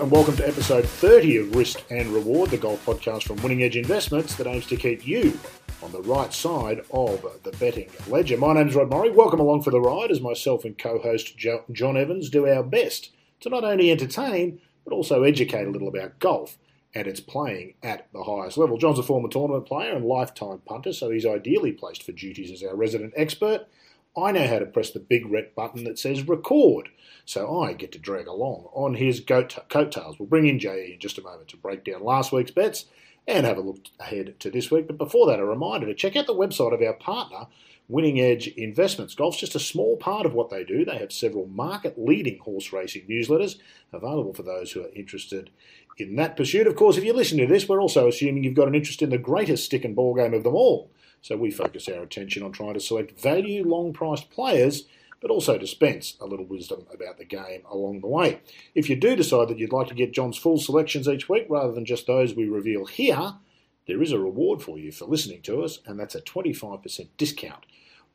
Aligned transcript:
And 0.00 0.10
welcome 0.10 0.34
to 0.36 0.48
episode 0.48 0.86
30 0.86 1.36
of 1.36 1.54
Risk 1.54 1.84
and 1.90 2.08
Reward, 2.08 2.48
the 2.48 2.56
golf 2.56 2.86
podcast 2.86 3.24
from 3.24 3.36
Winning 3.42 3.62
Edge 3.62 3.76
Investments 3.76 4.34
that 4.36 4.46
aims 4.46 4.66
to 4.68 4.76
keep 4.76 5.06
you 5.06 5.38
on 5.82 5.92
the 5.92 6.00
right 6.00 6.32
side 6.32 6.80
of 6.90 7.20
the 7.42 7.52
betting 7.58 7.90
ledger. 8.08 8.38
My 8.38 8.54
name's 8.54 8.74
Rod 8.74 8.88
Murray. 8.88 9.10
Welcome 9.10 9.40
along 9.40 9.60
for 9.60 9.70
the 9.70 9.80
ride 9.80 10.10
as 10.10 10.22
myself 10.22 10.64
and 10.64 10.78
co 10.78 11.00
host 11.00 11.36
John 11.36 11.98
Evans 11.98 12.30
do 12.30 12.48
our 12.48 12.62
best 12.62 13.10
to 13.40 13.50
not 13.50 13.62
only 13.62 13.90
entertain, 13.90 14.62
but 14.86 14.94
also 14.94 15.22
educate 15.22 15.66
a 15.66 15.70
little 15.70 15.88
about 15.88 16.18
golf 16.18 16.56
and 16.94 17.06
its 17.06 17.20
playing 17.20 17.74
at 17.82 18.10
the 18.14 18.24
highest 18.24 18.56
level. 18.56 18.78
John's 18.78 18.98
a 18.98 19.02
former 19.02 19.28
tournament 19.28 19.66
player 19.66 19.94
and 19.94 20.06
lifetime 20.06 20.62
punter, 20.64 20.94
so 20.94 21.10
he's 21.10 21.26
ideally 21.26 21.72
placed 21.72 22.04
for 22.04 22.12
duties 22.12 22.50
as 22.50 22.66
our 22.66 22.74
resident 22.74 23.12
expert. 23.16 23.66
I 24.16 24.32
know 24.32 24.46
how 24.46 24.58
to 24.58 24.66
press 24.66 24.90
the 24.90 24.98
big 24.98 25.30
red 25.30 25.54
button 25.54 25.84
that 25.84 25.98
says 25.98 26.26
record, 26.26 26.88
so 27.24 27.60
I 27.60 27.74
get 27.74 27.92
to 27.92 27.98
drag 27.98 28.26
along 28.26 28.68
on 28.72 28.94
his 28.94 29.20
coattails. 29.20 30.18
We'll 30.18 30.28
bring 30.28 30.48
in 30.48 30.58
JE 30.58 30.94
in 30.94 30.98
just 30.98 31.18
a 31.18 31.22
moment 31.22 31.48
to 31.48 31.56
break 31.56 31.84
down 31.84 32.02
last 32.02 32.32
week's 32.32 32.50
bets 32.50 32.86
and 33.28 33.46
have 33.46 33.56
a 33.56 33.62
look 33.62 33.78
ahead 34.00 34.40
to 34.40 34.50
this 34.50 34.70
week. 34.70 34.88
But 34.88 34.98
before 34.98 35.26
that, 35.28 35.38
a 35.38 35.44
reminder 35.44 35.86
to 35.86 35.94
check 35.94 36.16
out 36.16 36.26
the 36.26 36.34
website 36.34 36.74
of 36.74 36.82
our 36.82 36.94
partner, 36.94 37.46
Winning 37.88 38.20
Edge 38.20 38.48
Investments. 38.48 39.14
Golf's 39.14 39.38
just 39.38 39.54
a 39.54 39.60
small 39.60 39.96
part 39.96 40.26
of 40.26 40.34
what 40.34 40.50
they 40.50 40.64
do. 40.64 40.84
They 40.84 40.98
have 40.98 41.12
several 41.12 41.46
market 41.46 41.96
leading 41.96 42.38
horse 42.38 42.72
racing 42.72 43.06
newsletters 43.08 43.58
available 43.92 44.34
for 44.34 44.42
those 44.42 44.72
who 44.72 44.82
are 44.82 44.94
interested 44.94 45.50
in 45.98 46.16
that 46.16 46.36
pursuit. 46.36 46.66
Of 46.66 46.76
course, 46.76 46.96
if 46.96 47.04
you 47.04 47.12
listen 47.12 47.38
to 47.38 47.46
this, 47.46 47.68
we're 47.68 47.80
also 47.80 48.08
assuming 48.08 48.42
you've 48.42 48.54
got 48.54 48.68
an 48.68 48.74
interest 48.74 49.02
in 49.02 49.10
the 49.10 49.18
greatest 49.18 49.66
stick 49.66 49.84
and 49.84 49.94
ball 49.94 50.14
game 50.14 50.34
of 50.34 50.42
them 50.42 50.54
all 50.54 50.90
so 51.20 51.36
we 51.36 51.50
focus 51.50 51.88
our 51.88 52.02
attention 52.02 52.42
on 52.42 52.52
trying 52.52 52.74
to 52.74 52.80
select 52.80 53.18
value 53.20 53.66
long 53.66 53.92
priced 53.92 54.30
players, 54.30 54.84
but 55.20 55.30
also 55.30 55.58
dispense 55.58 56.16
a 56.20 56.26
little 56.26 56.46
wisdom 56.46 56.86
about 56.92 57.18
the 57.18 57.24
game 57.24 57.62
along 57.70 58.00
the 58.00 58.06
way. 58.06 58.40
If 58.74 58.88
you 58.88 58.96
do 58.96 59.14
decide 59.14 59.48
that 59.48 59.58
you'd 59.58 59.72
like 59.72 59.88
to 59.88 59.94
get 59.94 60.12
John's 60.12 60.38
full 60.38 60.58
selections 60.58 61.08
each 61.08 61.28
week 61.28 61.46
rather 61.48 61.72
than 61.72 61.84
just 61.84 62.06
those 62.06 62.34
we 62.34 62.48
reveal 62.48 62.86
here, 62.86 63.34
there 63.86 64.02
is 64.02 64.12
a 64.12 64.18
reward 64.18 64.62
for 64.62 64.78
you 64.78 64.92
for 64.92 65.04
listening 65.04 65.42
to 65.42 65.62
us, 65.62 65.80
and 65.84 65.98
that's 65.98 66.14
a 66.14 66.22
25% 66.22 67.08
discount 67.16 67.66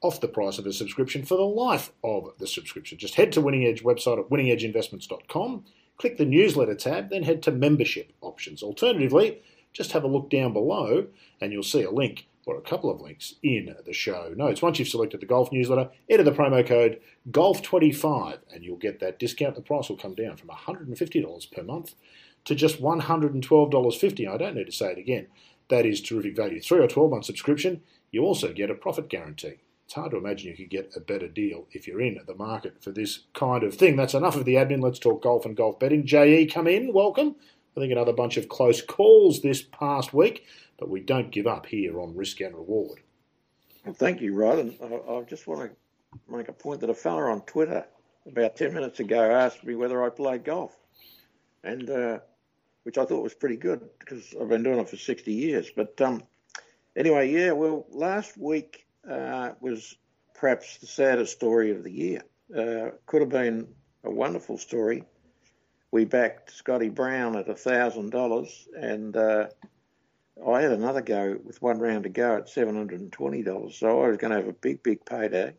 off 0.01 0.21
the 0.21 0.27
price 0.27 0.57
of 0.57 0.65
a 0.65 0.73
subscription 0.73 1.23
for 1.23 1.35
the 1.35 1.43
life 1.43 1.91
of 2.03 2.31
the 2.39 2.47
subscription. 2.47 2.97
Just 2.97 3.15
head 3.15 3.31
to 3.33 3.41
Winning 3.41 3.65
Edge 3.65 3.83
website 3.83 4.19
at 4.19 4.29
winningedgeinvestments.com, 4.29 5.65
click 5.97 6.17
the 6.17 6.25
newsletter 6.25 6.75
tab, 6.75 7.09
then 7.09 7.23
head 7.23 7.41
to 7.43 7.51
membership 7.51 8.13
options. 8.21 8.61
Alternatively, 8.61 9.41
just 9.73 9.91
have 9.91 10.03
a 10.03 10.07
look 10.07 10.29
down 10.29 10.53
below 10.53 11.07
and 11.41 11.51
you'll 11.51 11.63
see 11.63 11.83
a 11.83 11.91
link 11.91 12.27
or 12.45 12.57
a 12.57 12.61
couple 12.61 12.89
of 12.89 13.01
links 13.01 13.35
in 13.41 13.75
the 13.85 13.93
show 13.93 14.33
notes. 14.35 14.61
Once 14.61 14.79
you've 14.79 14.87
selected 14.87 15.19
the 15.19 15.25
golf 15.25 15.51
newsletter, 15.51 15.89
enter 16.09 16.23
the 16.23 16.31
promo 16.31 16.65
code 16.65 16.99
GOLF25 17.31 18.39
and 18.53 18.63
you'll 18.63 18.77
get 18.77 18.99
that 18.99 19.19
discount. 19.19 19.55
The 19.55 19.61
price 19.61 19.89
will 19.89 19.97
come 19.97 20.15
down 20.15 20.37
from 20.37 20.49
$150 20.49 21.51
per 21.51 21.63
month 21.63 21.95
to 22.45 22.55
just 22.55 22.81
$112.50. 22.81 24.29
I 24.29 24.37
don't 24.37 24.55
need 24.55 24.65
to 24.67 24.71
say 24.71 24.91
it 24.91 24.97
again. 24.97 25.27
That 25.69 25.85
is 25.85 26.01
terrific 26.01 26.35
value. 26.35 26.61
Three 26.61 26.79
or 26.79 26.87
12 26.87 27.09
month 27.09 27.25
subscription, 27.25 27.81
you 28.11 28.23
also 28.23 28.53
get 28.53 28.69
a 28.69 28.75
profit 28.75 29.09
guarantee. 29.09 29.55
It's 29.85 29.93
hard 29.93 30.11
to 30.11 30.17
imagine 30.17 30.49
you 30.49 30.57
could 30.57 30.69
get 30.71 30.93
a 30.95 30.99
better 30.99 31.27
deal 31.27 31.67
if 31.71 31.87
you're 31.87 32.01
in 32.01 32.19
the 32.25 32.33
market 32.33 32.81
for 32.81 32.91
this 32.91 33.19
kind 33.33 33.63
of 33.63 33.75
thing. 33.75 33.95
That's 33.95 34.15
enough 34.15 34.35
of 34.35 34.45
the 34.45 34.55
admin. 34.55 34.81
Let's 34.81 34.97
talk 34.97 35.21
golf 35.21 35.45
and 35.45 35.55
golf 35.55 35.79
betting. 35.79 36.07
JE, 36.07 36.47
come 36.47 36.65
in. 36.67 36.91
Welcome. 36.91 37.35
I 37.75 37.79
think 37.79 37.91
another 37.91 38.13
bunch 38.13 38.37
of 38.37 38.47
close 38.49 38.81
calls 38.81 39.41
this 39.41 39.61
past 39.61 40.13
week 40.13 40.45
but 40.77 40.89
we 40.89 40.99
don't 40.99 41.31
give 41.31 41.47
up 41.47 41.65
here 41.65 41.99
on 41.99 42.15
risk 42.15 42.41
and 42.41 42.55
reward. 42.55 42.99
Well, 43.85 43.93
thank 43.93 44.21
you, 44.21 44.33
Rod. 44.33 44.59
And 44.59 44.75
I, 44.81 45.13
I 45.13 45.21
just 45.23 45.47
want 45.47 45.69
to 45.69 46.33
make 46.33 46.47
a 46.47 46.53
point 46.53 46.81
that 46.81 46.89
a 46.89 46.93
fella 46.93 47.31
on 47.31 47.41
Twitter 47.41 47.85
about 48.25 48.55
10 48.55 48.73
minutes 48.73 48.99
ago 48.99 49.31
asked 49.31 49.63
me 49.63 49.75
whether 49.75 50.03
I 50.03 50.09
played 50.09 50.43
golf, 50.43 50.75
and 51.63 51.89
uh, 51.89 52.19
which 52.83 52.97
I 52.97 53.05
thought 53.05 53.23
was 53.23 53.33
pretty 53.33 53.57
good 53.57 53.81
because 53.99 54.33
I've 54.39 54.49
been 54.49 54.63
doing 54.63 54.79
it 54.79 54.89
for 54.89 54.97
60 54.97 55.31
years. 55.31 55.69
But 55.75 55.99
um, 56.01 56.23
anyway, 56.95 57.31
yeah, 57.31 57.51
well, 57.51 57.85
last 57.91 58.37
week 58.37 58.87
uh, 59.09 59.51
was 59.59 59.95
perhaps 60.33 60.77
the 60.77 60.87
saddest 60.87 61.33
story 61.33 61.71
of 61.71 61.83
the 61.83 61.91
year. 61.91 62.21
Uh, 62.55 62.91
could 63.05 63.21
have 63.21 63.29
been 63.29 63.67
a 64.03 64.11
wonderful 64.11 64.57
story. 64.57 65.03
We 65.95 66.03
backed 66.03 66.51
Scotty 66.51 66.89
Brown 66.89 67.37
at 67.37 67.47
$1,000 67.47 68.67
and 68.77 69.15
uh, 69.15 69.47
I 70.45 70.61
had 70.61 70.73
another 70.73 70.99
go 70.99 71.37
with 71.41 71.61
one 71.61 71.79
round 71.79 72.03
to 72.03 72.09
go 72.09 72.35
at 72.35 72.47
$720, 72.47 73.73
so 73.73 74.03
I 74.03 74.09
was 74.09 74.17
going 74.17 74.31
to 74.31 74.35
have 74.35 74.49
a 74.49 74.51
big, 74.51 74.83
big 74.83 75.05
payday. 75.05 75.53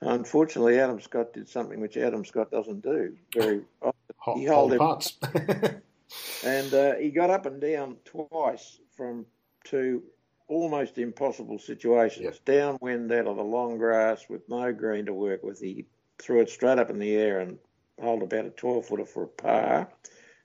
Unfortunately, 0.00 0.80
Adam 0.80 0.98
Scott 0.98 1.34
did 1.34 1.46
something 1.46 1.78
which 1.78 1.98
Adam 1.98 2.24
Scott 2.24 2.50
doesn't 2.50 2.80
do 2.80 3.18
very 3.36 3.64
often. 3.82 4.40
he 4.40 4.44
held 4.44 4.74
putts. 4.78 5.18
and 6.42 6.72
uh, 6.72 6.94
he 6.94 7.10
got 7.10 7.28
up 7.28 7.44
and 7.44 7.60
down 7.60 7.96
twice 8.06 8.78
from 8.96 9.26
two 9.64 10.02
almost 10.48 10.96
impossible 10.96 11.58
situations. 11.58 12.24
Yep. 12.24 12.44
Downwind 12.46 13.12
out 13.12 13.26
of 13.26 13.36
the 13.36 13.44
long 13.44 13.76
grass 13.76 14.24
with 14.30 14.48
no 14.48 14.72
green 14.72 15.04
to 15.04 15.12
work 15.12 15.42
with. 15.42 15.60
He 15.60 15.84
threw 16.18 16.40
it 16.40 16.48
straight 16.48 16.78
up 16.78 16.88
in 16.88 16.98
the 16.98 17.14
air 17.14 17.40
and 17.40 17.58
held 18.00 18.22
about 18.22 18.46
a 18.46 18.50
12 18.50 18.86
footer 18.86 19.06
for 19.06 19.24
a 19.24 19.28
par. 19.28 19.88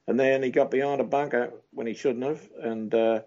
And 0.08 0.20
then 0.20 0.44
he 0.44 0.50
got 0.50 0.72
behind 0.72 1.02
a 1.02 1.06
bunker 1.06 1.54
when 1.72 1.88
he 1.88 1.94
shouldn't 1.94 2.26
have, 2.26 2.50
and 2.62 2.94
uh, 2.94 3.22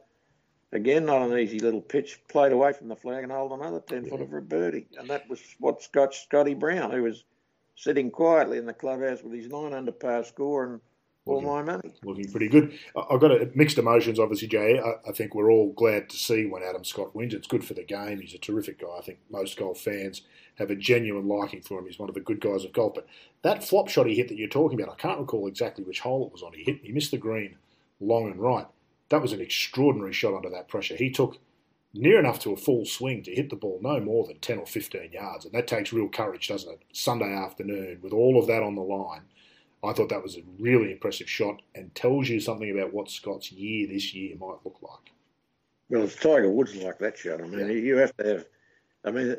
Again, 0.75 1.07
not 1.07 1.23
an 1.23 1.39
easy 1.39 1.61
little 1.61 1.81
pitch, 1.81 2.21
played 2.29 2.51
away 2.51 2.73
from 2.73 2.89
the 2.89 2.97
flag 2.97 3.23
and 3.23 3.31
hold 3.31 3.53
another 3.53 3.79
10 3.79 4.07
footer 4.07 4.27
for 4.27 4.39
a 4.39 4.43
birdie. 4.43 4.89
And 4.99 5.09
that 5.09 5.29
was 5.29 5.41
what 5.61 5.81
Scott 5.81 6.13
Scotty 6.15 6.55
Brown, 6.55 6.91
who 6.91 7.05
was 7.05 7.23
sitting 7.77 8.11
quietly 8.11 8.59
in 8.59 8.67
the 8.67 8.75
clubhouse 8.75 9.23
with 9.23 9.35
his 9.35 9.47
nine 9.47 9.73
under 9.73 9.93
par 9.93 10.25
score 10.25 10.65
and 10.65 10.81
all 11.27 11.37
looking, 11.37 11.49
my 11.49 11.63
money. 11.63 11.93
Looking 12.03 12.31
pretty 12.31 12.49
good. 12.49 12.79
I've 12.97 13.21
got 13.21 13.31
a, 13.31 13.51
mixed 13.55 13.79
emotions, 13.79 14.19
obviously, 14.19 14.49
Jay. 14.49 14.79
I, 14.79 15.09
I, 15.09 15.13
think 15.13 15.35
we're 15.35 15.51
all 15.51 15.73
glad 15.73 16.11
to 16.11 16.17
see 16.17 16.47
when 16.47 16.63
Adam 16.63 16.85
Scott 16.85 17.15
wins. 17.15 17.35
It's 17.35 17.47
good 17.47 17.65
for 17.65 17.75
the 17.75 17.85
game. 17.85 18.21
He's 18.21 18.35
a 18.35 18.39
terrific 18.39 18.81
guy. 18.81 18.99
I 18.99 19.03
think 19.03 19.19
most 19.31 19.59
golf 19.59 19.81
fans 19.81 20.23
have 20.57 20.71
a 20.71 20.77
genuine 20.77 21.27
liking 21.27 21.63
for 21.63 21.79
him. 21.79 21.87
He's 21.87 21.99
one 21.99 22.09
of 22.09 22.15
the 22.15 22.21
good 22.21 22.41
guys 22.41 22.65
of 22.65 22.73
golf. 22.73 22.95
But 22.95 23.07
that 23.43 23.65
flop 23.65 23.89
shot 23.89 24.07
he 24.07 24.15
hit 24.15 24.29
that 24.29 24.37
you're 24.37 24.49
talking 24.49 24.81
about, 24.81 24.93
I 24.93 25.01
can't 25.01 25.19
recall 25.19 25.47
exactly 25.47 25.83
which 25.83 26.01
hole 26.01 26.27
it 26.27 26.33
was 26.33 26.43
on. 26.43 26.53
He 26.53 26.63
hit, 26.63 26.81
he 26.83 26.93
missed 26.93 27.11
the 27.11 27.19
green 27.19 27.57
long 28.01 28.31
and 28.31 28.41
right 28.41 28.67
that 29.09 29.23
was 29.23 29.33
an 29.33 29.41
extraordinary 29.41 30.13
shot 30.13 30.35
under 30.35 30.51
that 30.51 30.69
pressure. 30.69 30.97
He 30.97 31.11
took 31.11 31.39
near 31.93 32.19
enough 32.19 32.41
to 32.41 32.53
a 32.53 32.57
full 32.57 32.85
swing 32.85 33.23
to 33.23 33.35
hit 33.35 33.51
the 33.51 33.57
ball 33.57 33.79
no 33.83 34.01
more 34.01 34.27
than 34.27 34.39
10 34.39 34.59
or 34.59 34.67
15 34.67 35.13
yards. 35.13 35.45
And 35.45 35.55
that 35.55 35.69
takes 35.69 35.93
real 35.93 36.09
courage, 36.09 36.49
doesn't 36.49 36.73
it? 36.73 36.83
Sunday 36.93 37.33
afternoon, 37.33 38.01
with 38.03 38.13
all 38.13 38.39
of 38.39 38.47
that 38.49 38.63
on 38.63 38.75
the 38.75 38.83
line. 38.83 39.23
I 39.85 39.93
thought 39.93 40.09
that 40.11 40.23
was 40.23 40.37
a 40.37 40.43
really 40.59 40.93
impressive 40.93 41.29
shot 41.29 41.63
and 41.75 41.95
tells 41.95 42.29
you 42.29 42.41
something 42.41 42.71
about 42.71 42.93
what 42.93 43.11
Scott's 43.11 43.53
year 43.53 43.87
this 43.87 44.15
year 44.15 44.37
might 44.37 44.59
look 44.65 44.79
like. 44.83 45.13
Well, 45.91 46.05
it's 46.05 46.17
Tiger 46.17 46.51
Woods 46.51 46.75
like 46.77 46.99
that 46.99 47.19
shot. 47.19 47.41
I 47.41 47.47
mean, 47.47 47.61
yeah. 47.61 47.75
you 47.75 47.97
have 47.97 48.17
to 48.17 48.27
have, 48.27 48.47
I 49.05 49.11
mean, 49.11 49.37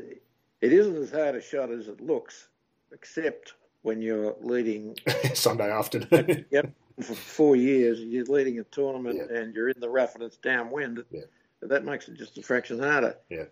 it 0.61 0.73
isn't 0.73 0.95
as 0.95 1.11
hard 1.11 1.35
a 1.35 1.41
shot 1.41 1.71
as 1.71 1.87
it 1.87 2.01
looks, 2.01 2.49
except 2.91 3.53
when 3.81 4.01
you're 4.01 4.35
leading 4.41 4.97
Sunday 5.33 5.71
afternoon. 5.71 6.45
yep 6.51 6.71
for 7.01 7.15
four 7.15 7.55
years, 7.55 7.99
you're 7.99 8.25
leading 8.25 8.59
a 8.59 8.63
tournament 8.65 9.19
yeah. 9.29 9.37
and 9.37 9.53
you're 9.53 9.69
in 9.69 9.79
the 9.79 9.89
rough 9.89 10.15
and 10.15 10.23
it's 10.23 10.37
downwind. 10.37 11.03
Yeah. 11.11 11.21
That 11.61 11.83
makes 11.83 12.07
it 12.07 12.15
just 12.15 12.37
a 12.37 12.41
fraction 12.41 12.79
harder. 12.79 13.17
Yeah. 13.29 13.45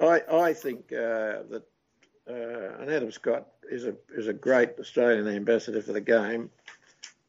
I 0.00 0.22
I 0.30 0.52
think 0.52 0.92
uh, 0.92 1.44
that 1.50 1.62
uh, 2.28 2.80
and 2.80 2.90
Adam 2.90 3.10
Scott 3.10 3.46
is 3.70 3.84
a 3.84 3.94
is 4.14 4.26
a 4.26 4.32
great 4.32 4.70
Australian 4.78 5.28
ambassador 5.28 5.82
for 5.82 5.92
the 5.92 6.00
game, 6.00 6.50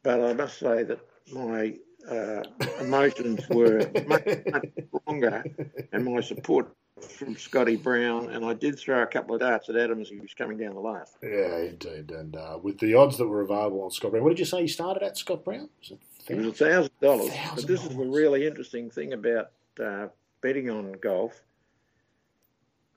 but 0.02 0.20
I 0.20 0.32
must 0.32 0.58
say 0.58 0.82
that 0.84 1.00
my 1.32 1.74
uh, 2.10 2.42
emotions 2.80 3.48
were 3.48 3.90
much, 4.06 4.26
much 4.50 4.68
stronger 5.00 5.44
and 5.92 6.04
my 6.04 6.20
support 6.20 6.74
from 7.00 7.36
Scotty 7.36 7.76
Brown, 7.76 8.30
and 8.30 8.44
I 8.44 8.54
did 8.54 8.78
throw 8.78 9.02
a 9.02 9.06
couple 9.06 9.34
of 9.34 9.40
darts 9.40 9.68
at 9.68 9.76
Adam 9.76 10.00
as 10.00 10.08
he 10.08 10.18
was 10.18 10.34
coming 10.34 10.58
down 10.58 10.74
the 10.74 10.80
line. 10.80 11.04
Yeah, 11.22 11.58
indeed. 11.58 12.10
And 12.10 12.36
uh, 12.36 12.58
with 12.62 12.78
the 12.78 12.94
odds 12.94 13.16
that 13.18 13.26
were 13.26 13.42
available 13.42 13.82
on 13.82 13.90
Scott 13.90 14.12
Brown, 14.12 14.22
what 14.22 14.30
did 14.30 14.38
you 14.38 14.44
say 14.44 14.62
you 14.62 14.68
started 14.68 15.02
at, 15.02 15.16
Scott 15.16 15.44
Brown? 15.44 15.68
Was 15.80 15.92
it, 16.28 16.36
was 16.36 16.46
a 16.46 16.52
thousand 16.52 16.92
dollars. 17.00 17.30
But 17.54 17.66
this 17.66 17.82
is 17.82 17.90
the 17.90 18.04
really 18.04 18.46
interesting 18.46 18.90
thing 18.90 19.12
about 19.12 19.50
uh, 19.82 20.08
betting 20.40 20.70
on 20.70 20.92
golf. 20.92 21.40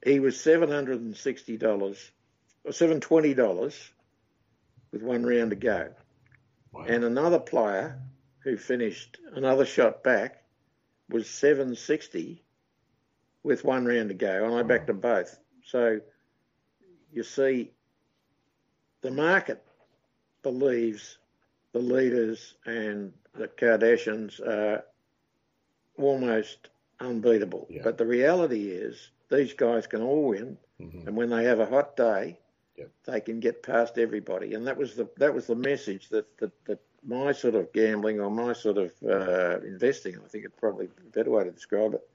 He 0.05 0.19
was 0.19 0.39
seven 0.39 0.69
hundred 0.69 1.01
and 1.01 1.17
sixty 1.17 1.57
dollars, 1.57 2.11
or 2.63 2.71
seven 2.71 3.01
twenty 3.01 3.33
dollars, 3.33 3.91
with 4.91 5.01
one 5.01 5.25
round 5.25 5.49
to 5.49 5.55
go, 5.55 5.89
wow. 6.71 6.85
and 6.87 7.03
another 7.03 7.39
player 7.39 7.99
who 8.43 8.55
finished 8.55 9.17
another 9.33 9.65
shot 9.65 10.03
back 10.03 10.43
was 11.09 11.27
seven 11.27 11.75
sixty 11.75 12.43
with 13.41 13.65
one 13.65 13.85
round 13.85 14.09
to 14.09 14.15
go, 14.15 14.45
and 14.45 14.53
I 14.53 14.61
backed 14.61 14.87
them 14.87 14.99
both. 14.99 15.39
So 15.65 15.99
you 17.11 17.23
see, 17.23 17.71
the 19.01 19.09
market 19.09 19.63
believes 20.43 21.17
the 21.73 21.79
leaders 21.79 22.53
and 22.67 23.11
the 23.33 23.47
Kardashians 23.47 24.39
are 24.39 24.83
almost 25.97 26.69
unbeatable. 26.99 27.65
Yeah. 27.69 27.81
But 27.83 27.97
the 27.97 28.05
reality 28.05 28.69
is 28.69 29.09
these 29.29 29.53
guys 29.53 29.87
can 29.87 30.01
all 30.01 30.29
win, 30.29 30.57
mm-hmm. 30.79 31.07
and 31.07 31.15
when 31.15 31.29
they 31.29 31.43
have 31.45 31.59
a 31.59 31.65
hot 31.65 31.95
day, 31.95 32.39
yep. 32.77 32.91
they 33.05 33.21
can 33.21 33.39
get 33.39 33.63
past 33.63 33.97
everybody. 33.97 34.53
And 34.53 34.67
that 34.67 34.77
was 34.77 34.95
the 34.95 35.09
that 35.17 35.33
was 35.33 35.47
the 35.47 35.55
message 35.55 36.09
that 36.09 36.37
that, 36.37 36.51
that 36.65 36.79
my 37.05 37.31
sort 37.31 37.55
of 37.55 37.71
gambling 37.73 38.19
or 38.19 38.29
my 38.29 38.53
sort 38.53 38.77
of 38.77 38.91
uh, 39.07 39.59
investing, 39.61 40.15
I 40.23 40.27
think 40.27 40.45
it's 40.45 40.59
probably 40.59 40.85
a 40.85 41.09
better 41.11 41.29
way 41.29 41.43
to 41.43 41.51
describe 41.51 41.93
it, 41.93 42.07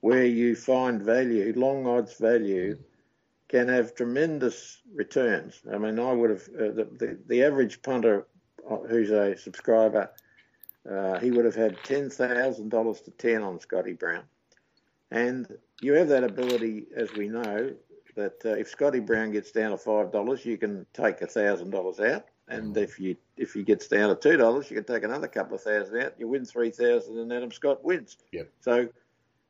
where 0.00 0.24
you 0.24 0.54
find 0.54 1.02
value, 1.02 1.52
long 1.56 1.86
odds 1.86 2.14
value, 2.14 2.78
can 3.48 3.68
have 3.68 3.94
tremendous 3.94 4.82
returns. 4.94 5.60
I 5.72 5.78
mean, 5.78 5.98
I 5.98 6.12
would 6.12 6.30
have, 6.30 6.48
uh, 6.54 6.72
the, 6.74 6.88
the, 6.98 7.18
the, 7.26 7.44
average 7.44 7.82
punter 7.82 8.26
uh, 8.70 8.76
who's 8.88 9.10
a 9.10 9.36
subscriber, 9.36 10.10
uh, 10.88 11.18
he 11.18 11.30
would 11.30 11.46
have 11.46 11.54
had 11.54 11.76
$10,000 11.78 13.04
to 13.04 13.10
10 13.10 13.42
on 13.42 13.58
Scotty 13.58 13.94
Brown. 13.94 14.24
And 15.10 15.48
you 15.80 15.94
have 15.94 16.08
that 16.08 16.24
ability, 16.24 16.86
as 16.96 17.12
we 17.12 17.28
know, 17.28 17.74
that 18.16 18.40
uh, 18.44 18.50
if 18.50 18.68
Scotty 18.68 19.00
Brown 19.00 19.30
gets 19.30 19.52
down 19.52 19.70
to 19.70 19.76
$5, 19.76 20.44
you 20.44 20.58
can 20.58 20.86
take 20.92 21.22
a 21.22 21.26
$1,000 21.26 22.12
out 22.12 22.26
and 22.48 22.74
mm. 22.74 22.82
if 22.82 22.98
you 22.98 23.16
if 23.36 23.52
he 23.52 23.62
gets 23.62 23.88
down 23.88 24.08
to 24.08 24.16
two 24.16 24.36
dollars, 24.36 24.70
you 24.70 24.76
can 24.76 24.84
take 24.84 25.04
another 25.04 25.28
couple 25.28 25.56
of 25.56 25.62
thousand 25.62 26.00
out. 26.02 26.14
You 26.18 26.28
win 26.28 26.44
three 26.44 26.70
thousand, 26.70 27.18
and 27.18 27.32
Adam 27.32 27.52
Scott 27.52 27.84
wins. 27.84 28.16
Yep. 28.32 28.50
So 28.60 28.88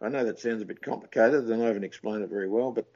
I 0.01 0.09
know 0.09 0.25
that 0.25 0.41
sounds 0.41 0.63
a 0.63 0.67
bit 0.67 0.83
complicated, 0.83 1.49
and 1.49 1.63
I 1.63 1.67
haven't 1.67 1.85
explained 1.85 2.23
it 2.23 2.31
very 2.31 2.49
well, 2.49 2.73
but 2.73 2.87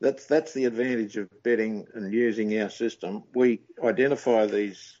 that's 0.00 0.26
that's 0.26 0.52
the 0.52 0.64
advantage 0.64 1.16
of 1.16 1.28
betting 1.42 1.86
and 1.94 2.12
using 2.12 2.60
our 2.60 2.70
system. 2.70 3.24
We 3.34 3.62
identify 3.82 4.46
these 4.46 4.98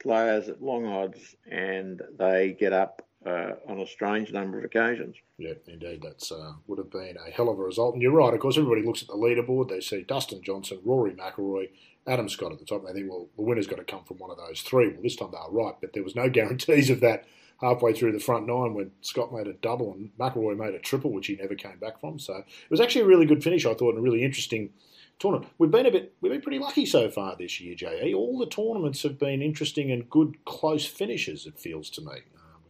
players 0.00 0.48
at 0.48 0.62
long 0.62 0.86
odds, 0.86 1.36
and 1.50 2.02
they 2.18 2.52
get 2.58 2.72
up 2.72 3.06
uh, 3.28 3.54
on 3.66 3.80
a 3.80 3.86
strange 3.86 4.32
number 4.32 4.58
of 4.58 4.64
occasions. 4.64 5.16
Yeah, 5.36 5.54
indeed, 5.66 6.00
that's 6.02 6.32
uh, 6.32 6.52
would 6.66 6.78
have 6.78 6.90
been 6.90 7.16
a 7.16 7.30
hell 7.30 7.48
of 7.48 7.58
a 7.58 7.62
result. 7.62 7.94
And 7.94 8.02
you're 8.02 8.12
right, 8.12 8.34
of 8.34 8.40
course, 8.40 8.56
everybody 8.56 8.82
looks 8.82 9.02
at 9.02 9.08
the 9.08 9.14
leaderboard. 9.14 9.68
They 9.68 9.80
see 9.80 10.02
Dustin 10.02 10.42
Johnson, 10.42 10.80
Rory 10.84 11.12
McIlroy, 11.12 11.68
Adam 12.06 12.28
Scott 12.28 12.52
at 12.52 12.58
the 12.58 12.64
top. 12.64 12.84
And 12.84 12.88
they 12.88 13.00
think, 13.00 13.10
well, 13.10 13.28
the 13.36 13.42
winner's 13.42 13.66
got 13.66 13.76
to 13.76 13.84
come 13.84 14.04
from 14.04 14.18
one 14.18 14.30
of 14.30 14.38
those 14.38 14.62
three. 14.62 14.88
Well, 14.88 15.02
this 15.02 15.16
time 15.16 15.30
they 15.30 15.38
were 15.50 15.64
right, 15.64 15.74
but 15.80 15.92
there 15.92 16.02
was 16.02 16.16
no 16.16 16.28
guarantees 16.30 16.90
of 16.90 17.00
that 17.00 17.26
halfway 17.60 17.92
through 17.92 18.12
the 18.12 18.20
front 18.20 18.46
nine 18.46 18.74
when 18.74 18.92
Scott 19.00 19.32
made 19.32 19.48
a 19.48 19.52
double 19.52 19.92
and 19.92 20.10
McIlroy 20.18 20.56
made 20.56 20.74
a 20.74 20.78
triple, 20.78 21.12
which 21.12 21.26
he 21.26 21.36
never 21.36 21.54
came 21.54 21.78
back 21.78 22.00
from. 22.00 22.18
So 22.18 22.36
it 22.36 22.70
was 22.70 22.80
actually 22.80 23.02
a 23.02 23.06
really 23.06 23.26
good 23.26 23.42
finish, 23.42 23.66
I 23.66 23.74
thought, 23.74 23.90
and 23.90 23.98
a 23.98 24.02
really 24.02 24.22
interesting 24.22 24.70
tournament. 25.18 25.52
We've 25.58 25.70
been 25.70 25.86
a 25.86 25.90
bit, 25.90 26.14
we've 26.20 26.32
been 26.32 26.40
pretty 26.40 26.60
lucky 26.60 26.86
so 26.86 27.10
far 27.10 27.36
this 27.36 27.60
year, 27.60 27.74
JE. 27.74 28.14
All 28.14 28.38
the 28.38 28.46
tournaments 28.46 29.02
have 29.02 29.18
been 29.18 29.42
interesting 29.42 29.90
and 29.90 30.08
good, 30.08 30.44
close 30.44 30.86
finishes. 30.86 31.46
It 31.46 31.58
feels 31.58 31.90
to 31.90 32.00
me. 32.00 32.22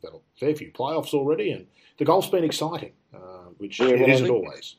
Had 0.03 0.13
a 0.13 0.19
fair 0.39 0.55
few 0.55 0.73
playoffs 0.73 1.15
already, 1.15 1.51
and 1.53 1.67
the 1.99 2.05
golf's 2.05 2.29
been 2.29 2.45
exciting, 2.45 2.93
uh, 3.15 3.49
which 3.59 3.81
yeah, 3.81 3.87
well, 3.87 4.03
it 4.03 4.09
isn't 4.09 4.31
always. 4.31 4.77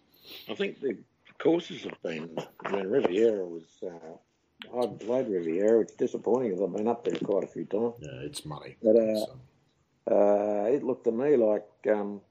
I 0.50 0.56
think 0.56 0.80
the 0.80 0.98
courses 1.38 1.83
have 1.83 2.01
been. 2.04 2.38
I 2.66 2.71
mean, 2.75 2.88
Riviera 2.88 3.45
was. 3.45 3.66
Uh, 3.83 4.18
I've 4.77 5.00
played 5.00 5.27
Riviera. 5.27 5.80
It's 5.81 5.95
disappointing 5.95 6.50
because 6.50 6.63
I've 6.63 6.75
been 6.75 6.88
up 6.88 7.06
there 7.06 7.16
quite 7.16 7.44
a 7.44 7.48
few 7.48 7.66
times. 7.66 7.95
Yeah, 8.00 8.19
it's 8.21 8.45
money. 8.45 8.75
But 8.83 8.98
uh, 8.98 9.19
so. 9.19 9.39
uh, 10.12 10.66
it 10.69 10.83
looked 10.83 11.06
to 11.06 11.12
me 11.12 11.38
like 11.38 11.68
um, 11.89 12.21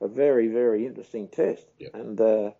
a 0.00 0.08
very, 0.08 0.48
very 0.48 0.86
interesting 0.86 1.28
test. 1.28 1.66
Yep. 1.78 1.94
And 1.94 2.20
uh, 2.20 2.50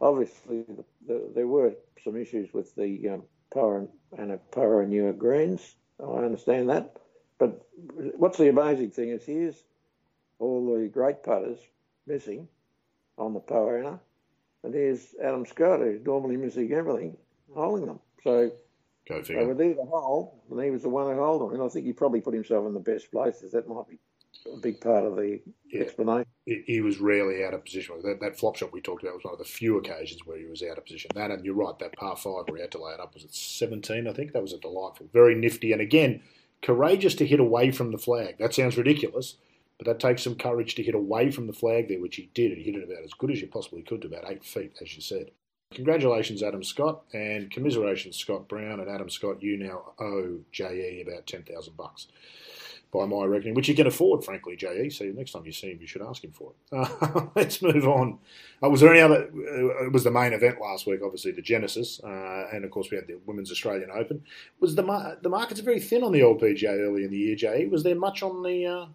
obviously, 0.00 0.62
the, 0.62 0.84
the, 1.06 1.30
there 1.34 1.46
were 1.48 1.72
some 2.04 2.16
issues 2.16 2.52
with 2.52 2.74
the 2.76 3.08
um, 3.08 3.22
power 3.52 3.88
and 4.16 4.32
a 4.32 4.38
Poa 4.38 4.84
annua 4.84 5.16
greens. 5.16 5.74
I 6.00 6.24
understand 6.24 6.68
that. 6.70 6.98
But 7.42 7.66
what's 8.14 8.38
the 8.38 8.50
amazing 8.50 8.92
thing 8.92 9.08
is 9.08 9.24
here's 9.24 9.64
all 10.38 10.76
the 10.76 10.86
great 10.86 11.24
putters 11.24 11.58
missing 12.06 12.46
on 13.18 13.34
the 13.34 13.40
Poa 13.40 13.98
and 14.62 14.72
here's 14.72 15.16
Adam 15.20 15.44
Scott, 15.44 15.80
who's 15.80 16.06
normally 16.06 16.36
missing 16.36 16.72
everything, 16.72 17.16
holding 17.52 17.86
them. 17.86 17.98
So 18.22 18.52
Go 19.08 19.20
figure. 19.24 19.40
They 19.40 19.46
were 19.46 19.54
there 19.54 19.74
to 19.74 19.82
hold, 19.82 20.38
and 20.52 20.62
he 20.62 20.70
was 20.70 20.82
the 20.82 20.88
one 20.88 21.12
who 21.12 21.20
held 21.20 21.40
them. 21.40 21.54
And 21.54 21.60
I 21.60 21.68
think 21.68 21.84
he 21.84 21.92
probably 21.92 22.20
put 22.20 22.32
himself 22.32 22.64
in 22.64 22.74
the 22.74 22.78
best 22.78 23.10
places. 23.10 23.50
That 23.50 23.68
might 23.68 23.88
be 23.88 23.98
a 24.54 24.58
big 24.58 24.80
part 24.80 25.04
of 25.04 25.16
the 25.16 25.40
yeah. 25.68 25.82
explanation. 25.82 26.30
He 26.46 26.80
was 26.80 26.98
rarely 26.98 27.44
out 27.44 27.54
of 27.54 27.64
position. 27.64 28.00
That, 28.04 28.20
that 28.20 28.38
flop 28.38 28.54
shot 28.54 28.72
we 28.72 28.80
talked 28.80 29.02
about 29.02 29.16
was 29.16 29.24
one 29.24 29.32
of 29.32 29.40
the 29.40 29.44
few 29.44 29.78
occasions 29.78 30.24
where 30.24 30.38
he 30.38 30.46
was 30.46 30.62
out 30.62 30.78
of 30.78 30.84
position. 30.84 31.10
That, 31.16 31.32
and 31.32 31.44
you're 31.44 31.56
right, 31.56 31.76
that 31.80 31.96
par 31.96 32.14
five 32.16 32.44
where 32.46 32.58
he 32.58 32.60
had 32.60 32.70
to 32.70 32.82
lay 32.82 32.92
it 32.92 33.00
up 33.00 33.14
was 33.14 33.24
at 33.24 33.34
17, 33.34 34.06
I 34.06 34.12
think. 34.12 34.32
That 34.32 34.42
was 34.42 34.52
a 34.52 34.58
delightful, 34.58 35.08
very 35.12 35.34
nifty. 35.34 35.72
And 35.72 35.80
again, 35.80 36.22
courageous 36.62 37.14
to 37.16 37.26
hit 37.26 37.40
away 37.40 37.70
from 37.70 37.92
the 37.92 37.98
flag. 37.98 38.36
That 38.38 38.54
sounds 38.54 38.78
ridiculous, 38.78 39.36
but 39.78 39.86
that 39.86 40.00
takes 40.00 40.22
some 40.22 40.36
courage 40.36 40.74
to 40.76 40.82
hit 40.82 40.94
away 40.94 41.30
from 41.30 41.46
the 41.46 41.52
flag 41.52 41.88
there, 41.88 42.00
which 42.00 42.16
he 42.16 42.30
did. 42.34 42.52
and 42.52 42.58
He 42.58 42.64
hit 42.70 42.76
it 42.80 42.84
about 42.84 43.04
as 43.04 43.12
good 43.14 43.30
as 43.30 43.40
you 43.40 43.48
possibly 43.48 43.82
could 43.82 44.02
to 44.02 44.08
about 44.08 44.30
eight 44.30 44.44
feet, 44.44 44.72
as 44.80 44.94
you 44.94 45.02
said. 45.02 45.30
Congratulations, 45.74 46.42
Adam 46.42 46.62
Scott, 46.62 47.02
and 47.14 47.50
commiserations, 47.50 48.16
Scott 48.16 48.46
Brown 48.46 48.80
and 48.80 48.90
Adam 48.90 49.08
Scott. 49.08 49.42
You 49.42 49.56
now 49.56 49.92
owe 49.98 50.40
JE 50.52 51.02
about 51.06 51.26
ten 51.26 51.42
thousand 51.42 51.76
bucks, 51.76 52.08
by 52.92 53.06
my 53.06 53.24
reckoning, 53.24 53.54
which 53.54 53.68
you 53.68 53.74
can 53.74 53.86
afford, 53.86 54.22
frankly, 54.22 54.54
JE. 54.54 54.90
So 54.90 55.06
next 55.06 55.32
time 55.32 55.46
you 55.46 55.52
see 55.52 55.70
him, 55.70 55.78
you 55.80 55.86
should 55.86 56.02
ask 56.02 56.22
him 56.22 56.32
for 56.32 56.52
it. 56.52 56.56
Uh, 57.02 57.26
let's 57.34 57.62
move 57.62 57.86
on. 57.86 58.18
Uh, 58.62 58.68
was 58.68 58.80
there 58.80 58.92
any 58.92 59.00
other? 59.00 59.24
Uh, 59.24 59.86
it 59.86 59.92
was 59.92 60.04
the 60.04 60.10
main 60.10 60.32
event 60.32 60.60
last 60.60 60.86
week, 60.86 61.00
obviously 61.02 61.32
the 61.32 61.42
Genesis, 61.42 62.00
uh, 62.04 62.48
and 62.52 62.64
of 62.64 62.70
course 62.70 62.90
we 62.90 62.96
had 62.96 63.06
the 63.06 63.18
Women's 63.26 63.50
Australian 63.50 63.90
Open. 63.90 64.22
Was 64.60 64.74
the 64.74 65.18
the 65.22 65.28
markets 65.28 65.60
very 65.60 65.80
thin 65.80 66.02
on 66.02 66.12
the 66.12 66.20
LPGA 66.20 66.80
early 66.80 67.04
in 67.04 67.10
the 67.10 67.18
year, 67.18 67.36
JE? 67.36 67.66
Was 67.66 67.82
there 67.82 67.94
much 67.94 68.22
on 68.22 68.42
the 68.42 68.66
uh, 68.66 68.86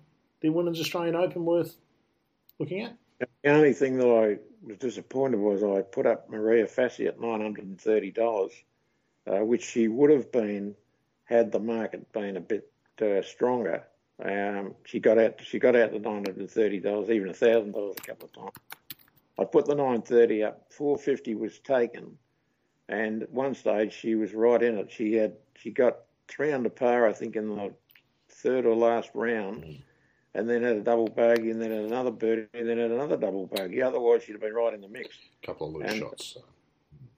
the 0.41 0.49
Women's 0.49 0.79
Australian 0.79 1.15
Open 1.15 1.45
worth 1.45 1.75
looking 2.59 2.81
at? 2.81 2.95
The 3.19 3.49
only 3.49 3.73
thing 3.73 3.97
that 3.97 4.07
I 4.07 4.37
was 4.65 4.77
disappointed 4.77 5.39
was 5.39 5.63
I 5.63 5.81
put 5.81 6.05
up 6.05 6.29
Maria 6.29 6.65
Fassi 6.65 7.07
at 7.07 7.19
nine 7.19 7.41
hundred 7.41 7.65
and 7.65 7.79
thirty 7.79 8.11
dollars, 8.11 8.51
uh, 9.25 9.39
which 9.39 9.63
she 9.63 9.87
would 9.87 10.11
have 10.11 10.31
been 10.31 10.75
had 11.25 11.51
the 11.51 11.59
market 11.59 12.11
been 12.11 12.37
a 12.37 12.41
bit 12.41 12.71
uh, 13.01 13.21
stronger. 13.21 13.83
Um, 14.23 14.75
she 14.85 14.99
got 14.99 15.17
out. 15.17 15.41
She 15.43 15.59
got 15.59 15.75
out 15.75 15.91
to 15.91 15.99
nine 15.99 16.15
hundred 16.15 16.37
and 16.37 16.49
thirty 16.49 16.79
dollars, 16.79 17.09
even 17.09 17.29
a 17.29 17.33
thousand 17.33 17.73
dollars 17.73 17.95
a 17.97 18.01
couple 18.01 18.27
of 18.27 18.33
times. 18.33 18.57
I 19.39 19.43
put 19.43 19.65
the 19.65 19.75
nine 19.75 20.01
thirty 20.01 20.43
up. 20.43 20.71
Four 20.71 20.97
fifty 20.97 21.35
was 21.35 21.59
taken, 21.59 22.17
and 22.89 23.23
at 23.23 23.31
one 23.31 23.53
stage 23.53 23.93
she 23.93 24.15
was 24.15 24.33
right 24.33 24.61
in 24.61 24.77
it. 24.77 24.91
She 24.91 25.13
had 25.13 25.33
she 25.55 25.71
got 25.71 25.97
three 26.27 26.51
under 26.51 26.69
par, 26.69 27.07
I 27.07 27.13
think, 27.13 27.35
in 27.35 27.49
the 27.49 27.73
third 28.29 28.65
or 28.65 28.75
last 28.75 29.11
round. 29.13 29.63
Mm 29.63 29.81
and 30.37 30.47
then 30.47 30.61
had 30.61 30.75
a 30.75 30.81
double 30.81 31.07
bogey, 31.07 31.49
and 31.49 31.59
then 31.59 31.71
had 31.71 31.85
another 31.85 32.11
birdie, 32.11 32.47
and 32.53 32.69
then 32.69 32.77
had 32.77 32.91
another 32.91 33.17
double 33.17 33.47
bogey. 33.47 33.81
Otherwise, 33.81 34.23
she'd 34.23 34.33
have 34.33 34.41
been 34.41 34.53
right 34.53 34.73
in 34.73 34.81
the 34.81 34.87
mix. 34.87 35.17
A 35.43 35.47
couple 35.47 35.67
of 35.67 35.73
loose 35.73 35.91
and, 35.91 35.99
shots. 35.99 36.33
So. 36.35 36.43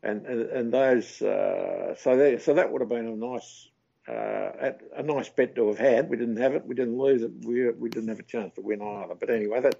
And, 0.04 0.26
and 0.26 0.42
and 0.50 0.74
those 0.74 1.22
uh, 1.22 1.94
so 2.00 2.16
they, 2.16 2.38
so 2.38 2.54
that 2.54 2.72
would 2.72 2.80
have 2.82 2.90
been 2.90 3.08
a 3.08 3.16
nice 3.16 3.68
uh, 4.10 4.72
a 4.96 5.04
nice 5.04 5.30
bet 5.30 5.56
to 5.56 5.68
have 5.68 5.78
had. 5.78 6.10
We 6.10 6.18
didn't 6.18 6.38
have 6.38 6.56
it. 6.56 6.66
We 6.66 6.76
didn't 6.76 6.98
lose 6.98 7.22
it. 7.22 7.32
We 7.46 7.70
we 7.72 7.90
didn't 7.90 8.10
have 8.10 8.20
a 8.20 8.24
chance 8.24 8.56
to 8.56 8.62
win 8.62 8.82
either. 8.82 9.16
But 9.16 9.30
anyway, 9.30 9.62
that 9.62 9.80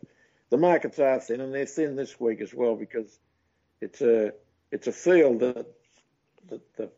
the 0.50 0.58
markets 0.58 1.00
are 1.00 1.20
thin, 1.20 1.42
and 1.42 1.54
they're 1.54 1.66
thin 1.66 1.96
this 1.96 2.20
week 2.20 2.42
as 2.42 2.54
well 2.54 2.76
because 2.76 3.20
it's 3.82 4.02
a 4.02 4.34
it's 4.72 4.88
a 4.88 4.92
field 4.92 5.40
that, 5.40 5.66
that 6.50 6.76
the, 6.76 6.90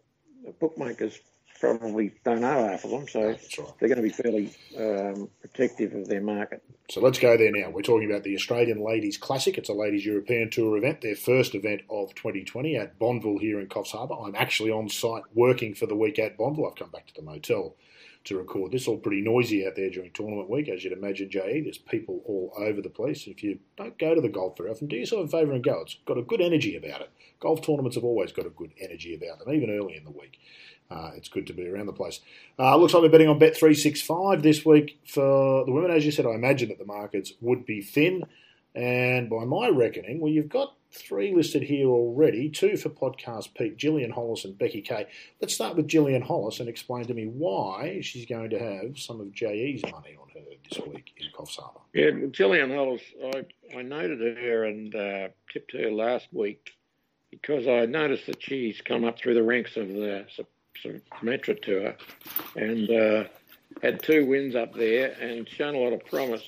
the 0.46 0.52
bookmakers 0.52 1.18
probably 1.62 2.12
don't 2.26 2.42
know 2.42 2.68
half 2.68 2.84
of 2.84 2.90
them, 2.90 3.08
so 3.08 3.28
right. 3.28 3.40
they're 3.80 3.88
going 3.88 3.96
to 3.96 4.02
be 4.02 4.10
fairly 4.10 4.52
um, 4.78 5.30
protective 5.42 5.94
of 5.94 6.08
their 6.08 6.22
market. 6.22 6.64
So 6.90 7.02
let's 7.02 7.20
go 7.20 7.38
there 7.38 7.52
now. 7.52 7.70
We're 7.70 7.84
talking 7.84 8.10
about 8.10 8.24
the 8.24 8.36
Australian 8.36 8.84
Ladies 8.84 9.18
Classic. 9.18 9.58
It's 9.58 9.70
a 9.70 9.74
Ladies 9.74 10.04
European 10.04 10.50
Tour 10.50 10.76
event, 10.76 11.02
their 11.02 11.16
first 11.16 11.54
event 11.54 11.82
of 11.90 12.14
2020 12.16 12.76
at 12.76 12.98
Bonville 12.98 13.40
here 13.40 13.60
in 13.60 13.68
Coffs 13.68 13.92
Harbour. 13.92 14.16
I'm 14.16 14.36
actually 14.36 14.72
on 14.72 14.90
site 14.90 15.24
working 15.36 15.76
for 15.76 15.86
the 15.86 15.96
week 15.96 16.18
at 16.18 16.36
Bonville. 16.36 16.68
I've 16.68 16.76
come 16.76 16.90
back 16.90 17.08
to 17.08 17.14
the 17.14 17.22
motel 17.22 17.76
to 18.24 18.38
record 18.38 18.72
this. 18.72 18.88
All 18.88 18.98
pretty 18.98 19.22
noisy 19.22 19.66
out 19.66 19.76
there 19.76 19.90
during 19.92 20.12
tournament 20.12 20.50
week, 20.50 20.68
as 20.68 20.84
you'd 20.84 20.94
imagine, 20.94 21.30
JE. 21.30 21.62
There's 21.62 21.78
people 21.78 22.22
all 22.26 22.54
over 22.58 22.82
the 22.82 22.90
place. 22.90 23.28
If 23.28 23.44
you 23.44 23.60
don't 23.78 23.98
go 24.00 24.16
to 24.16 24.22
the 24.22 24.30
golf 24.30 24.58
very 24.58 24.72
often, 24.72 24.88
do 24.88 24.96
yourself 24.96 25.28
a 25.28 25.32
favour 25.32 25.54
and 25.54 25.64
go. 25.64 25.82
It's 25.82 25.98
got 26.06 26.18
a 26.18 26.24
good 26.24 26.42
energy 26.42 26.76
about 26.76 27.02
it. 27.02 27.12
Golf 27.40 27.62
tournaments 27.62 27.96
have 27.96 28.04
always 28.04 28.32
got 28.32 28.48
a 28.48 28.52
good 28.52 28.72
energy 28.80 29.16
about 29.16 29.40
them, 29.40 29.54
even 29.54 29.70
early 29.70 29.96
in 29.96 30.04
the 30.04 30.12
week 30.12 30.40
uh, 30.92 31.12
it's 31.16 31.30
good 31.30 31.48
to 31.48 31.54
be 31.54 31.68
around 31.68 31.86
the 31.86 31.94
place. 31.94 32.20
Uh, 32.60 32.76
looks 32.76 32.94
like 32.94 33.02
we're 33.02 33.10
betting 33.10 33.30
on 33.30 33.40
Bet365 33.40 34.42
this 34.42 34.66
week 34.66 35.00
for 35.06 35.66
the 35.66 35.72
women. 35.72 35.92
As 35.92 36.06
you 36.06 36.12
said, 36.12 36.26
I 36.26 36.32
imagine 36.32 36.70
that 36.70 36.80
the 36.80 36.86
markets 36.86 37.34
would 37.40 37.66
be 37.66 37.82
thin. 37.82 38.26
And 38.76 39.30
by 39.30 39.46
my 39.46 39.70
reckoning, 39.70 40.20
well, 40.20 40.32
you've 40.32 40.50
got 40.50 40.76
three 40.92 41.34
listed 41.34 41.64
here 41.64 41.88
already 41.88 42.50
two 42.50 42.76
for 42.78 42.90
Podcast 42.90 43.54
Pete, 43.54 43.78
Gillian 43.78 44.12
Hollis 44.12 44.46
and 44.46 44.58
Becky 44.58 44.82
Kay. 44.82 45.08
Let's 45.40 45.54
start 45.54 45.76
with 45.76 45.88
Gillian 45.88 46.22
Hollis 46.22 46.60
and 46.60 46.68
explain 46.68 47.06
to 47.06 47.14
me 47.14 47.26
why 47.26 48.02
she's 48.02 48.26
going 48.26 48.50
to 48.50 48.60
have 48.60 49.00
some 49.00 49.20
of 49.22 49.34
JE's 49.34 49.82
money 49.84 50.18
on 50.22 50.30
her 50.34 50.42
this 50.70 50.80
week 50.88 51.14
in 51.18 51.28
Coffs 51.38 51.58
Harbour. 51.58 51.80
Yeah, 51.94 52.12
Gillian 52.32 52.72
Hollis, 52.72 53.02
I, 53.34 53.46
I 53.78 53.82
noted 53.82 54.38
her 54.38 54.66
and 54.66 54.96
uh, 54.96 55.28
tipped 55.52 55.74
her 55.74 55.92
last 55.92 56.28
week 56.32 56.72
because 57.30 57.68
I 57.68 57.86
noticed 57.86 58.28
that 58.28 58.44
she's 58.44 58.82
come 58.82 59.06
up 59.06 59.18
through 59.18 59.36
the 59.36 59.44
ranks 59.44 59.78
of 59.78 59.88
the 59.88 60.26
Symetra 60.84 61.62
Tour 61.62 61.96
and 62.56 62.90
uh, 62.90 63.24
had 63.82 64.02
two 64.02 64.26
wins 64.26 64.56
up 64.56 64.74
there 64.74 65.12
and 65.20 65.48
shown 65.48 65.76
a 65.76 65.80
lot 65.80 65.94
of 65.94 66.06
promise. 66.06 66.44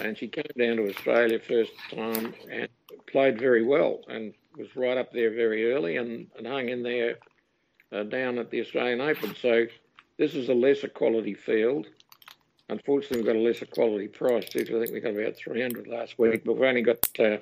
And 0.00 0.16
she 0.16 0.28
came 0.28 0.44
down 0.58 0.76
to 0.76 0.88
Australia 0.88 1.38
first 1.38 1.72
time 1.92 2.34
and 2.50 2.68
played 3.06 3.38
very 3.38 3.64
well 3.64 4.00
and 4.08 4.34
was 4.56 4.74
right 4.76 4.98
up 4.98 5.12
there 5.12 5.30
very 5.30 5.72
early 5.72 5.96
and, 5.96 6.26
and 6.36 6.46
hung 6.46 6.68
in 6.68 6.82
there 6.82 7.18
uh, 7.92 8.04
down 8.04 8.38
at 8.38 8.50
the 8.50 8.60
Australian 8.60 9.00
Open. 9.00 9.34
So 9.40 9.66
this 10.18 10.34
is 10.34 10.48
a 10.48 10.54
lesser 10.54 10.88
quality 10.88 11.34
field. 11.34 11.86
unfortunately, 12.68 13.18
we've 13.18 13.26
got 13.26 13.36
a 13.36 13.40
lesser 13.40 13.66
quality 13.66 14.08
price 14.08 14.48
too. 14.48 14.60
I 14.60 14.84
think 14.84 14.92
we 14.92 15.00
got 15.00 15.16
about 15.16 15.36
300 15.36 15.88
last 15.88 16.18
week, 16.18 16.44
but 16.44 16.54
we've 16.54 16.68
only 16.68 16.82
got 16.82 17.08
uh, 17.18 17.38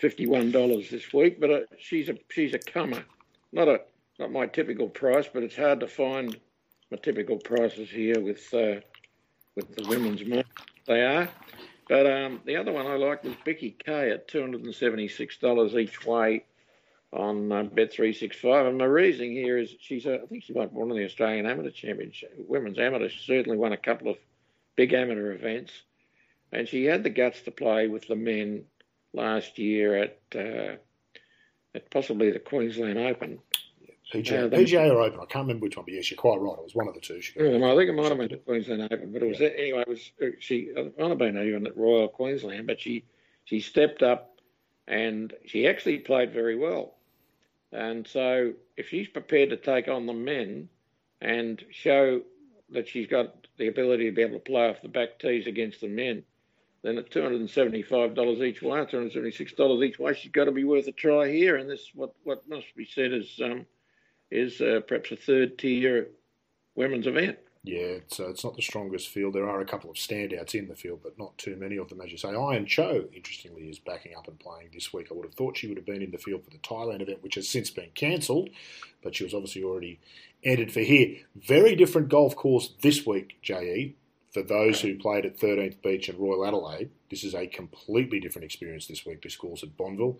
$51 0.00 0.90
this 0.90 1.12
week. 1.12 1.40
But 1.40 1.50
uh, 1.50 1.60
she's 1.78 2.08
a 2.08 2.16
she's 2.30 2.54
a 2.54 2.58
comer, 2.58 3.04
not 3.52 3.68
a 3.68 3.80
not 4.18 4.32
my 4.32 4.46
typical 4.46 4.88
price, 4.88 5.28
but 5.32 5.42
it's 5.42 5.56
hard 5.56 5.80
to 5.80 5.88
find 5.88 6.38
my 6.90 6.96
typical 6.98 7.38
prices 7.38 7.90
here 7.90 8.20
with 8.20 8.52
uh, 8.52 8.80
with 9.54 9.74
the 9.74 9.88
women's 9.88 10.24
market. 10.24 10.46
They 10.86 11.04
are. 11.04 11.28
But 11.88 12.06
um, 12.06 12.40
the 12.44 12.56
other 12.56 12.72
one 12.72 12.86
I 12.86 12.96
like 12.96 13.24
was 13.24 13.34
Becky 13.44 13.70
Kay 13.70 14.10
at 14.10 14.28
$276 14.28 15.80
each 15.80 16.04
way 16.04 16.44
on 17.12 17.50
uh, 17.50 17.62
Bet365. 17.64 18.68
And 18.68 18.78
my 18.78 18.84
reasoning 18.84 19.32
here 19.32 19.56
is 19.56 19.74
she's, 19.80 20.06
I 20.06 20.18
think 20.28 20.44
she 20.44 20.52
might 20.52 20.72
won 20.72 20.90
the 20.90 21.04
Australian 21.04 21.46
Amateur 21.46 21.70
Championship, 21.70 22.34
Women's 22.36 22.78
Amateur. 22.78 23.08
She 23.08 23.24
certainly 23.24 23.56
won 23.56 23.72
a 23.72 23.78
couple 23.78 24.10
of 24.10 24.18
big 24.76 24.92
amateur 24.92 25.32
events. 25.32 25.72
And 26.52 26.68
she 26.68 26.84
had 26.84 27.02
the 27.02 27.10
guts 27.10 27.42
to 27.42 27.50
play 27.50 27.88
with 27.88 28.06
the 28.06 28.16
men 28.16 28.64
last 29.14 29.58
year 29.58 29.96
at, 29.96 30.18
uh, 30.34 30.76
at 31.74 31.90
possibly 31.90 32.30
the 32.30 32.38
Queensland 32.38 32.98
Open. 32.98 33.38
PGA, 34.12 34.46
uh, 34.46 34.56
PGA 34.56 34.90
or 34.90 35.02
Open. 35.02 35.20
I 35.20 35.26
can't 35.26 35.44
remember 35.46 35.64
which 35.64 35.76
one, 35.76 35.84
but 35.84 35.94
yes, 35.94 36.10
you're 36.10 36.16
quite 36.16 36.40
right. 36.40 36.56
It 36.58 36.64
was 36.64 36.74
one 36.74 36.88
of 36.88 36.94
the 36.94 37.00
two. 37.00 37.20
She 37.20 37.34
yeah, 37.36 37.56
I 37.56 37.76
think 37.76 37.90
it 37.90 37.94
might 37.94 38.08
have 38.08 38.18
been 38.18 38.28
the 38.28 38.36
Queensland 38.38 38.82
Open, 38.82 39.12
but 39.12 39.22
it 39.22 39.28
was 39.28 39.40
yeah. 39.40 39.48
anyway. 39.48 39.82
It 39.82 39.88
was 39.88 40.12
uh, 40.22 40.26
she 40.38 40.70
I 40.76 40.90
might 40.98 41.08
have 41.10 41.18
been 41.18 41.36
even 41.36 41.66
at 41.66 41.76
Royal 41.76 42.08
Queensland, 42.08 42.66
but 42.66 42.80
she 42.80 43.04
she 43.44 43.60
stepped 43.60 44.02
up 44.02 44.40
and 44.86 45.34
she 45.46 45.68
actually 45.68 45.98
played 45.98 46.32
very 46.32 46.56
well. 46.56 46.94
And 47.70 48.06
so, 48.06 48.54
if 48.76 48.88
she's 48.88 49.08
prepared 49.08 49.50
to 49.50 49.56
take 49.56 49.88
on 49.88 50.06
the 50.06 50.14
men 50.14 50.70
and 51.20 51.62
show 51.70 52.22
that 52.70 52.88
she's 52.88 53.06
got 53.06 53.46
the 53.58 53.68
ability 53.68 54.06
to 54.06 54.12
be 54.12 54.22
able 54.22 54.38
to 54.38 54.44
play 54.44 54.70
off 54.70 54.82
the 54.82 54.88
back 54.88 55.18
tees 55.18 55.46
against 55.46 55.82
the 55.82 55.88
men, 55.88 56.22
then 56.82 56.96
at 56.96 57.10
$275 57.10 58.42
each 58.42 58.62
way, 58.62 58.78
$276 58.78 59.84
each 59.84 59.98
way, 59.98 60.14
she's 60.14 60.32
got 60.32 60.44
to 60.44 60.52
be 60.52 60.64
worth 60.64 60.86
a 60.86 60.92
try 60.92 61.28
here. 61.28 61.56
And 61.56 61.68
this, 61.68 61.90
what, 61.94 62.14
what 62.24 62.48
must 62.48 62.74
be 62.76 62.86
said 62.86 63.12
is 63.12 63.38
um, 63.44 63.66
is 64.30 64.60
uh, 64.60 64.80
perhaps 64.86 65.10
a 65.10 65.16
third 65.16 65.58
tier 65.58 66.08
women's 66.74 67.06
event. 67.06 67.38
Yeah, 67.64 67.98
it's, 68.00 68.20
uh, 68.20 68.28
it's 68.28 68.44
not 68.44 68.56
the 68.56 68.62
strongest 68.62 69.08
field. 69.08 69.34
There 69.34 69.48
are 69.48 69.60
a 69.60 69.66
couple 69.66 69.90
of 69.90 69.96
standouts 69.96 70.54
in 70.54 70.68
the 70.68 70.76
field, 70.76 71.00
but 71.02 71.18
not 71.18 71.36
too 71.36 71.56
many 71.56 71.76
of 71.76 71.88
them, 71.88 72.00
as 72.00 72.10
you 72.10 72.16
say. 72.16 72.28
Iron 72.28 72.66
Cho, 72.66 73.08
interestingly, 73.12 73.68
is 73.68 73.78
backing 73.78 74.14
up 74.16 74.28
and 74.28 74.38
playing 74.38 74.70
this 74.72 74.92
week. 74.92 75.08
I 75.10 75.14
would 75.14 75.26
have 75.26 75.34
thought 75.34 75.56
she 75.56 75.66
would 75.66 75.76
have 75.76 75.84
been 75.84 76.00
in 76.00 76.12
the 76.12 76.18
field 76.18 76.44
for 76.44 76.50
the 76.50 76.58
Thailand 76.58 77.02
event, 77.02 77.22
which 77.22 77.34
has 77.34 77.48
since 77.48 77.70
been 77.70 77.90
cancelled, 77.94 78.48
but 79.02 79.16
she 79.16 79.24
was 79.24 79.34
obviously 79.34 79.64
already 79.64 80.00
entered 80.44 80.72
for 80.72 80.80
here. 80.80 81.16
Very 81.36 81.74
different 81.74 82.08
golf 82.08 82.36
course 82.36 82.72
this 82.80 83.04
week, 83.04 83.38
JE. 83.42 83.96
For 84.32 84.42
those 84.42 84.80
who 84.80 84.96
played 84.96 85.26
at 85.26 85.38
13th 85.38 85.82
Beach 85.82 86.08
and 86.08 86.18
Royal 86.18 86.46
Adelaide, 86.46 86.90
this 87.10 87.24
is 87.24 87.34
a 87.34 87.46
completely 87.46 88.20
different 88.20 88.44
experience 88.44 88.86
this 88.86 89.04
week. 89.04 89.22
This 89.22 89.36
course 89.36 89.62
at 89.62 89.76
Bonville. 89.76 90.18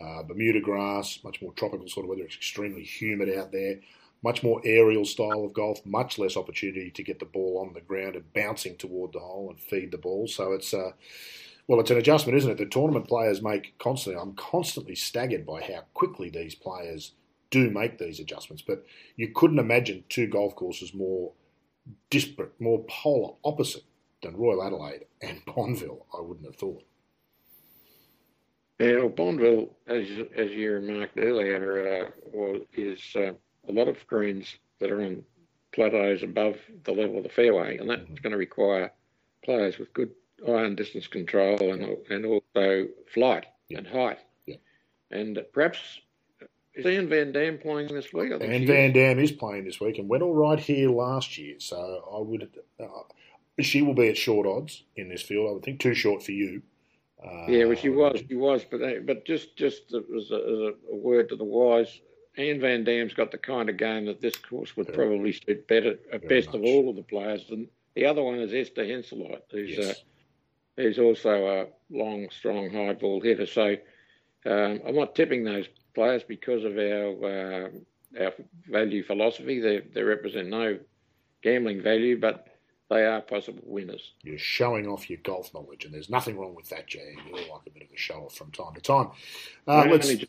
Uh, 0.00 0.22
Bermuda 0.22 0.60
grass, 0.60 1.20
much 1.24 1.42
more 1.42 1.52
tropical 1.52 1.88
sort 1.88 2.04
of 2.04 2.10
weather. 2.10 2.22
It's 2.22 2.36
extremely 2.36 2.82
humid 2.84 3.36
out 3.36 3.52
there. 3.52 3.80
Much 4.22 4.42
more 4.42 4.60
aerial 4.64 5.04
style 5.04 5.44
of 5.44 5.54
golf, 5.54 5.84
much 5.86 6.18
less 6.18 6.36
opportunity 6.36 6.90
to 6.90 7.02
get 7.02 7.18
the 7.18 7.24
ball 7.24 7.64
on 7.66 7.72
the 7.72 7.80
ground 7.80 8.16
and 8.16 8.32
bouncing 8.34 8.76
toward 8.76 9.12
the 9.12 9.18
hole 9.18 9.48
and 9.48 9.58
feed 9.58 9.90
the 9.90 9.98
ball. 9.98 10.26
So 10.26 10.52
it's 10.52 10.74
uh, 10.74 10.92
well, 11.66 11.80
it's 11.80 11.90
an 11.90 11.98
adjustment, 11.98 12.36
isn't 12.36 12.50
it? 12.50 12.58
The 12.58 12.66
tournament 12.66 13.06
players 13.06 13.42
make 13.42 13.78
constantly. 13.78 14.20
I'm 14.20 14.34
constantly 14.34 14.94
staggered 14.94 15.46
by 15.46 15.62
how 15.62 15.84
quickly 15.94 16.28
these 16.28 16.54
players 16.54 17.12
do 17.50 17.70
make 17.70 17.98
these 17.98 18.20
adjustments. 18.20 18.62
But 18.66 18.84
you 19.16 19.28
couldn't 19.34 19.58
imagine 19.58 20.04
two 20.08 20.26
golf 20.26 20.56
courses 20.56 20.92
more 20.92 21.32
disparate, 22.10 22.60
more 22.60 22.84
polar 22.88 23.34
opposite 23.44 23.84
than 24.22 24.36
Royal 24.36 24.62
Adelaide 24.62 25.06
and 25.22 25.44
Bonville. 25.46 26.06
I 26.16 26.20
wouldn't 26.20 26.46
have 26.46 26.56
thought. 26.56 26.82
Yeah, 28.80 28.96
well, 28.96 29.10
Bonville, 29.10 29.68
as 29.86 30.08
as 30.34 30.50
you 30.52 30.72
remarked 30.72 31.18
earlier, 31.18 32.06
uh, 32.06 32.10
well, 32.32 32.60
is 32.72 33.00
uh, 33.14 33.32
a 33.68 33.72
lot 33.72 33.88
of 33.88 34.06
greens 34.06 34.56
that 34.78 34.90
are 34.90 35.02
on 35.02 35.22
plateaus 35.72 36.22
above 36.22 36.56
the 36.84 36.92
level 36.92 37.18
of 37.18 37.24
the 37.24 37.28
fairway, 37.28 37.76
and 37.76 37.90
that's 37.90 38.00
mm-hmm. 38.02 38.14
going 38.14 38.32
to 38.32 38.38
require 38.38 38.90
players 39.44 39.78
with 39.78 39.92
good 39.92 40.10
iron 40.48 40.76
distance 40.76 41.06
control 41.06 41.58
and 41.60 41.98
and 42.08 42.24
also 42.24 42.88
flight 43.12 43.44
yeah. 43.68 43.78
and 43.78 43.86
height. 43.86 44.18
Yeah. 44.46 44.56
And 45.10 45.38
perhaps 45.52 46.00
is 46.72 46.86
Anne 46.86 47.08
Van 47.10 47.32
Dam 47.32 47.58
playing 47.58 47.88
this 47.88 48.14
week? 48.14 48.32
Anne 48.32 48.66
Van 48.66 48.92
Dam 48.94 49.18
is 49.18 49.32
playing 49.32 49.64
this 49.64 49.78
week 49.78 49.98
and 49.98 50.08
went 50.08 50.22
all 50.22 50.34
right 50.34 50.58
here 50.58 50.88
last 50.88 51.36
year. 51.36 51.56
So 51.58 51.76
I 51.76 52.20
would. 52.20 52.48
Uh, 52.78 52.86
she 53.60 53.82
will 53.82 53.92
be 53.92 54.08
at 54.08 54.16
short 54.16 54.46
odds 54.46 54.84
in 54.96 55.10
this 55.10 55.20
field. 55.20 55.50
I 55.50 55.52
would 55.52 55.64
think 55.64 55.80
too 55.80 55.92
short 55.92 56.22
for 56.22 56.32
you. 56.32 56.62
Uh, 57.22 57.46
yeah, 57.48 57.64
well, 57.64 57.76
she 57.76 57.88
was, 57.90 58.22
she 58.28 58.34
was, 58.34 58.64
but 58.64 58.82
uh, 58.82 59.00
but 59.04 59.26
just 59.26 59.56
just 59.56 59.92
as 59.92 60.30
a, 60.30 60.36
as 60.36 60.74
a 60.90 60.96
word 60.96 61.28
to 61.28 61.36
the 61.36 61.44
wise, 61.44 62.00
Anne 62.36 62.60
Van 62.60 62.84
Dam's 62.84 63.12
got 63.14 63.30
the 63.30 63.38
kind 63.38 63.68
of 63.68 63.76
game 63.76 64.06
that 64.06 64.20
this 64.20 64.36
course 64.36 64.76
would 64.76 64.92
probably 64.92 65.32
suit 65.32 65.66
better, 65.68 65.98
uh, 66.12 66.18
best 66.18 66.48
much. 66.48 66.56
of 66.56 66.62
all 66.62 66.88
of 66.88 66.96
the 66.96 67.02
players. 67.02 67.44
And 67.50 67.68
the 67.94 68.06
other 68.06 68.22
one 68.22 68.38
is 68.38 68.54
Esther 68.54 68.84
Henseleit, 68.84 69.42
who's 69.50 69.78
uh, 69.78 69.82
yes. 69.82 69.90
uh, 70.78 70.82
who's 70.82 70.98
also 70.98 71.46
a 71.46 71.66
long, 71.94 72.28
strong, 72.30 72.70
high 72.70 72.94
ball 72.94 73.20
hitter. 73.20 73.46
So 73.46 73.76
um, 74.46 74.80
I'm 74.86 74.94
not 74.94 75.14
tipping 75.14 75.44
those 75.44 75.68
players 75.94 76.22
because 76.22 76.64
of 76.64 76.78
our 76.78 77.66
uh, 77.66 77.68
our 78.18 78.32
value 78.68 79.02
philosophy. 79.02 79.60
They 79.60 79.80
they 79.80 80.02
represent 80.02 80.48
no 80.48 80.78
gambling 81.42 81.82
value, 81.82 82.18
but 82.18 82.46
they 82.90 83.04
are 83.04 83.20
possible 83.20 83.62
winners. 83.64 84.12
You're 84.22 84.38
showing 84.38 84.86
off 84.86 85.08
your 85.08 85.20
golf 85.22 85.54
knowledge, 85.54 85.84
and 85.84 85.94
there's 85.94 86.10
nothing 86.10 86.36
wrong 86.36 86.54
with 86.54 86.68
that, 86.70 86.88
Jay. 86.88 87.14
You 87.26 87.32
all 87.32 87.56
like 87.56 87.66
a 87.66 87.70
bit 87.70 87.84
of 87.84 87.88
a 87.94 87.96
show 87.96 88.24
off 88.26 88.34
from 88.34 88.50
time 88.50 88.74
to 88.74 88.80
time. 88.80 89.10
Uh, 89.66 89.86
let's... 89.88 90.08
Just, 90.08 90.26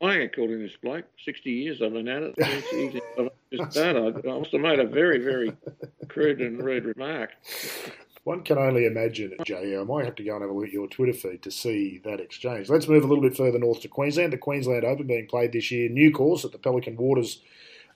I 0.00 0.14
according 0.14 0.58
to 0.58 0.62
this 0.62 0.76
bloke, 0.82 1.04
60 1.24 1.50
years 1.50 1.82
I've 1.82 1.92
been 1.92 2.08
at 2.08 2.22
it. 2.22 2.34
just 3.52 3.74
that. 3.74 3.96
I, 3.96 4.38
must 4.38 4.52
have 4.52 4.60
made 4.60 4.78
a 4.78 4.86
very, 4.86 5.18
very 5.18 5.52
crude 6.08 6.40
and 6.40 6.62
rude 6.62 6.84
remark. 6.84 7.30
One 8.24 8.42
can 8.42 8.58
only 8.58 8.86
imagine, 8.86 9.34
Jay. 9.44 9.76
I 9.76 9.82
might 9.84 10.04
have 10.04 10.14
to 10.16 10.22
go 10.22 10.34
and 10.34 10.42
have 10.42 10.50
a 10.50 10.54
look 10.54 10.66
at 10.66 10.72
your 10.72 10.86
Twitter 10.86 11.12
feed 11.12 11.42
to 11.42 11.50
see 11.50 12.00
that 12.04 12.20
exchange. 12.20 12.68
Let's 12.68 12.88
move 12.88 13.04
a 13.04 13.06
little 13.06 13.22
bit 13.22 13.36
further 13.36 13.58
north 13.58 13.80
to 13.82 13.88
Queensland. 13.88 14.32
The 14.32 14.38
Queensland 14.38 14.84
Open 14.84 15.06
being 15.06 15.26
played 15.26 15.52
this 15.52 15.70
year. 15.70 15.88
New 15.88 16.12
course 16.12 16.44
at 16.44 16.52
the 16.52 16.58
Pelican 16.58 16.96
Waters 16.96 17.42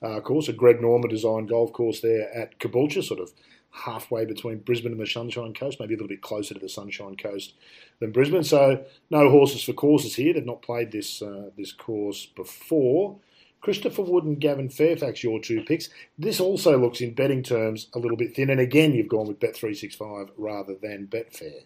uh, 0.03 0.21
course, 0.21 0.49
a 0.49 0.53
Greg 0.53 0.81
Norman 0.81 1.09
designed 1.09 1.49
golf 1.49 1.73
course 1.73 2.01
there 2.01 2.29
at 2.37 2.59
Caboolture, 2.59 3.05
sort 3.05 3.21
of 3.21 3.33
halfway 3.73 4.25
between 4.25 4.59
Brisbane 4.59 4.93
and 4.93 5.01
the 5.01 5.07
Sunshine 5.07 5.55
Coast, 5.55 5.81
maybe 5.81 5.95
a 5.95 5.97
little 5.97 6.09
bit 6.09 6.23
closer 6.23 6.55
to 6.55 6.61
the 6.61 6.69
Sunshine 6.69 7.17
Coast 7.17 7.55
than 7.99 8.13
Brisbane. 8.13 8.45
So 8.45 8.85
no 9.11 9.31
horses 9.31 9.65
for 9.65 9.73
courses 9.73 10.15
here. 10.15 10.35
They've 10.35 10.45
not 10.45 10.63
played 10.63 10.93
this 10.93 11.23
uh, 11.23 11.51
this 11.57 11.73
course 11.73 12.27
before. 12.27 13.19
Christopher 13.61 14.03
Wood 14.03 14.25
and 14.25 14.41
Gavin 14.41 14.69
Fairfax, 14.69 15.23
your 15.23 15.41
two 15.41 15.63
picks. 15.63 15.89
This 16.19 16.41
also 16.41 16.77
looks 16.79 17.01
in 17.01 17.15
betting 17.15 17.45
terms 17.45 17.89
a 17.95 17.99
little 17.99 18.17
bit 18.17 18.35
thin, 18.35 18.51
and 18.51 18.61
again 18.61 18.93
you've 18.93 19.09
gone 19.09 19.29
with 19.29 19.41
Bet365 19.41 20.31
rather 20.37 20.75
than 20.75 21.07
Betfair. 21.07 21.65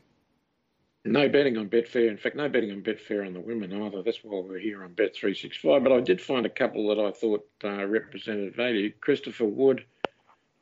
No 1.07 1.29
betting 1.29 1.57
on 1.57 1.69
Betfair. 1.69 2.11
In 2.11 2.17
fact, 2.17 2.35
no 2.35 2.49
betting 2.49 2.73
on 2.73 2.83
Betfair 2.83 3.25
on 3.25 3.33
the 3.33 3.41
women 3.41 3.73
either. 3.73 4.03
That's 4.03 4.25
why 4.25 4.41
we're 4.41 4.59
here 4.59 4.83
on 4.83 4.91
Bet365. 4.91 5.83
But 5.83 5.93
I 5.93 6.01
did 6.01 6.21
find 6.21 6.45
a 6.45 6.51
couple 6.51 6.89
that 6.89 7.01
I 7.01 7.13
thought 7.13 7.49
uh, 7.63 7.87
represented 7.87 8.57
value. 8.57 8.93
Christopher 9.01 9.45
Wood 9.45 9.85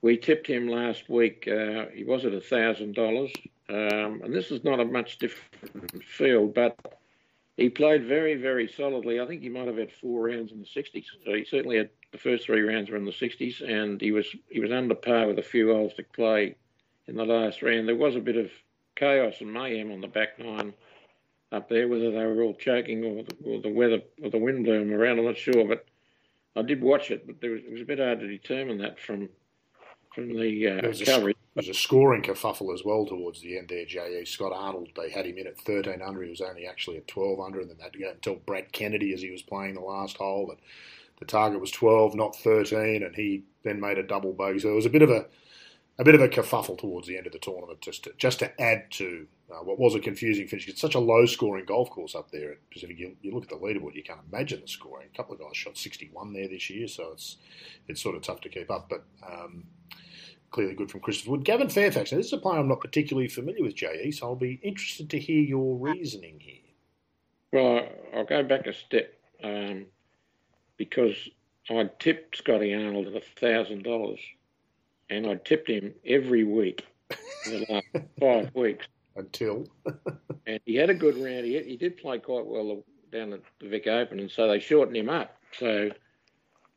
we 0.04 0.18
tipped 0.18 0.46
him 0.46 0.68
last 0.68 1.08
week. 1.08 1.49
Uh, 1.49 1.87
he 1.94 2.04
was 2.04 2.26
at 2.26 2.34
a 2.34 2.40
thousand 2.40 2.88
um, 2.99 3.04
dollars, 3.04 3.32
and 3.70 4.34
this 4.34 4.50
is 4.50 4.62
not 4.62 4.78
a 4.78 4.84
much 4.84 5.16
different 5.16 6.04
field, 6.04 6.52
but 6.52 6.76
he 7.56 7.70
played 7.70 8.04
very, 8.04 8.34
very 8.34 8.68
solidly. 8.68 9.18
I 9.18 9.26
think 9.26 9.40
he 9.40 9.49
might 9.49 9.66
have 9.66 9.78
had 9.78 9.90
four 9.90 10.28
rounds 10.28 10.52
in 10.52 10.61
the 10.61 10.66
60s. 10.66 11.06
So 11.25 11.32
he 11.32 11.46
certainly 11.46 11.78
had 11.78 11.88
the 12.12 12.18
first 12.18 12.44
three 12.44 12.61
rounds 12.61 12.90
were 12.90 12.99
in 12.99 13.06
the 13.06 13.12
60s, 13.12 13.62
and 13.66 13.99
he 13.99 14.12
was 14.12 14.26
he 14.50 14.61
was 14.61 14.70
under 14.70 14.94
par 14.94 15.26
with 15.26 15.38
a 15.38 15.42
few 15.42 15.73
holes 15.73 15.94
to 15.94 16.02
play 16.02 16.54
in 17.06 17.16
the 17.16 17.25
last 17.25 17.62
round. 17.62 17.88
There 17.88 17.96
was 17.96 18.14
a 18.14 18.20
bit 18.20 18.37
of 18.37 18.50
chaos 18.96 19.37
and 19.40 19.50
mayhem 19.50 19.90
on 19.90 20.02
the 20.02 20.06
back 20.06 20.38
nine 20.38 20.75
up 21.50 21.70
there, 21.70 21.88
whether 21.88 22.11
they 22.11 22.26
were 22.26 22.42
all 22.42 22.54
choking 22.54 23.02
or 23.04 23.23
the, 23.23 23.37
or 23.46 23.62
the 23.62 23.73
weather 23.73 24.02
or 24.23 24.28
the 24.28 24.37
wind 24.37 24.66
blew 24.66 24.80
them 24.80 24.92
around. 24.92 25.18
I'm 25.18 25.25
not 25.25 25.38
sure, 25.38 25.66
but 25.66 25.87
I 26.56 26.61
did 26.61 26.82
watch 26.82 27.11
it, 27.11 27.26
but 27.26 27.37
was, 27.49 27.62
it 27.64 27.73
was 27.73 27.80
a 27.80 27.87
bit 27.87 28.00
hard 28.00 28.20
to 28.20 28.28
determine 28.28 28.76
that 28.78 29.00
from 29.00 29.30
from 30.14 30.28
the 30.28 30.68
uh, 30.68 30.80
there 30.80 30.88
was 30.88 31.02
coverage. 31.02 31.37
A, 31.37 31.54
there 31.54 31.62
was 31.62 31.68
a 31.68 31.75
scoring 31.75 32.23
kerfuffle 32.23 32.75
as 32.75 32.85
well 32.85 33.06
towards 33.06 33.40
the 33.40 33.59
end 33.59 33.68
there, 33.68 33.85
J.E. 33.85 34.25
Scott 34.25 34.52
Arnold, 34.52 34.88
they 34.97 35.11
had 35.11 35.26
him 35.26 35.38
in 35.38 35.47
at 35.47 35.59
13 35.61 36.02
under. 36.02 36.23
He 36.23 36.30
was 36.30 36.40
only 36.40 36.66
actually 36.66 36.97
at 36.97 37.06
12 37.06 37.38
under, 37.40 37.61
and 37.61 37.71
then 37.71 37.76
they 37.76 37.85
had 37.85 37.92
to 37.92 37.99
go 37.99 38.11
and 38.11 38.23
tell 38.23 38.35
Brad 38.35 38.73
Kennedy 38.73 39.12
as 39.14 39.23
he 39.23 39.30
was 39.30 39.42
playing 39.42 39.75
the 39.75 39.80
last 39.80 40.16
hole 40.16 40.47
that 40.49 40.59
the 41.21 41.25
target 41.25 41.61
was 41.61 41.71
12, 41.71 42.16
not 42.16 42.35
13, 42.37 43.02
and 43.02 43.14
he 43.14 43.44
then 43.62 43.80
made 43.80 43.99
a 43.99 44.02
double 44.02 44.33
bogey. 44.33 44.59
So 44.59 44.71
it 44.71 44.75
was 44.75 44.87
a 44.87 44.90
bit 44.90 45.02
of 45.02 45.11
a 45.11 45.26
a 45.99 46.04
bit 46.04 46.16
of 46.16 46.21
a 46.21 46.28
kerfuffle 46.28 46.76
towards 46.76 47.06
the 47.06 47.16
end 47.16 47.26
of 47.26 47.33
the 47.33 47.38
tournament, 47.38 47.80
just 47.80 48.04
to, 48.04 48.12
just 48.18 48.40
to 48.40 48.61
add 48.61 48.90
to 48.90 49.26
uh, 49.52 49.62
what 49.62 49.78
was 49.78 49.94
a 49.94 50.00
confusing 50.00 50.49
finish. 50.49 50.66
It's 50.68 50.80
such 50.80 50.97
a 50.97 51.00
low 51.00 51.25
scoring 51.26 51.66
golf 51.66 51.90
course 51.90 52.16
up 52.16 52.33
there 52.33 52.52
at 52.52 52.71
Pacific. 52.71 52.99
You, 52.99 53.16
you, 53.23 53.33
look 53.33 53.44
at 53.44 53.50
the 53.50 53.56
leaderboard, 53.56 53.94
you 53.94 54.02
can't 54.02 54.18
imagine 54.33 54.61
the 54.61 54.66
scoring. 54.66 55.09
A 55.12 55.16
couple 55.16 55.35
of 55.35 55.40
guys 55.40 55.56
shot 55.56 55.78
61 55.78 56.33
there 56.33 56.49
this 56.49 56.68
year, 56.68 56.88
so 56.88 57.12
it's 57.12 57.37
it's 57.87 58.02
sort 58.02 58.16
of 58.16 58.23
tough 58.23 58.40
to 58.40 58.49
keep 58.49 58.71
up. 58.71 58.88
But 58.88 59.04
um, 59.25 59.64
clearly 60.54 60.75
good 60.75 60.90
from 60.90 61.00
Christopher 61.00 61.32
Wood. 61.32 61.44
Gavin 61.44 61.68
Fairfax. 61.68 62.12
Now, 62.12 62.18
this 62.18 62.28
is 62.28 62.32
a 62.32 62.38
player 62.38 62.61
I'm 62.61 62.68
not 62.68 62.80
particularly 62.80 63.26
familiar 63.26 63.64
with, 63.64 63.75
JE, 63.75 64.12
so 64.12 64.28
I'll 64.28 64.37
be 64.37 64.61
interested 64.62 65.11
to 65.11 65.18
hear 65.18 65.42
your 65.42 65.76
reasoning 65.76 66.38
here. 66.38 66.62
Well, 67.52 67.88
I'll 68.14 68.25
go 68.25 68.44
back 68.44 68.68
a 68.68 68.73
step 68.73 69.12
um, 69.42 69.87
because 70.76 71.16
I 71.68 71.90
tipped 71.99 72.37
Scotty 72.37 72.73
Arnold 72.73 73.08
at 73.08 73.25
thousand 73.37 73.82
dollars, 73.82 74.20
and 75.11 75.26
I 75.26 75.34
tipped 75.34 75.68
him 75.68 75.92
every 76.06 76.44
week 76.44 76.87
for 77.08 77.50
the 77.50 77.66
last 77.68 78.06
five 78.20 78.54
weeks 78.54 78.87
until. 79.16 79.66
and 80.46 80.61
he 80.66 80.76
had 80.76 80.88
a 80.88 80.94
good 80.94 81.16
round. 81.16 81.46
He, 81.46 81.61
he 81.64 81.76
did 81.76 81.96
play 81.96 82.20
quite 82.20 82.46
well 82.46 82.84
down 83.12 83.32
at 83.32 83.40
the 83.61 83.68
Vic 83.68 83.88
Open, 83.88 84.20
and 84.20 84.30
so 84.30 84.46
they 84.46 84.61
shortened 84.61 84.96
him 84.96 85.08
up. 85.08 85.37
So, 85.58 85.90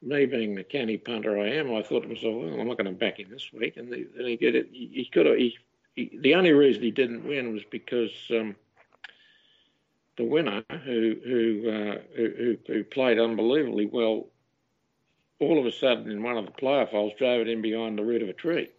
me 0.01 0.25
being 0.25 0.55
the 0.55 0.63
canny 0.63 0.97
punter 0.97 1.39
I 1.39 1.49
am, 1.49 1.73
I 1.73 1.81
thought 1.81 2.03
to 2.03 2.09
myself, 2.09 2.35
well, 2.35 2.59
I'm 2.59 2.67
not 2.67 2.77
going 2.77 2.85
to 2.85 2.91
back 2.91 3.19
him 3.19 3.29
this 3.29 3.51
week. 3.51 3.77
And 3.77 3.93
he 3.93 4.35
did 4.35 4.55
it. 4.55 4.69
He, 4.71 4.91
he 4.93 5.09
could 5.11 5.25
have. 5.25 5.37
He, 5.37 5.57
he, 5.95 6.17
the 6.21 6.35
only 6.35 6.51
reason 6.51 6.83
he 6.83 6.91
didn't 6.91 7.27
win 7.27 7.53
was 7.53 7.63
because. 7.69 8.11
Um, 8.29 8.55
the 10.17 10.23
winner, 10.23 10.63
who 10.83 11.15
who, 11.23 11.69
uh, 11.69 11.97
who 12.15 12.57
who 12.65 12.83
played 12.83 13.19
unbelievably 13.19 13.85
well, 13.85 14.25
all 15.39 15.59
of 15.59 15.65
a 15.65 15.71
sudden 15.71 16.11
in 16.11 16.23
one 16.23 16.37
of 16.37 16.45
the 16.45 16.51
playoff 16.51 16.89
holes 16.89 17.13
drove 17.17 17.41
it 17.41 17.47
in 17.47 17.61
behind 17.61 17.97
the 17.97 18.03
root 18.03 18.23
of 18.23 18.29
a 18.29 18.33
tree. 18.33 18.69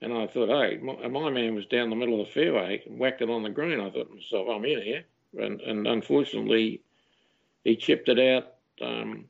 And 0.00 0.12
I 0.12 0.28
thought, 0.28 0.48
hey, 0.48 0.78
my, 0.78 1.08
my, 1.08 1.30
man 1.30 1.56
was 1.56 1.66
down 1.66 1.90
the 1.90 1.96
middle 1.96 2.20
of 2.20 2.28
the 2.28 2.32
fairway, 2.32 2.84
whacked 2.86 3.20
it 3.20 3.30
on 3.30 3.42
the 3.42 3.50
green. 3.50 3.80
I 3.80 3.90
thought 3.90 4.08
to 4.08 4.14
myself, 4.14 4.46
I'm 4.48 4.64
in 4.64 4.80
here. 4.80 5.04
And, 5.40 5.60
and 5.60 5.88
unfortunately, 5.88 6.82
he 7.64 7.74
chipped 7.74 8.08
it 8.08 8.18
out, 8.20 8.54
um, 8.80 9.24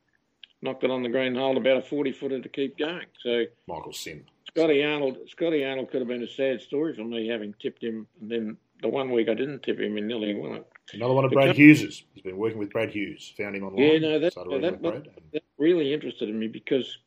knocked 0.63 0.85
it 0.85 0.91
on 0.91 1.03
the 1.03 1.09
green 1.09 1.35
hole, 1.35 1.57
about 1.57 1.79
a 1.79 1.83
40 1.83 2.13
footer 2.13 2.41
to 2.41 2.49
keep 2.49 2.79
going. 2.79 3.07
So 3.23 3.45
Michael 3.67 3.93
Sim. 3.93 4.25
Scotty 4.49 4.83
Arnold, 4.83 5.19
Scotty 5.29 5.65
Arnold 5.65 5.91
could 5.91 6.01
have 6.01 6.09
been 6.09 6.23
a 6.23 6.29
sad 6.29 6.61
story 6.61 6.95
for 6.95 7.05
me 7.05 7.29
having 7.29 7.55
tipped 7.61 7.83
him, 7.83 8.07
and 8.21 8.31
then 8.31 8.57
the 8.83 8.89
one 8.89 9.11
week 9.11 9.29
I 9.29 9.35
didn't 9.35 9.63
tip 9.63 9.79
him, 9.79 9.97
he 9.97 10.01
nearly 10.01 10.35
won 10.35 10.57
it. 10.57 10.67
Another 10.93 11.15
one 11.15 11.25
of 11.25 11.33
Brad 11.33 11.55
Hughes's. 11.55 12.05
He's 12.15 12.23
been 12.23 12.39
working 12.39 12.59
with 12.59 12.71
Brad 12.71 12.91
Hughes. 12.91 13.35
Found 13.37 13.57
him 13.57 13.65
online. 13.65 13.83
Yeah, 13.83 13.99
no, 13.99 14.19
that, 14.19 14.35
that, 14.35 14.83
that, 14.83 15.05
that, 15.33 15.43
really 15.59 15.93
interested 15.93 16.29
in 16.29 16.39
me 16.39 16.49
because, 16.49 16.99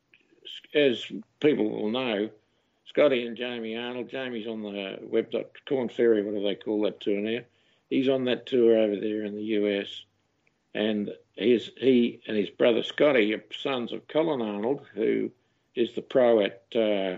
as 0.75 1.03
people 1.39 1.69
will 1.69 1.89
know, 1.89 2.29
Scotty 2.85 3.25
and 3.25 3.37
Jamie 3.37 3.77
Arnold. 3.77 4.09
Jamie's 4.09 4.47
on 4.47 4.61
the 4.61 4.99
web. 5.01 5.31
Corn 5.67 5.89
Ferry, 5.89 6.23
what 6.23 6.35
do 6.35 6.43
they 6.43 6.55
call 6.55 6.81
that 6.83 6.99
tour 6.99 7.19
now? 7.19 7.39
He's 7.89 8.09
on 8.09 8.25
that 8.25 8.45
tour 8.45 8.77
over 8.77 8.95
there 8.95 9.25
in 9.25 9.35
the 9.35 9.43
US, 9.43 10.03
and 10.73 11.11
his 11.35 11.71
he 11.77 12.21
and 12.27 12.37
his 12.37 12.49
brother 12.49 12.83
Scotty 12.83 13.33
are 13.33 13.43
sons 13.61 13.91
of 13.91 14.07
Colin 14.07 14.41
Arnold, 14.41 14.85
who 14.93 15.31
is 15.75 15.93
the 15.93 16.01
pro 16.01 16.41
at 16.41 16.63
uh, 16.75 17.17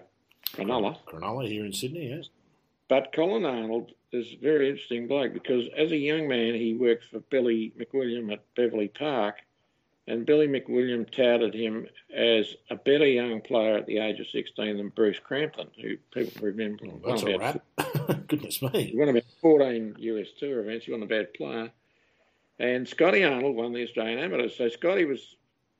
Cronulla. 0.56 0.98
Cronulla 1.06 1.48
here 1.48 1.66
in 1.66 1.74
Sydney, 1.74 2.10
yes. 2.10 2.30
But 2.88 3.14
Colin 3.14 3.46
Arnold 3.46 3.92
is 4.12 4.34
a 4.34 4.38
very 4.38 4.70
interesting 4.70 5.08
bloke 5.08 5.34
because 5.34 5.66
as 5.78 5.92
a 5.92 5.98
young 5.98 6.28
man 6.28 6.54
he 6.54 6.74
worked 6.74 7.06
for 7.06 7.20
Billy 7.20 7.74
McWilliam 7.80 8.32
at 8.32 8.44
Beverley 8.56 8.88
Park, 8.88 9.38
and 10.08 10.26
Billy 10.26 10.48
McWilliam 10.48 11.10
touted 11.10 11.54
him 11.54 11.88
as 12.16 12.56
a 12.70 12.76
better 12.76 13.08
young 13.08 13.42
player 13.42 13.78
at 13.78 13.86
the 13.86 14.00
age 14.00 14.20
of 14.20 14.28
16 14.28 14.78
than 14.78 14.90
Bruce 14.90 15.20
Crampton, 15.20 15.70
who 15.82 15.98
people 16.14 16.46
remember. 16.46 16.86
Oh, 16.88 17.02
that's 17.06 17.24
all 17.24 17.38
right. 17.38 18.28
Goodness 18.28 18.62
me. 18.62 18.84
He 18.92 18.98
won 18.98 19.10
about 19.10 19.24
14 19.42 19.96
US 19.98 20.28
Tour 20.38 20.60
events. 20.60 20.86
He 20.86 20.92
wasn't 20.92 21.12
a 21.12 21.16
bad 21.16 21.34
player. 21.34 21.72
And 22.60 22.88
Scotty 22.88 23.24
Arnold 23.24 23.56
won 23.56 23.74
the 23.74 23.84
Australian 23.84 24.20
Amateur. 24.20 24.50
So 24.50 24.70
Scotty 24.70 25.06
was, 25.06 25.36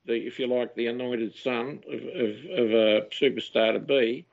the, 0.06 0.14
if 0.14 0.38
you 0.38 0.46
like, 0.46 0.74
the 0.74 0.88
anointed 0.88 1.34
son 1.36 1.82
of, 1.88 2.00
of, 2.00 2.30
of 2.58 2.72
a 2.72 3.06
superstar 3.10 3.72
to 3.72 3.78
be. 3.78 4.26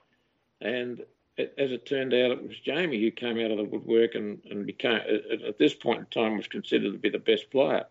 And 0.60 1.04
as 1.38 1.72
it 1.72 1.86
turned 1.86 2.14
out, 2.14 2.32
it 2.32 2.48
was 2.48 2.60
Jamie 2.60 3.02
who 3.02 3.12
came 3.12 3.40
out 3.40 3.52
of 3.52 3.58
the 3.58 3.64
woodwork 3.64 4.16
and, 4.16 4.42
and 4.50 4.66
became, 4.66 5.00
at 5.48 5.58
this 5.58 5.74
point 5.74 6.00
in 6.00 6.06
time, 6.08 6.38
was 6.38 6.48
considered 6.48 6.92
to 6.92 7.00
be 7.00 7.10
the 7.10 7.20
best 7.20 7.50
player. 7.52 7.86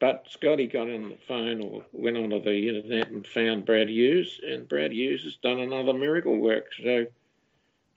But 0.00 0.26
Scotty 0.28 0.66
got 0.66 0.90
on 0.90 1.10
the 1.10 1.18
phone 1.28 1.62
or 1.62 1.84
went 1.92 2.16
onto 2.16 2.42
the 2.42 2.68
internet 2.68 3.10
and 3.10 3.24
found 3.24 3.64
Brad 3.64 3.88
Hughes, 3.88 4.40
and 4.44 4.68
Brad 4.68 4.92
Hughes 4.92 5.22
has 5.22 5.36
done 5.36 5.60
another 5.60 5.92
miracle 5.92 6.36
work. 6.38 6.66
So, 6.82 7.06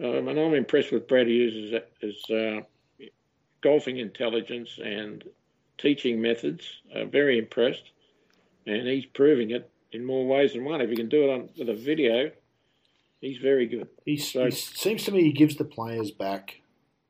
um, 0.03 0.27
and 0.27 0.39
I'm 0.39 0.53
impressed 0.53 0.91
with 0.91 1.07
Brad 1.07 1.27
Hughes' 1.27 1.81
as, 2.03 2.29
uh, 2.29 2.61
golfing 3.61 3.97
intelligence 3.97 4.77
and 4.83 5.23
teaching 5.77 6.21
methods. 6.21 6.65
Uh, 6.93 7.05
very 7.05 7.37
impressed, 7.37 7.91
and 8.65 8.87
he's 8.87 9.05
proving 9.05 9.51
it 9.51 9.69
in 9.91 10.05
more 10.05 10.25
ways 10.27 10.53
than 10.53 10.65
one. 10.65 10.81
If 10.81 10.89
he 10.89 10.95
can 10.95 11.09
do 11.09 11.23
it 11.23 11.33
on, 11.33 11.49
with 11.57 11.69
a 11.69 11.75
video, 11.75 12.31
He's 13.21 13.37
very 13.39 13.65
good. 13.65 13.87
he 14.05 14.17
seems 14.17 15.03
to 15.05 15.11
me 15.11 15.23
he 15.23 15.31
gives 15.31 15.55
the 15.55 15.63
players 15.63 16.11
back 16.11 16.61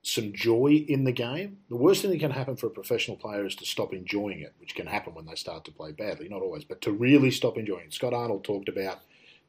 some 0.01 0.32
joy 0.34 0.86
in 0.88 1.04
the 1.04 1.12
game. 1.12 1.58
The 1.67 1.75
worst 1.75 2.04
thing 2.04 2.12
that 2.12 2.19
can 2.19 2.32
happen 2.32 2.56
for 2.56 2.67
a 2.67 2.69
professional 2.69 3.17
player 3.17 3.45
is 3.45 3.56
to 3.56 3.65
stop 3.65 3.91
enjoying 3.91 4.39
it, 4.39 4.54
which 4.60 4.75
can 4.75 4.86
happen 4.88 5.13
when 5.13 5.25
they 5.25 5.36
start 5.36 5.65
to 5.65 5.71
play 5.71 5.91
badly. 5.91 6.30
Not 6.30 6.41
always, 6.41 6.63
but 6.63 6.80
to 6.82 6.91
really 6.91 7.32
stop 7.32 7.58
enjoying 7.58 7.88
it. 7.88 7.93
Scott 7.93 8.13
Arnold 8.13 8.45
talked 8.45 8.69
about 8.69 8.99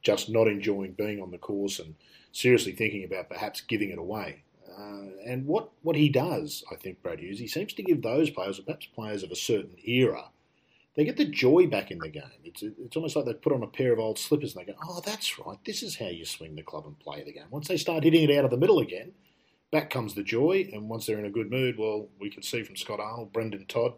just 0.02 0.28
not 0.28 0.48
enjoying 0.48 0.92
being 0.92 1.20
on 1.22 1.30
the 1.30 1.38
course 1.38 1.78
and 1.78 1.94
seriously 2.32 2.72
thinking 2.72 3.04
about 3.04 3.28
perhaps 3.28 3.60
giving 3.60 3.90
it 3.90 3.98
away. 3.98 4.42
Uh, 4.78 5.10
and 5.26 5.46
what, 5.46 5.70
what 5.82 5.96
he 5.96 6.08
does, 6.08 6.64
I 6.70 6.76
think, 6.76 7.02
Brad 7.02 7.20
Hughes, 7.20 7.38
he 7.38 7.46
seems 7.46 7.72
to 7.74 7.82
give 7.82 8.02
those 8.02 8.30
players, 8.30 8.58
or 8.58 8.62
perhaps 8.62 8.86
players 8.86 9.22
of 9.22 9.30
a 9.30 9.36
certain 9.36 9.76
era, 9.84 10.24
they 10.96 11.04
get 11.04 11.16
the 11.16 11.26
joy 11.26 11.66
back 11.66 11.90
in 11.90 11.98
the 11.98 12.08
game. 12.08 12.22
It's 12.42 12.62
it's 12.62 12.96
almost 12.96 13.16
like 13.16 13.26
they 13.26 13.34
put 13.34 13.52
on 13.52 13.62
a 13.62 13.66
pair 13.66 13.92
of 13.92 13.98
old 13.98 14.18
slippers 14.18 14.56
and 14.56 14.66
they 14.66 14.72
go, 14.72 14.78
oh, 14.82 15.02
that's 15.04 15.38
right, 15.38 15.58
this 15.66 15.82
is 15.82 15.96
how 15.96 16.06
you 16.08 16.24
swing 16.24 16.54
the 16.54 16.62
club 16.62 16.86
and 16.86 16.98
play 16.98 17.22
the 17.22 17.32
game. 17.32 17.44
Once 17.50 17.68
they 17.68 17.76
start 17.76 18.04
hitting 18.04 18.28
it 18.28 18.36
out 18.36 18.46
of 18.46 18.50
the 18.50 18.56
middle 18.56 18.78
again, 18.78 19.12
back 19.70 19.90
comes 19.90 20.14
the 20.14 20.22
joy. 20.22 20.68
And 20.72 20.88
once 20.88 21.06
they're 21.06 21.18
in 21.18 21.26
a 21.26 21.30
good 21.30 21.50
mood, 21.50 21.76
well, 21.78 22.08
we 22.18 22.30
can 22.30 22.42
see 22.42 22.62
from 22.62 22.76
Scott 22.76 23.00
Arnold, 23.00 23.32
Brendan 23.32 23.66
Todd, 23.66 23.92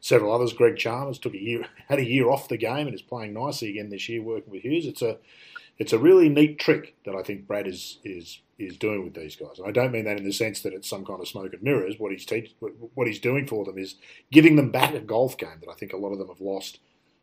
several 0.00 0.32
others, 0.32 0.52
Greg 0.52 0.76
Chalmers 0.76 1.18
took 1.18 1.34
a 1.34 1.42
year, 1.42 1.64
had 1.88 1.98
a 1.98 2.04
year 2.04 2.30
off 2.30 2.48
the 2.48 2.56
game 2.56 2.86
and 2.86 2.94
is 2.94 3.02
playing 3.02 3.32
nicely 3.32 3.70
again 3.70 3.90
this 3.90 4.08
year, 4.08 4.22
working 4.22 4.52
with 4.52 4.62
Hughes. 4.62 4.86
It's 4.86 5.02
a 5.02 5.18
it's 5.78 5.92
a 5.92 5.98
really 5.98 6.28
neat 6.28 6.58
trick 6.58 6.94
that 7.04 7.14
I 7.14 7.22
think 7.22 7.46
Brad 7.46 7.66
is 7.66 7.98
is 8.04 8.40
is 8.58 8.76
doing 8.76 9.04
with 9.04 9.14
these 9.14 9.36
guys. 9.36 9.58
And 9.58 9.66
I 9.66 9.72
don't 9.72 9.92
mean 9.92 10.04
that 10.04 10.18
in 10.18 10.24
the 10.24 10.32
sense 10.32 10.60
that 10.62 10.72
it's 10.72 10.88
some 10.88 11.04
kind 11.04 11.20
of 11.20 11.28
smoke 11.28 11.52
and 11.52 11.62
mirrors. 11.62 11.96
What 11.98 12.12
he's 12.12 12.24
teach, 12.24 12.54
what 12.94 13.06
he's 13.06 13.18
doing 13.18 13.46
for 13.46 13.64
them 13.64 13.78
is 13.78 13.96
giving 14.30 14.56
them 14.56 14.70
back 14.70 14.94
a 14.94 15.00
golf 15.00 15.36
game 15.36 15.58
that 15.60 15.70
I 15.70 15.74
think 15.74 15.92
a 15.92 15.96
lot 15.96 16.12
of 16.12 16.18
them 16.18 16.28
have 16.28 16.40
lost, 16.40 16.78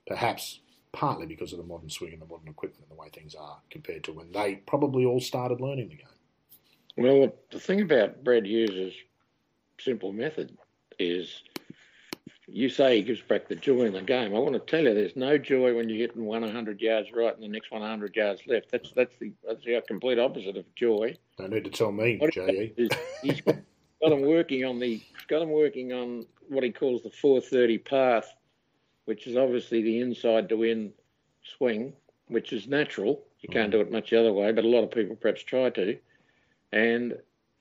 perhaps 0.07 0.59
partly 0.91 1.25
because 1.25 1.53
of 1.53 1.59
the 1.59 1.65
modern 1.65 1.89
swing 1.89 2.13
and 2.13 2.21
the 2.21 2.25
modern 2.25 2.47
equipment 2.47 2.83
and 2.89 2.97
the 2.97 3.01
way 3.01 3.09
things 3.09 3.35
are 3.35 3.59
compared 3.69 4.03
to 4.05 4.12
when 4.12 4.31
they 4.31 4.55
probably 4.55 5.05
all 5.05 5.21
started 5.21 5.62
learning 5.62 5.89
the 5.89 5.95
game. 5.95 6.05
Well, 6.97 7.33
the 7.51 7.59
thing 7.59 7.81
about 7.81 8.23
Brad 8.23 8.45
Hughes' 8.45 8.93
simple 9.79 10.12
method 10.12 10.57
is 10.97 11.43
you 12.51 12.69
say 12.69 12.97
he 12.97 13.01
gives 13.03 13.21
back 13.21 13.47
the 13.47 13.55
joy 13.55 13.83
in 13.83 13.93
the 13.93 14.01
game. 14.01 14.35
I 14.35 14.39
want 14.39 14.53
to 14.53 14.59
tell 14.59 14.83
you, 14.83 14.93
there's 14.93 15.15
no 15.15 15.38
joy 15.38 15.75
when 15.75 15.89
you're 15.89 15.99
hitting 15.99 16.25
one 16.25 16.41
100 16.41 16.81
yards 16.81 17.09
right 17.13 17.33
and 17.33 17.43
the 17.43 17.47
next 17.47 17.71
one 17.71 17.81
100 17.81 18.15
yards 18.15 18.41
left. 18.47 18.71
That's 18.71 18.91
that's 18.91 19.15
the 19.19 19.31
that's 19.45 19.63
the 19.63 19.81
complete 19.88 20.19
opposite 20.19 20.57
of 20.57 20.65
joy. 20.75 21.15
Don't 21.38 21.51
need 21.51 21.63
to 21.65 21.69
tell 21.69 21.91
me, 21.91 22.17
what 22.17 22.33
J.E. 22.33 22.73
He's 23.21 23.41
got 23.41 24.12
him 24.12 24.21
working 24.21 24.65
on 24.65 24.79
the 24.79 25.01
got 25.27 25.41
him 25.41 25.51
working 25.51 25.93
on 25.93 26.25
what 26.47 26.63
he 26.63 26.71
calls 26.71 27.03
the 27.03 27.12
430 27.12 27.77
path, 27.79 28.33
which 29.05 29.27
is 29.27 29.38
obviously 29.38 29.81
the 29.81 29.99
inside 29.99 30.49
to 30.49 30.63
in 30.63 30.91
swing, 31.57 31.93
which 32.27 32.53
is 32.53 32.67
natural. 32.67 33.23
You 33.41 33.49
can't 33.49 33.69
mm. 33.69 33.73
do 33.73 33.81
it 33.81 33.91
much 33.91 34.09
the 34.09 34.19
other 34.19 34.33
way, 34.33 34.51
but 34.51 34.65
a 34.65 34.67
lot 34.67 34.83
of 34.83 34.91
people 34.91 35.15
perhaps 35.15 35.43
try 35.43 35.69
to. 35.71 35.97
And 36.73 37.17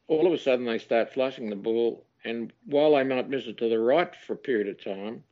all 0.09 0.27
of 0.27 0.33
a 0.33 0.39
sudden 0.39 0.67
they 0.67 0.79
start 0.79 1.13
flushing 1.13 1.51
the 1.51 1.57
ball 1.57 2.05
and 2.25 2.53
while 2.67 2.95
they 2.95 3.05
might 3.05 3.29
miss 3.29 3.47
it 3.47 3.59
to 3.59 3.69
the 3.69 3.79
right 3.79 4.15
for 4.27 4.35
a 4.35 4.37
period 4.37 4.69
of 4.69 4.83
time, 4.83 5.23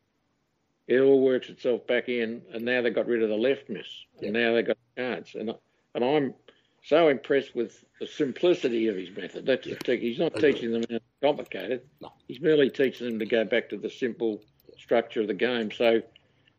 it 0.86 1.00
all 1.00 1.20
works 1.20 1.48
itself 1.48 1.86
back 1.86 2.08
in. 2.08 2.42
And 2.52 2.64
now 2.64 2.82
they've 2.82 2.94
got 2.94 3.06
rid 3.06 3.22
of 3.22 3.28
the 3.28 3.36
left 3.36 3.68
miss. 3.68 3.86
And 4.22 4.32
now 4.32 4.54
they've 4.54 4.66
got 4.66 4.78
a 4.96 5.00
chance. 5.00 5.34
And, 5.34 5.52
and 5.94 6.04
I'm 6.04 6.34
so 6.84 7.08
impressed 7.08 7.56
with 7.56 7.84
the 8.00 8.06
simplicity 8.06 8.86
of 8.86 8.96
his 8.96 9.10
method. 9.16 9.46
That's 9.46 9.66
yeah. 9.66 9.94
He's 9.96 10.18
not 10.18 10.34
teaching 10.36 10.70
them 10.70 10.84
anything 10.88 11.00
complicated. 11.22 11.82
No. 12.00 12.12
He's 12.28 12.40
merely 12.40 12.70
teaching 12.70 13.08
them 13.08 13.18
to 13.18 13.26
go 13.26 13.44
back 13.44 13.68
to 13.70 13.76
the 13.76 13.90
simple 13.90 14.40
structure 14.78 15.22
of 15.22 15.26
the 15.26 15.34
game. 15.34 15.72
So, 15.72 16.02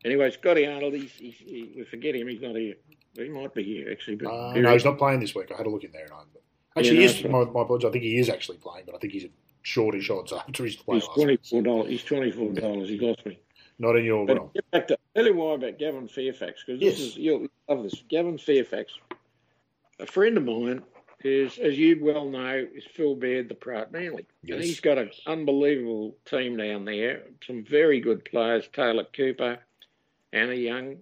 anyway, 0.04 0.30
Scotty 0.30 0.66
Arnold, 0.66 0.92
he's, 0.92 1.12
he's, 1.12 1.36
he, 1.36 1.72
we 1.76 1.84
forget 1.84 2.14
him. 2.14 2.28
He's 2.28 2.42
not 2.42 2.54
here. 2.54 2.74
He 3.14 3.28
might 3.30 3.54
be 3.54 3.62
here, 3.62 3.90
actually. 3.90 4.16
But 4.16 4.28
uh, 4.28 4.52
no, 4.54 4.72
he's 4.72 4.84
not 4.84 4.98
playing 4.98 5.20
this 5.20 5.34
week. 5.34 5.50
I 5.52 5.56
had 5.56 5.66
a 5.66 5.70
look 5.70 5.84
in 5.84 5.92
there. 5.92 6.04
And 6.04 6.12
I, 6.12 6.80
actually, 6.80 7.00
yeah, 7.00 7.06
no, 7.06 7.12
he 7.12 7.18
is, 7.20 7.24
my, 7.24 7.44
my 7.44 7.62
apologies. 7.62 7.88
I 7.88 7.92
think 7.92 8.04
he 8.04 8.18
is 8.18 8.28
actually 8.28 8.58
playing, 8.58 8.84
but 8.84 8.94
I 8.94 8.98
think 8.98 9.14
he's 9.14 9.26
shortish 9.68 10.10
odds 10.10 10.32
after 10.32 10.64
his 10.66 10.76
play. 10.76 10.96
He's 10.96 11.08
twenty 11.08 11.36
four 11.36 11.62
dollars. 11.62 11.88
He's 11.88 12.04
twenty 12.04 12.30
four 12.30 12.52
dollars. 12.52 12.88
He 12.88 12.98
lost 12.98 13.24
me. 13.26 13.38
Not 13.78 13.96
in 13.96 14.04
your 14.04 14.26
realm. 14.26 14.50
Get 14.54 14.70
back 14.72 14.88
to 14.88 14.98
tell 15.14 15.26
you 15.26 15.34
why 15.34 15.54
about 15.54 15.78
Gavin 15.78 16.08
Fairfax 16.08 16.64
because 16.66 16.80
yes. 16.80 16.94
this 16.94 17.00
is 17.00 17.16
you'll 17.16 17.46
love 17.68 17.84
this. 17.84 18.02
Gavin 18.08 18.38
Fairfax, 18.38 18.92
a 20.00 20.06
friend 20.06 20.36
of 20.36 20.44
mine, 20.44 20.82
is 21.22 21.58
as 21.58 21.78
you 21.78 21.98
well 22.02 22.28
know 22.28 22.66
is 22.74 22.84
Phil 22.94 23.14
Baird, 23.14 23.48
the 23.48 23.54
pro 23.54 23.84
Manly, 23.92 24.26
yes. 24.42 24.56
and 24.56 24.64
he's 24.64 24.80
got 24.80 24.98
an 24.98 25.10
unbelievable 25.26 26.16
team 26.24 26.56
down 26.56 26.84
there. 26.84 27.22
Some 27.46 27.64
very 27.64 28.00
good 28.00 28.24
players, 28.24 28.68
Taylor 28.72 29.06
Cooper, 29.14 29.58
and 30.32 30.50
a 30.50 30.56
young 30.56 30.96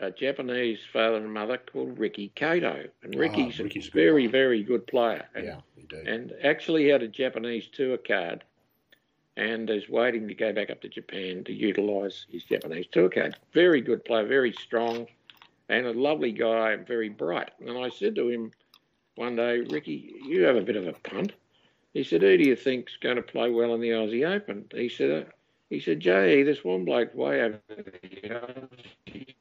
a 0.00 0.10
Japanese 0.10 0.80
father 0.92 1.16
and 1.16 1.32
mother 1.32 1.58
called 1.58 1.98
Ricky 1.98 2.30
Kato, 2.34 2.84
and 3.02 3.14
Ah, 3.16 3.18
Ricky's, 3.18 3.58
Ricky's 3.58 3.86
a 3.86 3.88
a 3.88 3.92
good 3.92 4.00
very, 4.00 4.26
very 4.26 4.62
good 4.62 4.86
player. 4.86 5.26
And, 5.34 5.44
Yeah, 5.46 5.60
indeed. 5.76 6.08
and 6.08 6.32
actually 6.42 6.88
had 6.88 7.02
a 7.02 7.08
Japanese 7.08 7.68
tour 7.68 7.96
card, 7.96 8.44
and 9.36 9.68
is 9.70 9.88
waiting 9.88 10.26
to 10.28 10.34
go 10.34 10.52
back 10.52 10.70
up 10.70 10.80
to 10.82 10.88
Japan 10.88 11.44
to 11.44 11.52
utilise 11.52 12.26
his 12.30 12.44
Japanese 12.44 12.86
tour 12.90 13.08
card. 13.08 13.36
Very 13.52 13.80
good 13.80 14.04
player, 14.04 14.26
very 14.26 14.52
strong, 14.52 15.06
and 15.68 15.86
a 15.86 15.92
lovely 15.92 16.32
guy, 16.32 16.76
very 16.76 17.08
bright. 17.08 17.50
And 17.60 17.78
I 17.78 17.88
said 17.88 18.14
to 18.16 18.28
him 18.28 18.52
one 19.16 19.36
day, 19.36 19.60
Ricky, 19.60 20.14
you 20.26 20.42
have 20.42 20.56
a 20.56 20.62
bit 20.62 20.76
of 20.76 20.86
a 20.86 20.92
punt. 20.92 21.32
He 21.94 22.04
said, 22.04 22.22
"Who 22.22 22.36
do 22.36 22.44
you 22.44 22.54
think's 22.56 22.96
going 22.96 23.16
to 23.16 23.22
play 23.22 23.50
well 23.50 23.74
in 23.74 23.80
the 23.80 23.90
Aussie 23.90 24.26
Open?" 24.28 24.66
He 24.72 24.88
said, 24.88 25.32
"He 25.70 25.80
said, 25.80 26.00
Jay, 26.00 26.42
this 26.42 26.62
one 26.62 26.84
bloke 26.84 27.14
way 27.14 27.40
over 27.42 27.60
the 27.76 28.28
Aussie." 28.28 29.34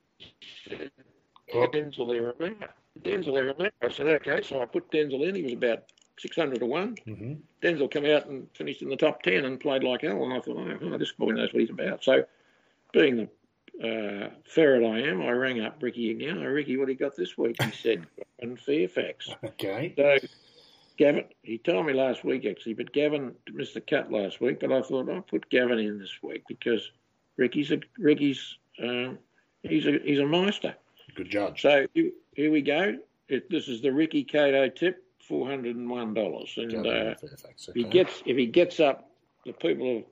Oh. 1.53 1.67
Denzel 1.67 2.07
Ieremia. 2.09 2.69
Denzel 3.01 3.33
Ieremia. 3.33 3.71
I 3.81 3.89
said, 3.89 4.07
okay, 4.07 4.41
so 4.41 4.61
I 4.61 4.65
put 4.65 4.91
Denzel 4.91 5.27
in. 5.27 5.35
He 5.35 5.43
was 5.43 5.53
about 5.53 5.83
600 6.19 6.59
to 6.59 6.65
1. 6.65 6.97
hmm 7.05 7.33
Denzel 7.61 7.89
came 7.89 8.05
out 8.05 8.27
and 8.27 8.47
finished 8.53 8.81
in 8.81 8.89
the 8.89 8.95
top 8.95 9.21
10 9.23 9.45
and 9.45 9.59
played 9.59 9.83
like 9.83 10.01
hell. 10.01 10.23
And 10.23 10.33
I 10.33 10.39
thought, 10.39 10.57
oh, 10.57 10.77
oh, 10.81 10.97
this 10.97 11.11
boy 11.13 11.31
knows 11.31 11.53
what 11.53 11.61
he's 11.61 11.69
about. 11.69 12.03
So, 12.03 12.25
being 12.91 13.29
the 13.79 14.27
uh, 14.27 14.29
ferret 14.45 14.83
I 14.83 15.07
am, 15.07 15.21
I 15.21 15.31
rang 15.31 15.61
up 15.61 15.81
Ricky 15.81 16.11
again. 16.11 16.39
Oh, 16.39 16.47
Ricky, 16.47 16.77
what 16.77 16.87
do 16.87 16.93
you 16.93 16.97
got 16.97 17.15
this 17.15 17.37
week? 17.37 17.61
He 17.61 17.71
said, 17.71 18.05
and 18.39 18.59
Fairfax. 18.59 19.29
Okay. 19.43 19.93
So, 19.95 20.27
Gavin, 20.97 21.25
he 21.43 21.59
told 21.59 21.85
me 21.85 21.93
last 21.93 22.23
week 22.23 22.45
actually, 22.45 22.73
but 22.73 22.91
Gavin 22.91 23.35
missed 23.53 23.75
the 23.75 23.81
cut 23.81 24.11
last 24.11 24.41
week. 24.41 24.59
But 24.59 24.71
I 24.71 24.81
thought 24.81 25.09
I'll 25.09 25.21
put 25.21 25.49
Gavin 25.49 25.79
in 25.79 25.99
this 25.99 26.17
week 26.23 26.43
because 26.47 26.91
Ricky's 27.37 27.71
a 27.71 27.79
Ricky's 27.99 28.57
um, 28.81 29.19
he's 29.69 29.85
a 29.85 29.99
he's 30.03 30.19
a 30.19 30.25
meister. 30.25 30.75
Good 31.15 31.29
judge. 31.29 31.61
So 31.61 31.87
here 31.93 32.51
we 32.51 32.61
go. 32.61 32.97
It, 33.27 33.49
this 33.49 33.67
is 33.67 33.81
the 33.81 33.91
Ricky 33.91 34.23
Kato 34.23 34.69
tip, 34.69 35.03
four 35.27 35.47
hundred 35.47 35.75
and 35.75 35.89
one 35.89 36.13
dollars, 36.13 36.53
and 36.57 36.75
uh, 36.85 37.15
Fairfax. 37.15 37.69
if 37.69 37.75
he 37.75 37.83
gets 37.83 38.23
if 38.25 38.37
he 38.37 38.45
gets 38.45 38.79
up, 38.79 39.09
the 39.45 39.53
people 39.53 39.95
will 39.95 40.03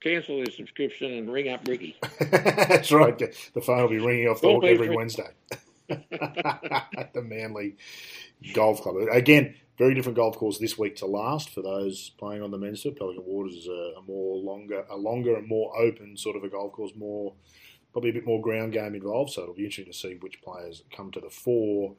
cancel 0.00 0.36
their 0.36 0.50
subscription 0.50 1.12
and 1.12 1.32
ring 1.32 1.48
up 1.48 1.66
Ricky. 1.66 1.96
That's 2.20 2.92
right. 2.92 3.18
The 3.18 3.60
phone 3.60 3.82
will 3.82 3.88
be 3.88 3.98
ringing 3.98 4.28
off 4.28 4.40
the 4.40 4.52
hook 4.52 4.64
every 4.64 4.94
Wednesday. 4.94 5.30
At 5.90 7.12
the 7.14 7.22
Manly 7.22 7.76
Golf 8.52 8.82
Club. 8.82 8.96
Again, 9.10 9.54
very 9.78 9.94
different 9.94 10.16
golf 10.16 10.36
course 10.36 10.58
this 10.58 10.76
week 10.76 10.96
to 10.96 11.06
last 11.06 11.50
for 11.50 11.62
those 11.62 12.10
playing 12.18 12.42
on 12.42 12.50
the 12.50 12.58
men's. 12.58 12.82
Pelican 12.82 13.22
Waters 13.24 13.54
is 13.54 13.68
a, 13.68 13.94
a 13.98 14.02
more 14.06 14.36
longer, 14.36 14.84
a 14.90 14.96
longer 14.96 15.36
and 15.36 15.48
more 15.48 15.76
open 15.80 16.16
sort 16.16 16.36
of 16.36 16.44
a 16.44 16.48
golf 16.48 16.72
course. 16.72 16.92
More, 16.96 17.32
probably 17.92 18.10
a 18.10 18.14
bit 18.14 18.26
more 18.26 18.40
ground 18.40 18.72
game 18.72 18.94
involved. 18.94 19.32
So 19.32 19.42
it'll 19.42 19.54
be 19.54 19.64
interesting 19.64 19.92
to 19.92 19.98
see 19.98 20.14
which 20.20 20.42
players 20.42 20.82
come 20.94 21.10
to 21.12 21.20
the 21.20 21.30
fore. 21.30 21.94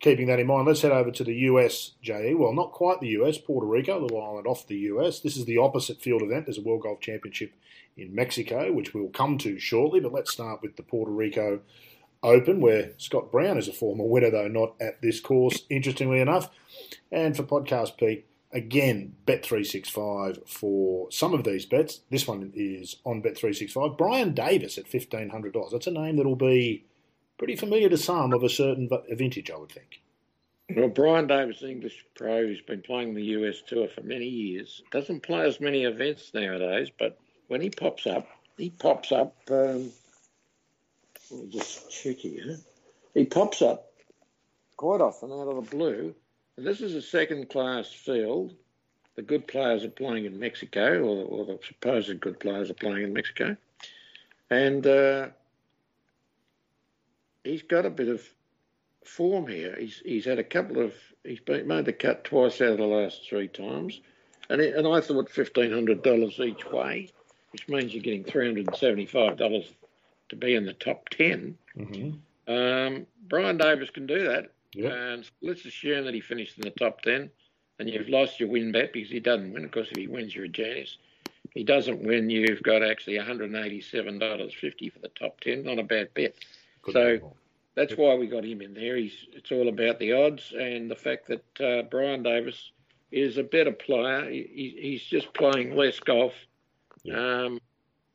Keeping 0.00 0.26
that 0.26 0.40
in 0.40 0.46
mind, 0.46 0.66
let's 0.66 0.82
head 0.82 0.92
over 0.92 1.10
to 1.10 1.24
the 1.24 1.34
US, 1.34 1.92
JE. 2.02 2.34
Well, 2.34 2.52
not 2.52 2.72
quite 2.72 3.00
the 3.00 3.08
US, 3.20 3.38
Puerto 3.38 3.66
Rico, 3.66 3.98
little 3.98 4.22
island 4.22 4.46
off 4.46 4.66
the 4.66 4.76
US. 4.76 5.20
This 5.20 5.36
is 5.36 5.44
the 5.44 5.58
opposite 5.58 6.00
field 6.00 6.22
event. 6.22 6.46
There's 6.46 6.58
a 6.58 6.62
World 6.62 6.82
Golf 6.82 7.00
Championship 7.00 7.54
in 7.96 8.14
Mexico, 8.14 8.72
which 8.72 8.92
we'll 8.92 9.08
come 9.08 9.38
to 9.38 9.58
shortly. 9.58 10.00
But 10.00 10.12
let's 10.12 10.32
start 10.32 10.62
with 10.62 10.76
the 10.76 10.82
Puerto 10.82 11.12
Rico 11.12 11.60
Open, 12.22 12.60
where 12.60 12.92
Scott 12.98 13.30
Brown 13.30 13.58
is 13.58 13.68
a 13.68 13.72
former 13.72 14.04
winner, 14.04 14.30
though 14.30 14.48
not 14.48 14.74
at 14.80 15.00
this 15.00 15.20
course, 15.20 15.64
interestingly 15.70 16.20
enough. 16.20 16.50
And 17.12 17.36
for 17.36 17.42
Podcast 17.42 17.96
Pete, 17.96 18.26
again, 18.54 19.16
Bet365 19.26 20.48
for 20.48 21.10
some 21.10 21.34
of 21.34 21.44
these 21.44 21.66
bets. 21.66 22.00
This 22.10 22.26
one 22.26 22.52
is 22.54 22.96
on 23.04 23.22
Bet365. 23.22 23.98
Brian 23.98 24.32
Davis 24.32 24.78
at 24.78 24.86
$1,500. 24.86 25.70
That's 25.70 25.86
a 25.86 25.90
name 25.90 26.16
that'll 26.16 26.36
be 26.36 26.86
pretty 27.36 27.56
familiar 27.56 27.90
to 27.90 27.98
some 27.98 28.32
of 28.32 28.42
a 28.42 28.48
certain 28.48 28.88
vintage, 29.10 29.50
I 29.50 29.58
would 29.58 29.72
think. 29.72 30.00
Well, 30.74 30.88
Brian 30.88 31.26
Davis, 31.26 31.62
English 31.62 32.06
pro, 32.14 32.46
who's 32.46 32.62
been 32.62 32.80
playing 32.80 33.12
the 33.12 33.22
US 33.22 33.60
tour 33.66 33.88
for 33.88 34.02
many 34.02 34.26
years, 34.26 34.82
doesn't 34.90 35.22
play 35.22 35.46
as 35.46 35.60
many 35.60 35.84
events 35.84 36.32
nowadays, 36.32 36.88
but 36.98 37.18
when 37.48 37.60
he 37.60 37.68
pops 37.68 38.06
up, 38.06 38.26
he 38.56 38.70
pops 38.70 39.12
up. 39.12 39.36
Um, 39.50 39.90
me 41.30 41.48
just 41.50 41.90
check 41.90 42.16
here. 42.18 42.58
He 43.12 43.24
pops 43.24 43.62
up 43.62 43.92
quite 44.76 45.00
often 45.00 45.32
out 45.32 45.48
of 45.48 45.56
the 45.56 45.76
blue. 45.76 46.14
This 46.56 46.80
is 46.80 46.94
a 46.94 47.02
second 47.02 47.48
class 47.48 47.88
field. 47.88 48.54
The 49.16 49.22
good 49.22 49.46
players 49.46 49.84
are 49.84 49.90
playing 49.90 50.24
in 50.24 50.38
Mexico, 50.38 51.00
or, 51.02 51.24
or 51.24 51.44
the 51.46 51.58
supposed 51.66 52.20
good 52.20 52.40
players 52.40 52.70
are 52.70 52.74
playing 52.74 53.04
in 53.04 53.12
Mexico. 53.12 53.56
And 54.50 54.86
uh, 54.86 55.28
he's 57.44 57.62
got 57.62 57.86
a 57.86 57.90
bit 57.90 58.08
of 58.08 58.22
form 59.04 59.46
here. 59.46 59.76
He's 59.78 60.02
he's 60.04 60.24
had 60.24 60.38
a 60.38 60.44
couple 60.44 60.80
of 60.82 60.94
he's 61.24 61.40
been 61.40 61.66
made 61.66 61.84
the 61.84 61.92
cut 61.92 62.24
twice 62.24 62.60
out 62.60 62.72
of 62.72 62.78
the 62.78 62.84
last 62.84 63.28
three 63.28 63.48
times, 63.48 64.00
and 64.48 64.60
it, 64.60 64.74
and 64.76 64.86
I 64.86 65.00
thought 65.00 65.30
fifteen 65.30 65.72
hundred 65.72 66.02
dollars 66.02 66.40
each 66.40 66.64
way, 66.66 67.08
which 67.52 67.68
means 67.68 67.94
you're 67.94 68.02
getting 68.02 68.24
three 68.24 68.46
hundred 68.46 68.68
and 68.68 68.76
seventy 68.76 69.06
five 69.06 69.36
dollars 69.36 69.72
to 70.30 70.36
be 70.36 70.54
in 70.54 70.64
the 70.64 70.72
top 70.72 71.08
ten. 71.10 71.56
Mm-hmm. 71.76 72.52
Um, 72.52 73.06
Brian 73.28 73.56
Davis 73.58 73.90
can 73.90 74.06
do 74.06 74.26
that, 74.26 74.52
Yeah. 74.74 74.90
and 74.90 75.30
let's 75.42 75.64
assume 75.64 76.04
that 76.04 76.14
he 76.14 76.20
finished 76.20 76.56
in 76.58 76.62
the 76.62 76.70
top 76.70 77.02
ten, 77.02 77.30
and 77.78 77.88
you've 77.88 78.08
lost 78.08 78.40
your 78.40 78.48
win 78.48 78.72
bet 78.72 78.92
because 78.92 79.10
he 79.10 79.20
doesn't 79.20 79.52
win. 79.52 79.64
Of 79.64 79.70
course, 79.70 79.88
if 79.90 79.96
he 79.96 80.06
wins, 80.06 80.34
you're 80.34 80.44
a 80.46 80.48
genius. 80.48 80.98
He 81.52 81.64
doesn't 81.64 82.02
win, 82.02 82.30
you've 82.30 82.62
got 82.62 82.82
actually 82.82 83.16
one 83.18 83.26
hundred 83.26 83.50
and 83.50 83.64
eighty 83.64 83.80
seven 83.80 84.18
dollars 84.18 84.52
fifty 84.52 84.88
for 84.90 84.98
the 84.98 85.08
top 85.08 85.40
ten. 85.40 85.62
Not 85.64 85.78
a 85.78 85.84
bad 85.84 86.12
bet. 86.14 86.34
Good 86.82 86.92
So-. 86.92 87.34
That's 87.76 87.96
why 87.96 88.14
we 88.14 88.28
got 88.28 88.44
him 88.44 88.62
in 88.62 88.72
there. 88.74 88.96
He's 88.96 89.26
it's 89.32 89.50
all 89.50 89.68
about 89.68 89.98
the 89.98 90.12
odds 90.12 90.52
and 90.56 90.90
the 90.90 90.94
fact 90.96 91.26
that 91.28 91.60
uh, 91.60 91.82
Brian 91.90 92.22
Davis 92.22 92.70
is 93.10 93.36
a 93.36 93.42
better 93.42 93.72
player. 93.72 94.30
He, 94.30 94.48
he- 94.52 94.78
he's 94.90 95.02
just 95.04 95.32
playing 95.34 95.74
less 95.76 95.98
golf 96.00 96.34
um, 97.12 97.58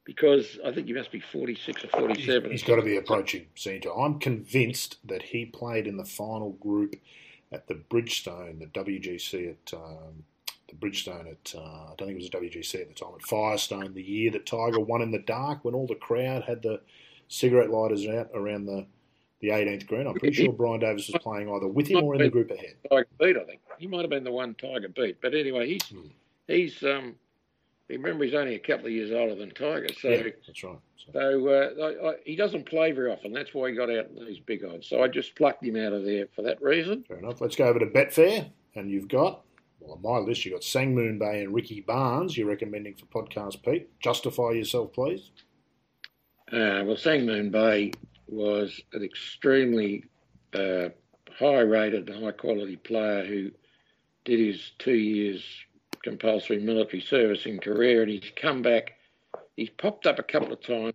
because 0.10 0.58
I 0.66 0.72
think 0.72 0.88
he 0.88 0.94
must 0.94 1.12
be 1.12 1.20
46 1.20 1.84
or 1.84 1.88
47. 1.90 2.50
He's 2.50 2.64
got 2.64 2.78
to 2.78 2.82
be 2.82 2.98
approaching 2.98 3.46
senior. 3.54 3.92
I'm 3.96 4.18
convinced 4.18 4.98
that 5.06 5.22
he 5.22 5.46
played 5.46 5.86
in 5.86 5.98
the 5.98 6.04
final 6.04 6.54
group 6.54 6.96
at 7.52 7.68
the 7.68 7.76
Bridgestone, 7.76 8.58
the 8.58 8.66
WGC 8.66 9.52
at 9.52 9.74
um, 9.76 10.24
the 10.68 10.74
Bridgestone 10.74 11.30
at 11.30 11.54
uh, 11.56 11.60
I 11.62 11.94
don't 11.96 12.08
think 12.08 12.20
it 12.20 12.24
was 12.24 12.26
a 12.26 12.60
WGC 12.60 12.82
at 12.82 12.88
the 12.88 12.96
time 12.96 13.14
at 13.14 13.22
Firestone, 13.22 13.94
the 13.94 14.02
year 14.02 14.32
that 14.32 14.48
Tiger 14.48 14.80
won 14.80 15.04
in 15.04 15.12
the 15.12 15.20
dark 15.20 15.64
when 15.64 15.76
all 15.76 15.86
the 15.86 15.94
crowd 15.94 16.42
had 16.42 16.64
the 16.64 16.82
cigarette 17.28 17.70
lighters 17.70 18.08
out 18.08 18.32
around 18.34 18.66
the 18.66 18.88
the 19.42 19.50
18th 19.50 19.86
green. 19.86 20.08
I'm 20.08 20.16
pretty 20.16 20.44
sure 20.44 20.52
Brian 20.52 20.80
Davis 20.80 21.08
was 21.08 21.22
playing 21.22 21.54
either 21.54 21.68
with 21.68 21.88
him 21.88 22.04
or 22.04 22.16
in 22.16 22.22
the 22.22 22.30
group 22.30 22.50
ahead. 22.50 22.74
Tiger 22.90 23.08
beat, 23.20 23.38
I 23.38 23.44
think. 23.46 23.62
He 23.78 23.86
might 23.86 24.02
have 24.02 24.10
been 24.10 24.24
the 24.24 24.32
one 24.32 24.56
Tiger 24.56 24.90
beat. 24.90 25.22
But 25.22 25.36
anyway, 25.36 25.68
he's 25.68 25.84
Hmm. 25.88 26.08
he's 26.48 26.84
um, 26.84 27.16
remember 27.98 28.26
he's 28.26 28.34
only 28.34 28.56
a 28.56 28.60
couple 28.60 28.86
of 28.88 28.92
years 28.92 29.12
older 29.12 29.36
than 29.36 29.52
Tiger, 29.52 29.88
so. 30.00 30.10
yeah, 30.10 30.24
that's 30.46 30.64
right. 30.64 30.78
So, 30.98 31.12
So 31.14 31.48
uh, 31.48 31.84
I, 31.84 32.10
I, 32.10 32.14
he 32.26 32.36
doesn't 32.36 32.66
play 32.66 32.92
very 32.92 33.12
often. 33.12 33.34
That's 33.34 33.54
why 33.54 33.70
he 33.70 33.76
got 33.76 33.90
out 33.90 34.08
in 34.16 34.26
these 34.26 34.40
big 34.40 34.64
odds. 34.64 34.88
So 34.88 35.04
I 35.04 35.08
just 35.08 35.36
plucked 35.36 35.64
him 35.64 35.76
out 35.76 35.94
of 35.94 36.04
there 36.06 36.28
for 36.36 36.42
that 36.44 36.62
reason. 36.62 37.04
fair 37.08 37.18
enough. 37.18 37.42
Let's 37.42 37.56
go 37.56 37.66
over 37.66 37.80
to 37.80 37.88
Betfair, 37.88 38.50
and 38.76 38.90
you've 38.90 39.08
got. 39.08 39.42
Well, 39.80 39.94
on 39.94 40.02
my 40.02 40.18
list, 40.20 40.46
you've 40.46 40.54
got 40.54 40.64
Sang 40.64 40.94
Moon 40.94 41.18
Bae 41.18 41.38
and 41.38 41.54
Ricky 41.54 41.82
Barnes. 41.82 42.38
You're 42.38 42.48
recommending 42.48 42.96
for 42.96 43.06
podcast, 43.06 43.64
Pete. 43.64 43.90
Justify 44.02 44.52
yourself, 44.52 44.94
please. 44.94 45.32
Uh, 46.52 46.84
well, 46.86 46.98
Sang 46.98 47.26
Moon 47.26 47.50
Bae 47.50 47.92
was 48.28 48.82
an 48.94 49.04
extremely 49.04 50.04
uh, 50.54 50.90
high 51.38 51.62
rated, 51.62 52.10
high 52.10 52.32
quality 52.32 52.76
player 52.76 53.26
who 53.26 53.52
did 54.26 54.40
his 54.40 54.72
two 54.80 54.94
years 54.94 55.44
compulsory 56.04 56.60
military 56.60 57.02
service 57.02 57.46
in 57.46 57.60
Korea 57.60 58.02
and 58.02 58.12
he's 58.12 58.32
come 58.36 58.62
back. 58.62 58.92
He's 59.56 59.70
popped 59.70 60.08
up 60.08 60.20
a 60.20 60.24
couple 60.24 60.54
of 60.54 60.62
times 60.62 60.94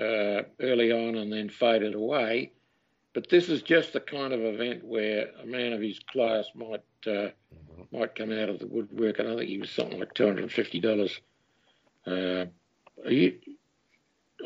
uh, 0.00 0.42
early 0.60 0.92
on 0.92 1.16
and 1.16 1.32
then 1.32 1.48
faded 1.48 1.94
away. 1.94 2.52
But 3.14 3.30
this 3.30 3.48
is 3.48 3.62
just 3.62 3.92
the 3.92 4.00
kind 4.00 4.32
of 4.32 4.40
event 4.42 4.84
where 4.84 5.28
a 5.42 5.46
man 5.46 5.72
of 5.72 5.80
his 5.80 5.98
class 6.00 6.44
might 6.54 6.82
uh, 7.06 7.28
might 7.90 8.14
come 8.14 8.30
out 8.30 8.50
of 8.50 8.58
the 8.58 8.66
woodwork. 8.66 9.18
And 9.18 9.28
I 9.28 9.36
think 9.36 9.48
he 9.48 9.58
was 9.58 9.70
something 9.70 9.98
like 9.98 10.12
two 10.12 10.26
hundred 10.26 10.42
and 10.42 10.52
fifty 10.52 10.80
dollars. 10.80 11.18
Uh, 12.06 12.44
you, 13.08 13.38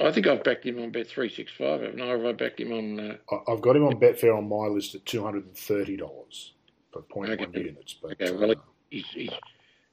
I 0.01 0.13
think 0.13 0.29
I've 0.29 0.45
backed 0.45 0.65
him 0.65 0.81
on 0.81 0.93
Bet 0.93 1.09
three 1.09 1.29
six 1.29 1.51
five. 1.59 1.83
Haven't 1.83 2.01
I? 2.01 2.07
Have 2.09 2.25
I 2.25 2.33
backed 2.33 2.61
him 2.61 2.73
on? 2.73 3.19
Uh, 3.33 3.37
I've 3.49 3.61
got 3.61 3.75
him 3.75 3.85
on 3.85 3.99
Betfair 3.99 4.37
on 4.37 4.49
my 4.49 4.67
list 4.67 4.95
at 4.95 5.05
two 5.05 5.23
hundred 5.23 5.47
and 5.47 5.57
thirty 5.57 5.97
dollars 5.97 6.55
for 6.93 7.03
point 7.03 7.37
one 7.39 7.49
Okay. 7.49 7.63
units. 7.63 7.97
But 8.01 8.13
Okay, 8.13 8.31
well, 8.31 8.53
uh, 8.53 8.55
he's 8.91 9.07
he's, 9.13 9.31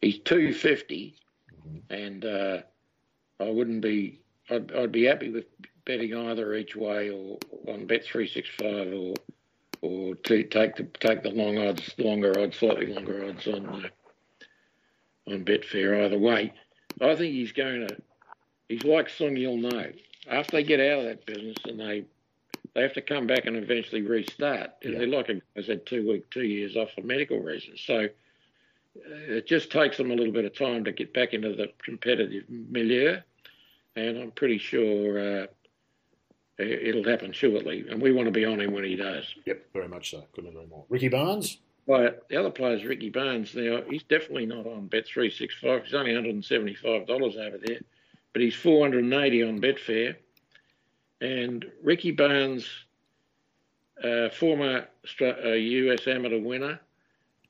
he's 0.02 0.20
two 0.20 0.54
fifty, 0.54 1.16
Mhm. 1.68 1.82
and 1.90 2.26
uh, 2.26 2.62
I 3.40 3.50
wouldn't 3.50 3.82
be. 3.82 4.22
I'd, 4.50 4.72
I'd 4.74 4.92
be 4.92 5.04
happy 5.04 5.30
with 5.30 5.46
betting 5.86 6.16
either 6.16 6.54
each 6.56 6.76
way 6.76 7.10
or 7.10 7.38
on 7.68 7.86
Bet 7.86 8.04
three 8.06 8.28
six 8.28 8.48
five 8.50 8.92
or 8.94 9.14
or 9.82 10.16
to 10.16 10.44
take 10.44 10.76
the 10.76 10.84
take 11.00 11.24
the 11.24 11.30
long 11.32 11.58
odds, 11.58 11.94
longer 11.98 12.38
odds, 12.40 12.58
slightly 12.58 12.88
longer 12.94 13.26
odds 13.28 13.48
on 13.48 13.66
uh, 13.68 13.90
on 15.32 15.44
Betfair 15.46 16.06
either 16.06 16.18
way. 16.18 16.54
I 17.02 17.16
think 17.16 17.34
he's 17.34 17.52
going 17.52 17.88
to. 17.88 17.98
He's 18.70 18.84
like 18.84 19.08
Seung 19.08 19.38
Yul 19.40 19.60
Noh. 19.62 19.92
After 20.30 20.58
they 20.58 20.64
get 20.64 20.80
out 20.80 21.00
of 21.00 21.06
that 21.06 21.26
business 21.26 21.58
and 21.66 21.80
they 21.80 22.04
they 22.74 22.82
have 22.82 22.94
to 22.94 23.02
come 23.02 23.28
back 23.28 23.46
and 23.46 23.56
eventually 23.56 24.02
restart. 24.02 24.72
Yeah. 24.82 24.98
They're 24.98 25.08
like 25.08 25.30
a 25.30 25.42
guy's 25.56 25.68
had 25.68 25.86
two 25.86 26.08
week, 26.10 26.30
two 26.32 26.44
years 26.44 26.76
off 26.76 26.92
for 26.94 27.02
medical 27.02 27.40
reasons. 27.40 27.82
So 27.86 28.08
it 29.06 29.48
just 29.48 29.72
takes 29.72 29.98
them 29.98 30.12
a 30.12 30.16
little 30.16 30.34
bit 30.34 30.46
of 30.46 30.56
time 30.56 30.84
to 30.86 30.92
get 30.92 31.14
back 31.14 31.34
into 31.34 31.54
the 31.54 31.72
competitive 31.84 32.44
milieu, 32.50 33.18
and 33.96 34.18
I'm 34.18 34.32
pretty 34.32 34.58
sure 34.58 35.20
uh, 35.20 35.48
it- 36.58 36.88
it'll 36.90 37.04
happen 37.04 37.32
shortly. 37.32 37.86
And 37.90 38.02
we 38.02 38.12
want 38.12 38.28
to 38.28 38.32
be 38.32 38.46
on 38.46 38.60
him 38.60 38.72
when 38.74 38.84
he 38.84 38.96
does. 38.96 39.26
Yep, 39.46 39.66
very 39.74 39.88
much 39.88 40.12
so. 40.12 40.24
Couldn't 40.34 40.52
agree 40.52 40.66
more. 40.68 40.86
Ricky 40.90 41.08
Barnes. 41.10 41.60
But 41.88 42.28
the 42.30 42.36
other 42.36 42.50
player 42.50 42.76
is 42.76 42.84
Ricky 42.84 43.10
Barnes. 43.10 43.56
Now 43.56 43.82
he's 43.90 44.04
definitely 44.04 44.46
not 44.46 44.66
on 44.68 44.88
Bet 44.88 45.08
three 45.08 45.32
six 45.32 45.56
five. 45.56 45.86
He's 45.86 45.94
only 45.94 46.12
one 46.14 46.24
hundred 46.24 46.36
and 46.36 46.44
seventy 46.46 46.74
five 46.76 47.08
dollars 47.08 47.38
over 47.38 47.58
there, 47.58 47.80
but 48.34 48.42
he's 48.42 48.56
four 48.56 48.84
hundred 48.84 49.06
and 49.06 49.14
eighty 49.14 49.42
on 49.42 49.62
Betfair. 49.62 50.18
And 51.22 51.66
Ricky 51.82 52.12
Barnes, 52.12 52.68
uh, 54.04 54.30
former 54.30 54.88
uh, 55.22 55.26
US 55.54 56.08
amateur 56.08 56.40
winner, 56.42 56.80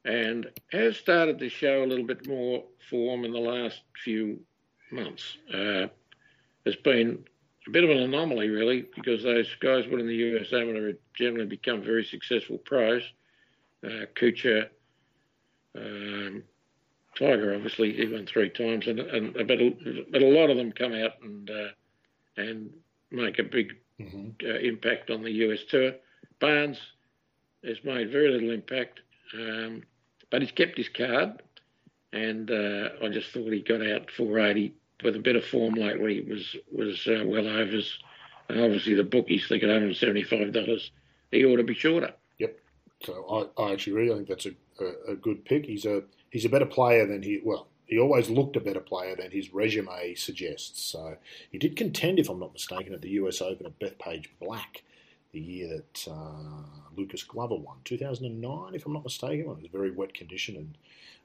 and 0.07 0.47
has 0.71 0.97
started 0.97 1.37
to 1.39 1.49
show 1.49 1.83
a 1.83 1.85
little 1.85 2.05
bit 2.05 2.27
more 2.27 2.63
form 2.89 3.25
in 3.25 3.31
the 3.31 3.39
last 3.39 3.81
few 4.03 4.39
months. 4.91 5.37
Uh, 5.53 5.87
has 6.65 6.75
been 6.83 7.23
a 7.67 7.71
bit 7.71 7.83
of 7.83 7.89
an 7.89 7.97
anomaly, 7.97 8.49
really, 8.49 8.85
because 8.95 9.23
those 9.23 9.53
guys 9.59 9.87
winning 9.87 10.07
the 10.07 10.15
US 10.15 10.53
amateur 10.53 10.87
have 10.87 10.97
generally 11.13 11.45
become 11.45 11.81
very 11.83 12.03
successful 12.03 12.57
pros 12.57 13.03
uh, 13.85 14.05
Kuchar, 14.15 14.69
um, 15.75 16.43
Tiger, 17.17 17.53
obviously, 17.53 17.93
he 17.93 18.07
won 18.07 18.25
three 18.25 18.49
times, 18.49 18.87
and, 18.87 18.99
and 18.99 19.33
but, 19.33 19.59
a, 19.59 20.05
but 20.11 20.21
a 20.21 20.27
lot 20.27 20.49
of 20.49 20.57
them 20.57 20.71
come 20.71 20.93
out 20.93 21.13
and 21.21 21.49
uh, 21.49 21.69
and 22.37 22.69
make 23.11 23.39
a 23.39 23.43
big 23.43 23.73
Mm-hmm. 23.99 24.47
uh, 24.47 24.59
impact 24.59 25.09
on 25.09 25.23
the 25.23 25.31
US 25.31 25.63
tour. 25.67 25.93
Barnes 26.39 26.79
has 27.65 27.83
made 27.83 28.11
very 28.11 28.29
little 28.29 28.51
impact, 28.51 28.99
um, 29.33 29.81
but 30.29 30.41
he's 30.41 30.51
kept 30.51 30.77
his 30.77 30.89
card, 30.89 31.41
and 32.13 32.49
uh, 32.49 32.89
I 33.03 33.09
just 33.09 33.31
thought 33.31 33.51
he 33.51 33.61
got 33.61 33.85
out 33.85 34.11
480 34.11 34.73
with 35.03 35.15
a 35.15 35.19
bit 35.19 35.35
of 35.35 35.45
form 35.45 35.75
lately 35.75 36.21
was 36.21 36.55
was 36.71 37.07
uh, 37.07 37.23
well 37.25 37.47
overs, 37.47 37.99
and 38.49 38.59
obviously 38.59 38.93
the 38.93 39.03
bookies 39.03 39.47
think 39.47 39.63
at 39.63 39.69
175 39.69 40.53
dollars 40.53 40.91
he 41.31 41.45
ought 41.45 41.57
to 41.57 41.63
be 41.63 41.73
shorter. 41.73 42.13
Yep. 42.39 42.59
So 43.03 43.49
I, 43.57 43.61
I 43.61 43.73
actually 43.73 43.93
really 43.93 44.15
think 44.15 44.27
that's 44.27 44.47
a, 44.47 44.55
a, 44.79 45.13
a 45.13 45.15
good 45.15 45.45
pick. 45.45 45.65
He's 45.65 45.85
a 45.85 46.03
he's 46.31 46.45
a 46.45 46.49
better 46.49 46.65
player 46.65 47.05
than 47.05 47.21
he 47.23 47.41
well. 47.43 47.67
He 47.85 47.99
always 47.99 48.29
looked 48.29 48.57
a 48.57 48.59
better 48.59 48.81
player 48.81 49.15
than 49.15 49.31
his 49.31 49.53
resume 49.53 50.13
suggests. 50.15 50.83
So 50.91 51.15
he 51.49 51.57
did 51.57 51.77
contend, 51.77 52.19
if 52.19 52.29
I'm 52.29 52.39
not 52.39 52.51
mistaken, 52.51 52.93
at 52.93 53.01
the 53.01 53.11
US 53.11 53.41
Open 53.41 53.65
at 53.65 53.79
Bethpage 53.79 54.27
Black 54.41 54.83
the 55.37 55.43
year 55.43 55.67
that 55.67 56.11
uh, 56.11 56.63
Lucas 56.95 57.23
Glover 57.23 57.55
won, 57.55 57.77
2009, 57.85 58.73
if 58.73 58.85
I'm 58.85 58.93
not 58.93 59.03
mistaken. 59.03 59.41
It 59.41 59.47
was 59.47 59.65
a 59.65 59.77
very 59.77 59.91
wet 59.91 60.13
condition, 60.13 60.55
and 60.55 60.77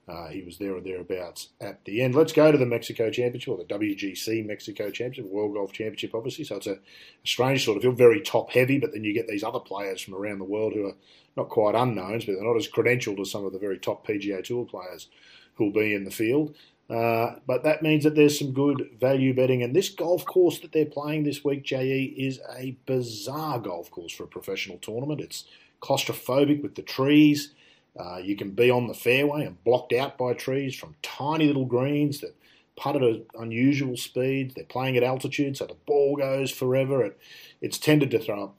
uh, 0.07 0.29
he 0.29 0.43
was 0.43 0.59
there 0.59 0.75
or 0.75 0.81
thereabouts 0.81 1.49
at 1.61 1.85
the 1.85 2.03
end. 2.03 2.15
Let's 2.15 2.33
go 2.33 2.53
to 2.53 2.59
the 2.59 2.67
Mexico 2.67 3.11
Championship, 3.11 3.55
or 3.55 3.57
the 3.57 3.65
WGC 3.65 4.45
Mexico 4.45 4.91
Championship, 4.91 5.33
World 5.33 5.55
Golf 5.55 5.73
Championship, 5.73 6.15
obviously. 6.15 6.45
So 6.45 6.57
it's 6.57 6.67
a, 6.67 6.79
strange 7.25 7.65
sort 7.65 7.77
of 7.77 7.83
feel 7.83 7.93
very 7.93 8.21
top 8.21 8.51
heavy, 8.51 8.79
but 8.79 8.93
then 8.93 9.05
you 9.05 9.15
get 9.15 9.29
these 9.29 9.45
other 9.45 9.61
players 9.61 10.01
from 10.03 10.15
around 10.15 10.39
the 10.39 10.45
world 10.45 10.75
who 10.75 10.87
are 10.87 10.97
not 11.37 11.49
quite 11.49 11.75
unknowns, 11.75 12.27
but 12.27 12.35
they're 12.35 12.45
not 12.45 12.57
as 12.57 12.69
credentialed 12.69 13.21
as 13.21 13.31
some 13.31 13.47
of 13.47 13.53
the 13.53 13.59
very 13.59 13.79
top 13.79 14.07
PGA 14.07 14.45
Tour 14.45 14.67
players 14.67 15.09
who'll 15.55 15.73
be 15.73 15.95
in 15.95 16.05
the 16.05 16.11
field. 16.11 16.55
Uh, 16.91 17.37
but 17.47 17.65
that 17.65 17.83
means 17.83 18.05
that 18.05 18.15
there's 18.15 18.39
some 18.39 18.53
good 18.53 18.91
value 19.01 19.35
betting. 19.35 19.63
And 19.63 19.75
this 19.75 19.89
golf 19.89 20.25
course 20.25 20.59
that 20.61 20.73
they're 20.73 20.85
playing 20.85 21.25
this 21.25 21.45
week, 21.45 21.65
JE, 21.65 22.15
is 22.17 22.41
a 22.55 22.77
bizarre 22.87 23.59
golf 23.59 23.91
course 23.91 24.13
for 24.13 24.25
a 24.25 24.29
professional 24.29 24.79
tournament. 24.79 25.21
It's 25.21 25.45
claustrophobic 25.81 26.63
with 26.63 26.75
the 26.75 26.83
trees. 26.83 27.53
Uh, 27.99 28.19
you 28.19 28.37
can 28.37 28.51
be 28.51 28.71
on 28.71 28.87
the 28.87 28.95
fairway 28.95 29.45
and 29.45 29.63
blocked 29.65 29.93
out 29.93 30.17
by 30.17 30.33
trees 30.33 30.75
from 30.75 30.97
tiny 31.03 31.47
little 31.47 31.67
greens 31.67 32.21
that 32.21 32.35
putt 32.77 32.97
at 32.97 33.03
an 33.03 33.25
unusual 33.39 33.97
speed. 33.97 34.53
They're 34.55 34.65
playing 34.65 34.97
at 34.97 35.03
altitude, 35.03 35.57
so 35.57 35.67
the 35.67 35.77
ball 35.87 36.17
goes 36.17 36.51
forever. 36.51 37.05
It, 37.05 37.19
it's 37.61 37.79
tended 37.79 38.11
to 38.13 38.19
throw 38.19 38.45
up 38.45 38.57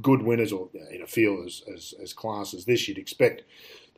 good 0.00 0.22
winners, 0.22 0.52
or 0.52 0.68
in 0.90 1.02
a 1.02 1.06
field 1.06 1.46
as, 1.46 1.62
as, 1.72 1.94
as 2.02 2.12
class 2.12 2.54
as 2.54 2.64
this, 2.64 2.88
you'd 2.88 2.98
expect 2.98 3.42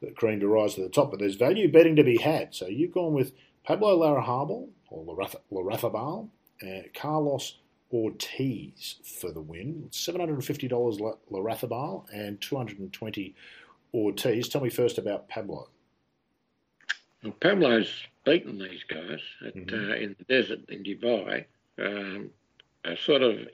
the 0.00 0.10
cream 0.10 0.40
to 0.40 0.48
rise 0.48 0.74
to 0.74 0.82
the 0.82 0.88
top. 0.88 1.10
But 1.10 1.20
there's 1.20 1.36
value 1.36 1.70
betting 1.70 1.96
to 1.96 2.04
be 2.04 2.18
had. 2.18 2.54
So 2.54 2.66
you've 2.66 2.92
gone 2.92 3.12
with 3.12 3.32
Pablo 3.64 3.98
Larrahabal 3.98 4.68
or 4.90 5.16
Larrazabal, 5.52 6.28
uh, 6.62 6.82
Carlos 6.94 7.58
Ortiz 7.92 8.96
for 9.20 9.30
the 9.32 9.40
win. 9.40 9.88
$750 9.90 10.70
Larrazabal 11.30 12.04
and 12.12 12.40
220 12.40 13.34
Ortiz. 13.94 14.48
Tell 14.48 14.60
me 14.62 14.70
first 14.70 14.98
about 14.98 15.28
Pablo. 15.28 15.68
Well, 17.22 17.34
Pablo's 17.40 18.04
beaten 18.24 18.58
these 18.58 18.82
guys 18.88 19.20
at, 19.46 19.54
Mhm. 19.54 19.72
uh, 19.90 19.94
in 19.96 20.16
the 20.18 20.24
desert 20.24 20.68
in 20.68 20.82
Dubai. 20.82 21.44
Um, 21.78 22.30
a 22.84 22.96
sort 22.96 23.22
of 23.22 23.48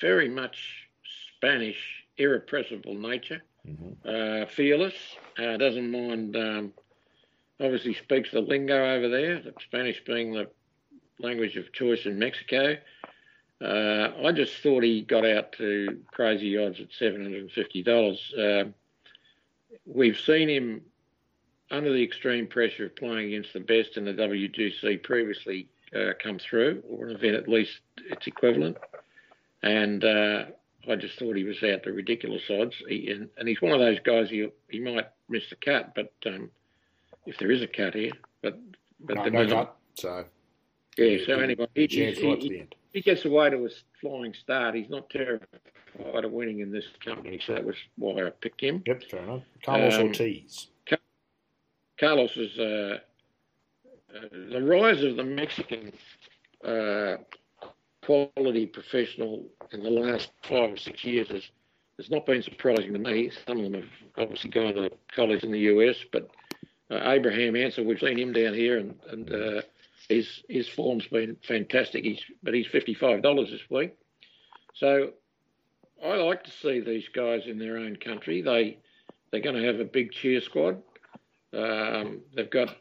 very 0.00 0.28
much 0.28 0.88
Spanish, 1.36 2.06
irrepressible 2.16 2.94
nature. 2.94 3.42
Mm-hmm. 3.66 4.08
Uh, 4.08 4.46
fearless, 4.46 4.94
uh, 5.38 5.56
doesn't 5.58 5.90
mind. 5.90 6.34
Um, 6.36 6.72
obviously, 7.60 7.94
speaks 7.94 8.30
the 8.30 8.40
lingo 8.40 8.94
over 8.94 9.08
there. 9.08 9.42
Spanish 9.60 10.02
being 10.04 10.32
the 10.32 10.48
language 11.18 11.56
of 11.56 11.72
choice 11.72 12.06
in 12.06 12.18
Mexico. 12.18 12.76
Uh, 13.62 14.12
I 14.24 14.32
just 14.32 14.56
thought 14.62 14.82
he 14.82 15.02
got 15.02 15.26
out 15.26 15.52
to 15.52 16.00
crazy 16.10 16.56
odds 16.56 16.80
at 16.80 16.88
seven 16.98 17.22
hundred 17.22 17.42
and 17.42 17.52
fifty 17.52 17.82
dollars. 17.82 18.32
Uh, 18.34 18.64
we've 19.84 20.18
seen 20.18 20.48
him 20.48 20.82
under 21.70 21.92
the 21.92 22.02
extreme 22.02 22.46
pressure 22.46 22.86
of 22.86 22.96
playing 22.96 23.28
against 23.28 23.52
the 23.52 23.60
best 23.60 23.96
in 23.96 24.04
the 24.04 24.14
WGC 24.14 25.02
previously 25.02 25.68
uh, 25.94 26.12
come 26.22 26.38
through, 26.38 26.82
or 26.88 27.08
an 27.08 27.16
event 27.16 27.34
at 27.34 27.48
least 27.48 27.80
its 28.10 28.26
equivalent. 28.26 28.78
And 29.62 30.04
uh, 30.04 30.44
I 30.88 30.96
just 30.96 31.18
thought 31.18 31.36
he 31.36 31.44
was 31.44 31.62
out 31.62 31.82
to 31.82 31.92
ridiculous 31.92 32.42
odds. 32.48 32.74
He, 32.88 33.10
and, 33.10 33.28
and 33.36 33.46
he's 33.46 33.60
one 33.60 33.72
of 33.72 33.80
those 33.80 34.00
guys 34.00 34.30
he 34.30 34.48
he 34.70 34.80
might 34.80 35.08
miss 35.28 35.48
the 35.50 35.56
cut, 35.56 35.94
but 35.94 36.12
um, 36.26 36.50
if 37.26 37.38
there 37.38 37.50
is 37.50 37.62
a 37.62 37.66
cut 37.66 37.94
here, 37.94 38.12
but 38.42 38.58
but 39.00 39.16
No, 39.16 39.24
the 39.24 39.30
no 39.30 39.46
cut. 39.48 39.76
So 39.94 40.24
yeah. 40.96 41.18
So 41.26 41.34
anyway, 41.38 41.66
he, 41.74 41.86
he, 41.86 42.12
he, 42.12 42.66
he 42.92 43.00
gets 43.00 43.24
away 43.24 43.50
to 43.50 43.64
a 43.64 43.68
flying 44.00 44.34
start. 44.34 44.74
He's 44.74 44.90
not 44.90 45.08
terrified 45.10 46.24
of 46.24 46.32
winning 46.32 46.60
in 46.60 46.70
this 46.72 46.84
company, 47.04 47.40
so 47.44 47.54
that 47.54 47.64
was 47.64 47.76
why 47.96 48.26
I 48.26 48.30
picked 48.30 48.60
him. 48.60 48.82
Yep, 48.86 49.02
fair 49.10 49.22
enough. 49.22 49.42
Carlos 49.64 49.94
Um, 49.94 50.06
Ortiz. 50.08 50.68
Carlos 51.98 52.34
is 52.36 52.58
uh, 52.58 52.98
uh, 54.16 54.20
the 54.50 54.62
rise 54.62 55.02
of 55.02 55.16
the 55.16 55.24
Mexican 55.24 55.92
uh, 56.64 57.16
quality 58.02 58.66
professional 58.66 59.44
in 59.72 59.82
the 59.82 59.90
last 59.90 60.30
five 60.42 60.72
or 60.72 60.76
six 60.78 61.04
years 61.04 61.28
has, 61.28 61.42
has 61.98 62.10
not 62.10 62.24
been 62.24 62.42
surprising 62.42 62.94
to 62.94 62.98
me. 62.98 63.30
Some 63.46 63.58
of 63.58 63.64
them 63.64 63.74
have 63.74 63.90
obviously 64.16 64.50
gone 64.50 64.74
to 64.74 64.90
college 65.14 65.44
in 65.44 65.52
the 65.52 65.58
US, 65.58 65.96
but 66.10 66.30
Abraham 66.90 67.56
Ancer, 67.56 67.82
we've 67.84 68.00
seen 68.00 68.18
him 68.18 68.32
down 68.32 68.54
here, 68.54 68.78
and, 68.78 68.94
and 69.10 69.32
uh, 69.32 69.62
his 70.08 70.42
his 70.48 70.68
form's 70.68 71.06
been 71.06 71.36
fantastic. 71.46 72.04
He's 72.04 72.20
but 72.42 72.54
he's 72.54 72.66
fifty 72.66 72.94
five 72.94 73.22
dollars 73.22 73.50
this 73.50 73.68
week, 73.70 73.94
so 74.74 75.12
I 76.04 76.16
like 76.16 76.44
to 76.44 76.50
see 76.50 76.80
these 76.80 77.08
guys 77.14 77.42
in 77.46 77.58
their 77.58 77.78
own 77.78 77.96
country. 77.96 78.42
They 78.42 78.78
they're 79.30 79.40
going 79.40 79.56
to 79.56 79.66
have 79.66 79.80
a 79.80 79.84
big 79.84 80.12
cheer 80.12 80.40
squad. 80.40 80.82
Um, 81.52 82.22
they've 82.34 82.50
got 82.50 82.76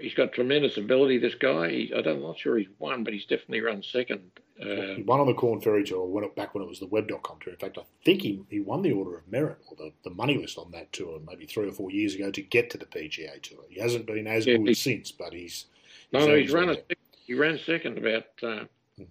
he's 0.00 0.14
got 0.14 0.32
tremendous 0.32 0.76
ability. 0.76 1.18
This 1.18 1.34
guy, 1.34 1.70
he, 1.70 1.92
I 1.96 2.02
don't, 2.02 2.16
I'm 2.16 2.22
not 2.22 2.38
sure 2.38 2.58
he's 2.58 2.68
won, 2.78 3.04
but 3.04 3.12
he's 3.12 3.26
definitely 3.26 3.60
run 3.60 3.82
second. 3.82 4.20
Uh, 4.60 4.96
He 4.96 5.02
won 5.02 5.20
on 5.20 5.26
the 5.26 5.34
Corn 5.34 5.60
Ferry 5.60 5.84
Tour 5.84 6.04
when 6.06 6.24
it, 6.24 6.34
back 6.34 6.54
when 6.54 6.62
it 6.64 6.68
was 6.68 6.80
the 6.80 6.86
Web.com 6.86 7.38
tour. 7.40 7.52
In 7.52 7.58
fact, 7.58 7.78
I 7.78 7.82
think 8.04 8.22
he, 8.22 8.42
he 8.50 8.60
won 8.60 8.82
the 8.82 8.92
Order 8.92 9.18
of 9.18 9.28
Merit 9.30 9.58
or 9.68 9.76
the, 9.76 9.92
the 10.02 10.10
money 10.10 10.36
list 10.36 10.58
on 10.58 10.70
that 10.72 10.92
tour 10.92 11.20
maybe 11.26 11.46
three 11.46 11.68
or 11.68 11.72
four 11.72 11.90
years 11.90 12.14
ago 12.14 12.30
to 12.32 12.42
get 12.42 12.70
to 12.70 12.78
the 12.78 12.86
PGA 12.86 13.40
Tour. 13.40 13.60
He 13.68 13.80
hasn't 13.80 14.06
been 14.06 14.26
as 14.26 14.46
Yeah, 14.46 14.56
good 14.56 14.68
he- 14.68 14.74
since, 14.74 15.12
but 15.12 15.32
he's. 15.32 15.66
no, 16.12 16.26
no, 16.26 16.34
he's 16.36 16.52
run 16.52 16.64
a, 16.64 16.68
his 16.70 16.76
way 16.78 16.84
sec- 16.88 16.98
he 17.26 17.34
ran 17.34 17.58
second 17.64 17.98
about. 17.98 18.24
Uh, 18.42 18.64
Mhm. 19.00 19.06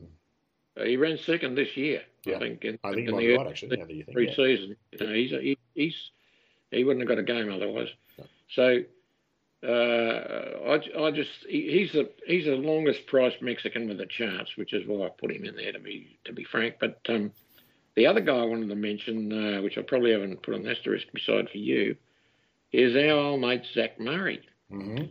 uh, 0.75 0.83
he 0.83 0.97
ran 0.97 1.17
second 1.17 1.55
this 1.55 1.77
year, 1.77 2.03
Yeah, 2.25 2.35
I 2.35 2.39
think. 2.39 2.65
In, 2.65 2.77
I 2.83 2.89
think 2.93 2.99
in 2.99 3.05
you 3.05 3.11
might 3.13 3.21
the 3.21 3.27
be 3.27 3.37
right, 3.37 3.47
actually. 3.47 3.77
Now 3.77 3.85
that 3.85 3.93
you 3.93 4.03
think. 4.03 4.17
Yeah. 4.17 4.35
pre-season. 4.35 4.75
You 4.91 5.07
know, 5.07 5.13
he's, 5.13 5.31
he, 5.31 5.57
he's 5.75 6.11
he 6.71 6.83
wouldn't 6.83 7.01
have 7.01 7.07
got 7.07 7.19
a 7.19 7.23
game 7.23 7.49
otherwise. 7.51 7.87
No. 8.17 8.25
So 8.49 8.81
I, 9.63 10.79
I 10.99 11.11
just 11.11 11.45
he, 11.49 11.71
he's 11.71 11.91
the 11.91 12.11
he's 12.25 12.45
the 12.45 12.55
longest 12.55 13.07
priced 13.07 13.41
Mexican 13.41 13.87
with 13.87 13.99
a 14.01 14.05
chance, 14.05 14.55
which 14.55 14.73
is 14.73 14.87
why 14.87 15.07
I 15.07 15.09
put 15.09 15.31
him 15.31 15.45
in 15.45 15.55
there 15.55 15.71
to 15.71 15.79
be 15.79 16.19
to 16.25 16.33
be 16.33 16.43
frank. 16.43 16.75
But 16.79 16.99
um, 17.09 17.31
the 17.95 18.05
other 18.05 18.21
guy 18.21 18.35
I 18.37 18.45
wanted 18.45 18.69
to 18.69 18.75
mention, 18.75 19.31
uh, 19.31 19.61
which 19.61 19.77
I 19.77 19.81
probably 19.81 20.11
haven't 20.11 20.43
put 20.43 20.53
on 20.53 20.63
the 20.63 20.71
asterisk 20.71 21.07
beside 21.13 21.49
for 21.49 21.57
you, 21.57 21.95
is 22.71 22.95
our 22.95 23.17
old 23.17 23.41
mate 23.41 23.65
Zach 23.73 23.99
Murray. 23.99 24.41
hmm 24.69 25.05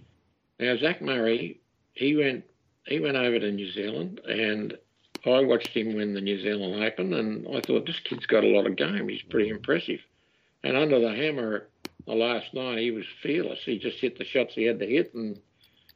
Now 0.60 0.76
Zach 0.76 1.02
Murray, 1.02 1.60
he 1.94 2.14
went 2.14 2.44
he 2.86 3.00
went 3.00 3.16
over 3.16 3.40
to 3.40 3.50
New 3.50 3.70
Zealand, 3.72 4.20
and 4.28 4.78
I 5.24 5.40
watched 5.40 5.68
him 5.68 5.94
win 5.94 6.14
the 6.14 6.20
New 6.20 6.40
Zealand 6.40 6.84
Open, 6.84 7.14
and 7.14 7.48
I 7.48 7.60
thought 7.60 7.86
this 7.86 7.98
kid's 7.98 8.26
got 8.26 8.44
a 8.44 8.48
lot 8.48 8.66
of 8.66 8.76
game. 8.76 9.08
He's 9.08 9.22
pretty 9.22 9.48
impressive. 9.48 10.00
And 10.62 10.76
under 10.76 11.00
the 11.00 11.14
hammer, 11.14 11.68
the 12.06 12.14
last 12.14 12.54
night 12.54 12.78
he 12.78 12.90
was 12.90 13.04
fearless. 13.22 13.60
He 13.64 13.78
just 13.78 13.98
hit 13.98 14.18
the 14.18 14.24
shots 14.24 14.54
he 14.54 14.64
had 14.64 14.78
to 14.78 14.86
hit, 14.86 15.14
and 15.14 15.38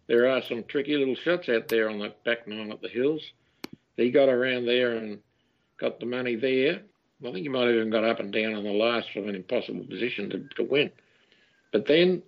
there 0.06 0.28
are 0.28 0.42
some 0.42 0.64
tricky 0.64 0.96
little 0.96 1.14
shots 1.14 1.48
out 1.48 1.68
there 1.68 1.88
on 1.88 1.98
that 2.00 2.22
back 2.24 2.46
nine 2.48 2.72
at 2.72 2.82
the 2.82 2.88
hills. 2.88 3.22
He 3.96 4.10
got 4.10 4.28
around 4.28 4.66
there 4.66 4.96
and 4.96 5.20
got 5.78 6.00
the 6.00 6.06
money 6.06 6.34
there. 6.34 6.82
I 7.22 7.32
think 7.32 7.38
he 7.38 7.48
might 7.48 7.66
have 7.66 7.76
even 7.76 7.90
got 7.90 8.04
up 8.04 8.18
and 8.18 8.32
down 8.32 8.54
on 8.54 8.64
the 8.64 8.70
last 8.70 9.08
from 9.12 9.28
an 9.28 9.34
impossible 9.34 9.84
position 9.84 10.30
to, 10.30 10.48
to 10.56 10.64
win. 10.64 10.90
But 11.70 11.86
then 11.86 12.22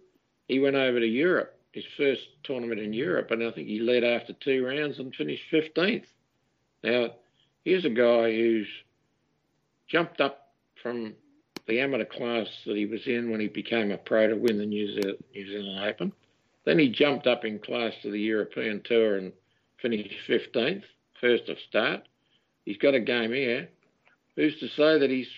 he 0.49 0.61
went 0.61 0.77
over 0.77 1.01
to 1.01 1.07
Europe, 1.07 1.59
his 1.73 1.85
first 1.97 2.21
tournament 2.45 2.81
in 2.81 2.93
Europe, 2.93 3.31
and 3.31 3.43
I 3.43 3.51
think 3.51 3.69
he 3.69 3.81
led 3.81 4.05
after 4.05 4.35
two 4.35 4.65
rounds 4.65 4.99
and 4.99 5.15
finished 5.15 5.45
15th. 5.51 6.07
Now, 6.85 7.15
here's 7.65 7.85
a 7.85 7.91
guy 7.91 8.33
who's 8.33 8.69
jumped 9.89 10.21
up 10.21 10.53
from 10.83 11.15
the 11.67 11.81
amateur 11.81 12.05
class 12.05 12.47
that 12.67 12.77
he 12.77 12.87
was 12.87 13.07
in 13.07 13.31
when 13.31 13.41
he 13.41 13.49
became 13.49 13.93
a 13.93 13.99
pro 13.99 14.29
to 14.29 14.37
win 14.37 14.59
the 14.59 14.67
New 14.67 14.95
Zealand, 14.95 15.19
New 15.35 15.47
Zealand 15.47 15.85
Open. 15.85 16.13
Then 16.65 16.79
he 16.79 16.89
jumped 16.89 17.27
up 17.27 17.45
in 17.45 17.59
class 17.59 17.93
to 18.03 18.11
the 18.11 18.21
European 18.21 18.83
Tour 18.85 19.17
and 19.17 19.33
finished 19.81 20.15
15th, 20.29 20.85
first 21.21 21.49
of 21.49 21.59
start. 21.69 22.03
He's 22.65 22.79
got 22.79 22.95
a 22.95 23.01
game 23.01 23.33
here. 23.33 23.69
Who's 24.37 24.59
to 24.61 24.69
say 24.69 24.99
that 24.99 25.11
he's 25.11 25.29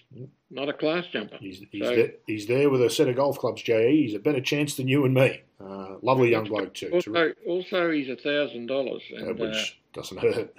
not 0.51 0.69
a 0.69 0.73
class 0.73 1.05
jumper? 1.13 1.37
He's, 1.41 1.63
he's, 1.73 1.83
so, 1.83 1.97
there, 1.97 2.13
he's 2.27 2.47
there 2.47 2.71
with 2.71 2.83
a 2.83 2.91
set 2.91 3.09
of 3.09 3.17
golf 3.17 3.39
clubs, 3.39 3.63
JE. 3.63 4.05
He's 4.05 4.15
a 4.15 4.21
better 4.21 4.41
chance 4.41 4.77
than 4.77 4.87
you 4.87 5.05
and 5.05 5.15
me. 5.15 5.43
Uh, 5.61 5.97
lovely 6.03 6.31
young 6.31 6.45
bloke, 6.45 6.75
too. 6.75 6.91
Also, 6.93 7.33
also 7.47 7.91
he's 7.91 8.09
a 8.09 8.17
$1,000. 8.17 9.39
Which 9.39 9.41
uh, 9.41 10.01
doesn't 10.01 10.19
hurt. 10.19 10.55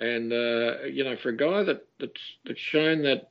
And, 0.00 0.32
uh, 0.32 0.84
you 0.84 1.04
know, 1.04 1.16
for 1.22 1.28
a 1.30 1.36
guy 1.36 1.62
that, 1.64 1.86
that's, 2.00 2.20
that's 2.46 2.60
shown 2.60 3.02
that 3.02 3.30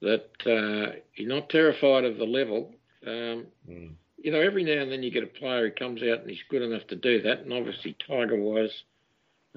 that 0.00 0.30
uh, 0.46 0.96
he's 1.12 1.28
not 1.28 1.48
terrified 1.48 2.04
of 2.04 2.16
the 2.16 2.24
level. 2.24 2.74
Um, 3.06 3.46
mm. 3.68 3.92
You 4.16 4.32
know, 4.32 4.40
every 4.40 4.64
now 4.64 4.82
and 4.82 4.90
then 4.90 5.02
you 5.02 5.10
get 5.10 5.22
a 5.22 5.26
player 5.26 5.68
who 5.68 5.74
comes 5.74 6.02
out 6.02 6.20
and 6.20 6.30
he's 6.30 6.42
good 6.48 6.62
enough 6.62 6.86
to 6.88 6.96
do 6.96 7.22
that, 7.22 7.40
and 7.40 7.52
obviously 7.52 7.96
Tiger 8.06 8.36
was, 8.36 8.82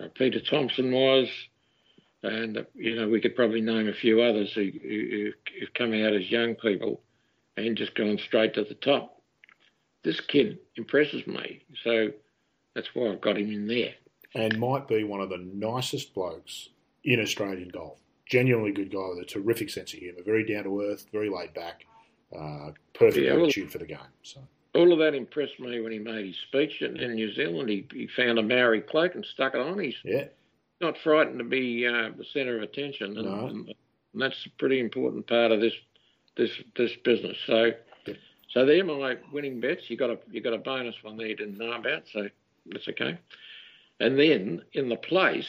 uh, 0.02 0.08
Peter 0.14 0.40
Thomson 0.40 0.92
was, 0.92 1.28
and 2.24 2.58
uh, 2.58 2.64
you 2.76 2.96
know 2.96 3.08
we 3.10 3.22
could 3.22 3.36
probably 3.36 3.62
name 3.62 3.88
a 3.88 3.94
few 3.94 4.22
others 4.22 4.54
who, 4.54 4.70
who, 4.82 5.32
who've 5.60 5.74
come 5.74 5.94
out 5.94 6.14
as 6.14 6.30
young 6.30 6.56
people 6.56 7.02
and 7.58 7.76
just 7.76 7.96
gone 7.96 8.18
straight 8.18 8.54
to 8.54 8.64
the 8.64 8.76
top. 8.76 9.22
This 10.04 10.20
kid 10.20 10.60
impresses 10.76 11.26
me, 11.28 11.64
so 11.84 12.10
that's 12.76 12.94
why 12.94 13.12
I've 13.12 13.22
got 13.22 13.38
him 13.38 13.52
in 13.52 13.68
there. 13.68 13.94
And 14.34 14.58
might 14.60 14.88
be 14.88 15.04
one 15.04 15.22
of 15.22 15.30
the 15.30 15.38
nicest 15.38 16.14
blokes 16.14 16.70
in 17.04 17.20
Australian 17.20 17.70
golf 17.70 18.00
genuinely 18.32 18.72
good 18.72 18.92
guy 18.92 19.10
with 19.10 19.20
a 19.20 19.26
terrific 19.26 19.70
sense 19.70 19.94
of 19.94 20.00
humour, 20.00 20.24
very 20.24 20.46
down 20.46 20.64
to 20.64 20.82
earth, 20.82 21.06
very 21.12 21.30
laid 21.30 21.54
back, 21.54 21.86
uh, 22.36 22.72
perfect 22.94 23.26
yeah, 23.26 23.34
attitude 23.34 23.70
for 23.70 23.78
the 23.78 23.86
game. 23.86 24.00
So 24.24 24.40
all 24.74 24.94
of 24.94 25.00
that 25.00 25.14
impressed 25.14 25.60
me 25.60 25.82
when 25.82 25.92
he 25.92 26.00
made 26.00 26.26
his 26.26 26.38
speech 26.48 26.82
in, 26.82 26.98
in 26.98 27.16
New 27.16 27.34
Zealand. 27.34 27.70
He, 27.70 27.86
he, 27.92 28.08
found 28.08 28.40
a 28.40 28.42
Maori 28.42 28.82
cloak 28.82 29.16
and 29.16 29.26
stuck 29.26 29.54
it 29.54 29.60
on. 29.60 29.78
He's 29.78 29.96
yeah. 30.06 30.26
not 30.80 30.98
frightened 30.98 31.40
to 31.40 31.46
be 31.46 31.86
uh, 31.86 32.12
the 32.18 32.24
centre 32.34 32.56
of 32.56 32.64
attention, 32.64 33.18
and, 33.18 33.28
no. 33.28 33.48
and, 33.48 33.68
and, 33.68 33.76
that's 34.14 34.46
a 34.46 34.50
pretty 34.58 34.80
important 34.80 35.28
part 35.28 35.52
of 35.52 35.60
this 35.62 35.74
this 36.36 36.52
this 36.76 36.92
business. 37.04 37.38
So. 37.46 37.72
Yeah. 38.06 38.14
So 38.50 38.66
they're 38.66 38.84
my 38.84 39.16
winning 39.32 39.62
bets. 39.62 39.90
You 39.90 39.96
got 39.96 40.10
a 40.10 40.20
you 40.30 40.42
got 40.42 40.54
a 40.54 40.58
bonus 40.58 40.96
one 41.04 41.16
there 41.16 41.28
you 41.28 41.38
didn't 41.38 41.58
know 41.58 41.72
about, 41.72 42.04
so 42.12 42.28
that's 42.66 42.86
okay. 42.90 43.18
And 44.02 44.20
then 44.20 44.62
in 44.74 44.90
the 44.90 44.98
place, 44.98 45.48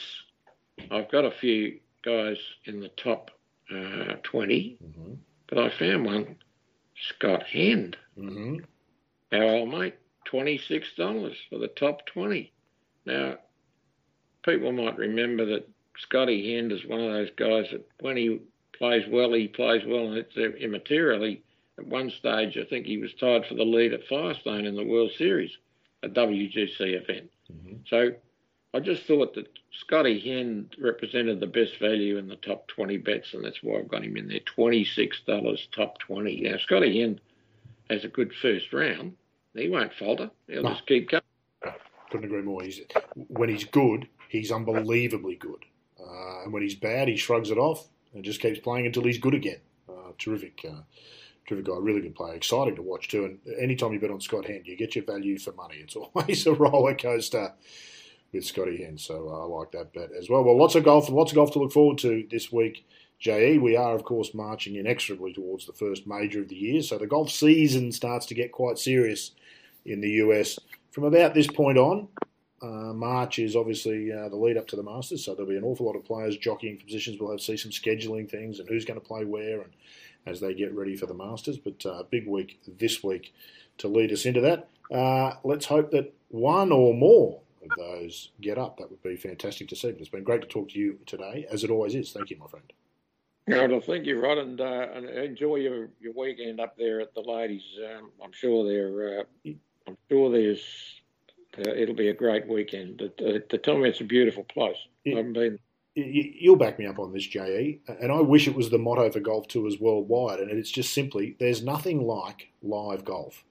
I've 0.89 1.11
got 1.11 1.25
a 1.25 1.31
few 1.31 1.79
guys 2.03 2.37
in 2.65 2.79
the 2.79 2.89
top 2.89 3.31
uh, 3.71 4.15
20, 4.23 4.77
mm-hmm. 4.83 5.13
but 5.47 5.57
I 5.57 5.69
found 5.77 6.05
one, 6.05 6.35
Scott 7.09 7.43
Hend, 7.43 7.97
mm-hmm. 8.17 8.57
our 9.33 9.43
old 9.43 9.69
mate, 9.69 9.95
$26 10.31 11.35
for 11.49 11.59
the 11.59 11.67
top 11.69 12.05
20. 12.07 12.51
Now, 13.05 13.37
people 14.43 14.71
might 14.71 14.97
remember 14.97 15.45
that 15.45 15.67
Scotty 15.97 16.53
Hend 16.55 16.71
is 16.71 16.85
one 16.85 16.99
of 16.99 17.11
those 17.11 17.29
guys 17.35 17.65
that 17.71 17.85
when 17.99 18.17
he 18.17 18.39
plays 18.77 19.03
well, 19.09 19.33
he 19.33 19.47
plays 19.47 19.83
well, 19.85 20.07
and 20.07 20.17
it's 20.17 20.35
immaterially. 20.35 21.41
At 21.77 21.87
one 21.87 22.11
stage, 22.11 22.57
I 22.57 22.65
think 22.65 22.85
he 22.85 22.97
was 22.97 23.13
tied 23.15 23.45
for 23.47 23.55
the 23.55 23.63
lead 23.63 23.93
at 23.93 24.07
Firestone 24.07 24.65
in 24.65 24.75
the 24.75 24.85
World 24.85 25.11
Series, 25.17 25.51
a 26.03 26.09
WGC 26.09 26.79
event. 26.79 27.31
Mm-hmm. 27.51 27.77
So 27.87 28.11
I 28.73 28.79
just 28.79 29.03
thought 29.03 29.35
that 29.35 29.47
Scotty 29.71 30.19
Hend 30.19 30.75
represented 30.79 31.39
the 31.39 31.47
best 31.47 31.77
value 31.79 32.17
in 32.17 32.27
the 32.27 32.37
top 32.37 32.67
20 32.69 32.97
bets, 32.97 33.33
and 33.33 33.45
that's 33.45 33.61
why 33.61 33.77
I've 33.77 33.87
got 33.87 34.03
him 34.03 34.17
in 34.17 34.27
there. 34.27 34.39
$26 34.39 35.71
top 35.71 35.99
20. 35.99 36.41
Now, 36.41 36.57
Scotty 36.57 36.99
Hend 36.99 37.21
has 37.89 38.03
a 38.03 38.07
good 38.07 38.33
first 38.41 38.73
round. 38.73 39.15
He 39.53 39.69
won't 39.69 39.93
falter. 39.93 40.31
He'll 40.47 40.63
no. 40.63 40.69
just 40.69 40.87
keep 40.87 41.11
going. 41.11 41.21
Couldn't 42.09 42.25
agree 42.25 42.41
more. 42.41 42.63
He's, 42.63 42.81
when 43.27 43.49
he's 43.49 43.63
good, 43.63 44.07
he's 44.29 44.51
unbelievably 44.51 45.35
good. 45.35 45.65
Uh, 45.99 46.43
and 46.43 46.53
when 46.53 46.63
he's 46.63 46.75
bad, 46.75 47.07
he 47.07 47.15
shrugs 47.15 47.51
it 47.51 47.57
off 47.59 47.87
and 48.13 48.23
just 48.23 48.41
keeps 48.41 48.59
playing 48.59 48.87
until 48.87 49.03
he's 49.03 49.19
good 49.19 49.35
again. 49.35 49.59
Uh, 49.87 50.11
terrific. 50.17 50.65
Uh, 50.67 50.81
terrific 51.47 51.65
guy, 51.65 51.77
really 51.79 52.01
good 52.01 52.15
player, 52.15 52.33
exciting 52.33 52.75
to 52.75 52.81
watch 52.81 53.07
too. 53.07 53.25
And 53.25 53.39
anytime 53.59 53.93
you 53.93 53.99
bet 53.99 54.11
on 54.11 54.21
Scott 54.21 54.45
Hend, 54.45 54.65
you 54.65 54.75
get 54.75 54.95
your 54.95 55.05
value 55.05 55.37
for 55.37 55.53
money. 55.53 55.75
It's 55.77 55.95
always 56.15 56.47
a 56.47 56.53
roller 56.53 56.95
coaster 56.95 57.53
with 58.33 58.45
Scotty 58.45 58.83
Hend. 58.83 58.99
So 58.99 59.29
uh, 59.29 59.43
I 59.43 59.45
like 59.45 59.71
that 59.71 59.93
bet 59.93 60.09
as 60.17 60.29
well. 60.29 60.43
Well, 60.43 60.57
lots 60.57 60.75
of 60.75 60.83
golf, 60.83 61.09
lots 61.09 61.31
of 61.31 61.35
golf 61.35 61.51
to 61.51 61.59
look 61.59 61.71
forward 61.71 61.99
to 61.99 62.27
this 62.29 62.51
week. 62.51 62.85
JE, 63.19 63.57
we 63.59 63.77
are 63.77 63.95
of 63.95 64.03
course 64.03 64.33
marching 64.33 64.75
inexorably 64.75 65.33
towards 65.33 65.65
the 65.65 65.73
first 65.73 66.05
major 66.05 66.41
of 66.41 66.49
the 66.49 66.55
year, 66.55 66.81
so 66.81 66.97
the 66.97 67.07
golf 67.07 67.31
season 67.31 67.91
starts 67.91 68.25
to 68.25 68.33
get 68.33 68.51
quite 68.51 68.77
serious 68.77 69.31
in 69.85 70.01
the 70.01 70.09
US 70.09 70.59
from 70.91 71.05
about 71.05 71.33
this 71.33 71.47
point 71.47 71.77
on. 71.77 72.09
Uh, 72.61 72.93
March 72.93 73.39
is 73.39 73.55
obviously 73.55 74.11
uh, 74.11 74.29
the 74.29 74.35
lead 74.35 74.57
up 74.57 74.67
to 74.67 74.75
the 74.75 74.83
Masters, 74.83 75.23
so 75.23 75.33
there'll 75.33 75.49
be 75.49 75.57
an 75.57 75.63
awful 75.63 75.85
lot 75.85 75.95
of 75.95 76.05
players 76.05 76.37
jockeying 76.37 76.77
for 76.77 76.85
positions. 76.85 77.19
We'll 77.19 77.31
have 77.31 77.39
to 77.39 77.45
see 77.45 77.57
some 77.57 77.71
scheduling 77.71 78.29
things 78.29 78.59
and 78.59 78.67
who's 78.67 78.85
going 78.85 78.99
to 78.99 79.05
play 79.05 79.25
where, 79.25 79.61
and 79.61 79.71
as 80.25 80.39
they 80.39 80.53
get 80.53 80.73
ready 80.73 80.95
for 80.95 81.05
the 81.05 81.13
Masters. 81.13 81.57
But 81.57 81.85
uh, 81.85 82.03
big 82.09 82.27
week 82.27 82.59
this 82.77 83.03
week 83.03 83.33
to 83.79 83.87
lead 83.87 84.11
us 84.11 84.25
into 84.25 84.41
that. 84.41 84.69
Uh, 84.93 85.35
let's 85.43 85.65
hope 85.65 85.91
that 85.91 86.13
one 86.29 86.71
or 86.71 86.93
more 86.93 87.42
of 87.63 87.77
those 87.77 88.31
get 88.41 88.57
up. 88.57 88.77
That 88.77 88.89
would 88.89 89.01
be 89.01 89.15
fantastic 89.15 89.67
to 89.69 89.75
see. 89.75 89.91
But 89.91 90.01
it's 90.01 90.09
been 90.09 90.23
great 90.23 90.41
to 90.41 90.47
talk 90.47 90.69
to 90.69 90.79
you 90.79 90.99
today, 91.05 91.45
as 91.51 91.63
it 91.63 91.69
always 91.69 91.95
is. 91.95 92.11
Thank 92.11 92.29
you, 92.29 92.37
my 92.37 92.47
friend. 92.47 92.71
No, 93.45 93.67
well, 93.67 93.81
thank 93.81 94.05
you, 94.05 94.21
Rod, 94.21 94.37
and, 94.37 94.61
uh, 94.61 94.87
and 94.93 95.09
enjoy 95.09 95.57
your, 95.57 95.89
your 95.99 96.13
weekend 96.15 96.61
up 96.61 96.77
there 96.77 97.01
at 97.01 97.13
the 97.13 97.19
ladies. 97.19 97.63
Um, 97.77 98.09
I'm 98.23 98.31
sure 98.31 98.65
there, 98.65 99.19
uh, 99.19 99.51
I'm 99.85 99.97
sure 100.09 100.31
there's, 100.31 100.63
uh, 101.57 101.71
it'll 101.71 101.95
be 101.95 102.07
a 102.07 102.13
great 102.13 102.47
weekend. 102.47 102.99
The, 102.99 103.43
the, 103.49 103.57
tell 103.57 103.77
me 103.77 103.89
it's 103.89 103.99
a 103.99 104.05
beautiful 104.05 104.45
place. 104.45 104.77
I 105.05 105.09
haven't 105.09 105.33
been. 105.33 105.59
You'll 105.95 106.55
back 106.55 106.79
me 106.79 106.87
up 106.87 106.97
on 106.97 107.13
this, 107.13 107.27
JE, 107.27 107.81
and 107.87 108.11
I 108.11 108.21
wish 108.21 108.47
it 108.47 108.55
was 108.55 108.69
the 108.69 108.79
motto 108.79 109.11
for 109.11 109.19
golf 109.19 109.47
tours 109.47 109.79
worldwide. 109.79 110.39
And 110.39 110.49
it's 110.49 110.71
just 110.71 110.91
simply 110.91 111.35
there's 111.39 111.61
nothing 111.61 112.07
like 112.07 112.47
live 112.63 113.05
golf. 113.05 113.43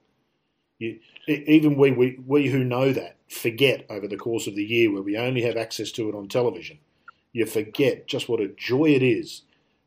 You, 0.83 0.99
even 1.29 1.77
we, 1.77 1.93
we, 1.93 2.19
we 2.27 2.49
who 2.49 2.65
know 2.65 2.93
that 2.93 3.17
forget 3.29 3.87
over 3.89 4.09
the 4.09 4.17
course 4.17 4.49
of 4.49 4.57
the 4.57 4.65
year 4.65 4.93
where 4.93 5.03
we 5.03 5.17
only 5.17 5.43
have 5.43 5.57
access 5.57 5.93
to 5.93 6.09
it 6.09 6.15
on 6.15 6.29
television. 6.29 6.79
You 7.33 7.47
forget 7.47 8.09
just 8.09 8.29
what 8.29 8.41
a 8.41 8.49
joy 8.49 8.87
it 8.91 9.03
is 9.03 9.43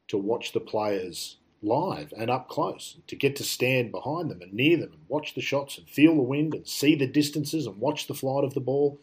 to 0.07 0.17
watch 0.17 0.53
the 0.53 0.61
players 0.61 1.37
live 1.61 2.13
and 2.17 2.29
up 2.29 2.47
close, 2.47 2.97
to 3.07 3.15
get 3.15 3.35
to 3.35 3.43
stand 3.43 3.91
behind 3.91 4.31
them 4.31 4.41
and 4.41 4.53
near 4.53 4.77
them 4.77 4.93
and 4.93 5.01
watch 5.09 5.35
the 5.35 5.41
shots 5.41 5.77
and 5.77 5.87
feel 5.89 6.15
the 6.15 6.21
wind 6.21 6.53
and 6.53 6.67
see 6.67 6.95
the 6.95 7.07
distances 7.07 7.67
and 7.67 7.77
watch 7.77 8.07
the 8.07 8.13
flight 8.13 8.45
of 8.45 8.53
the 8.53 8.59
ball. 8.61 8.99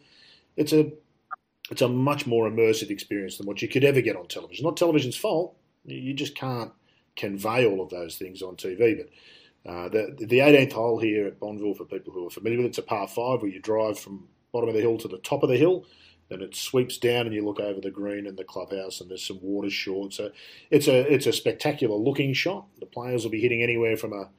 It's 0.55 0.73
a 0.73 0.91
it's 1.69 1.81
a 1.81 1.87
much 1.87 2.25
more 2.25 2.49
immersive 2.49 2.89
experience 2.89 3.37
than 3.37 3.47
what 3.47 3.61
you 3.61 3.67
could 3.67 3.83
ever 3.83 4.01
get 4.01 4.15
on 4.15 4.27
television. 4.27 4.63
Not 4.63 4.77
television's 4.77 5.15
fault. 5.15 5.55
You 5.85 6.13
just 6.13 6.35
can't 6.35 6.71
convey 7.15 7.65
all 7.65 7.81
of 7.81 7.89
those 7.89 8.17
things 8.17 8.41
on 8.41 8.55
TV. 8.55 8.97
But 8.97 9.09
uh, 9.65 9.89
the 9.89 10.15
the 10.17 10.39
18th 10.39 10.73
hole 10.73 10.99
here 10.99 11.25
at 11.25 11.39
Bonville, 11.39 11.75
for 11.75 11.85
people 11.85 12.13
who 12.13 12.27
are 12.27 12.29
familiar 12.29 12.57
with 12.57 12.65
it, 12.65 12.69
it's 12.69 12.77
a 12.77 12.83
par 12.83 13.07
five 13.07 13.41
where 13.41 13.51
you 13.51 13.59
drive 13.59 13.97
from 13.97 14.27
bottom 14.51 14.69
of 14.69 14.75
the 14.75 14.81
hill 14.81 14.97
to 14.97 15.07
the 15.07 15.17
top 15.19 15.43
of 15.43 15.49
the 15.49 15.57
hill. 15.57 15.85
Then 16.29 16.41
it 16.41 16.55
sweeps 16.55 16.97
down, 16.97 17.25
and 17.25 17.35
you 17.35 17.45
look 17.45 17.59
over 17.59 17.81
the 17.81 17.91
green 17.91 18.27
and 18.27 18.37
the 18.37 18.43
clubhouse, 18.43 19.01
and 19.01 19.09
there's 19.09 19.25
some 19.25 19.39
water 19.41 19.69
short. 19.69 20.13
So 20.13 20.31
it's 20.71 20.87
a 20.87 21.13
it's 21.13 21.27
a 21.27 21.33
spectacular 21.33 21.95
looking 21.95 22.33
shot. 22.33 22.65
The 22.79 22.85
players 22.85 23.23
will 23.23 23.31
be 23.31 23.41
hitting 23.41 23.61
anywhere 23.61 23.97
from 23.97 24.13
a 24.13 24.29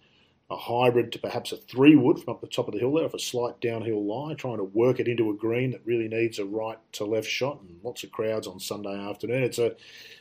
a 0.51 0.57
hybrid 0.57 1.11
to 1.13 1.19
perhaps 1.19 1.53
a 1.53 1.57
three 1.57 1.97
wood 1.97 2.19
from 2.19 2.35
up 2.35 2.41
the 2.43 2.47
top 2.47 2.69
of 2.69 2.75
the 2.75 2.81
hill 2.81 2.93
there, 2.93 3.07
off 3.07 3.15
a 3.15 3.19
slight 3.19 3.61
downhill 3.63 4.05
lie, 4.05 4.35
trying 4.35 4.59
to 4.59 4.65
work 4.65 5.01
it 5.01 5.09
into 5.09 5.31
a 5.31 5.35
green 5.35 5.71
that 5.71 5.87
really 5.87 6.07
needs 6.07 6.39
a 6.39 6.45
right 6.45 6.79
to 6.93 7.05
left 7.05 7.29
shot, 7.29 7.61
and 7.63 7.81
lots 7.83 8.05
of 8.05 8.13
crowds 8.13 8.47
on 8.47 8.61
Sunday 8.61 8.95
afternoon. 8.95 9.43
It's 9.43 9.59
a 9.59 9.75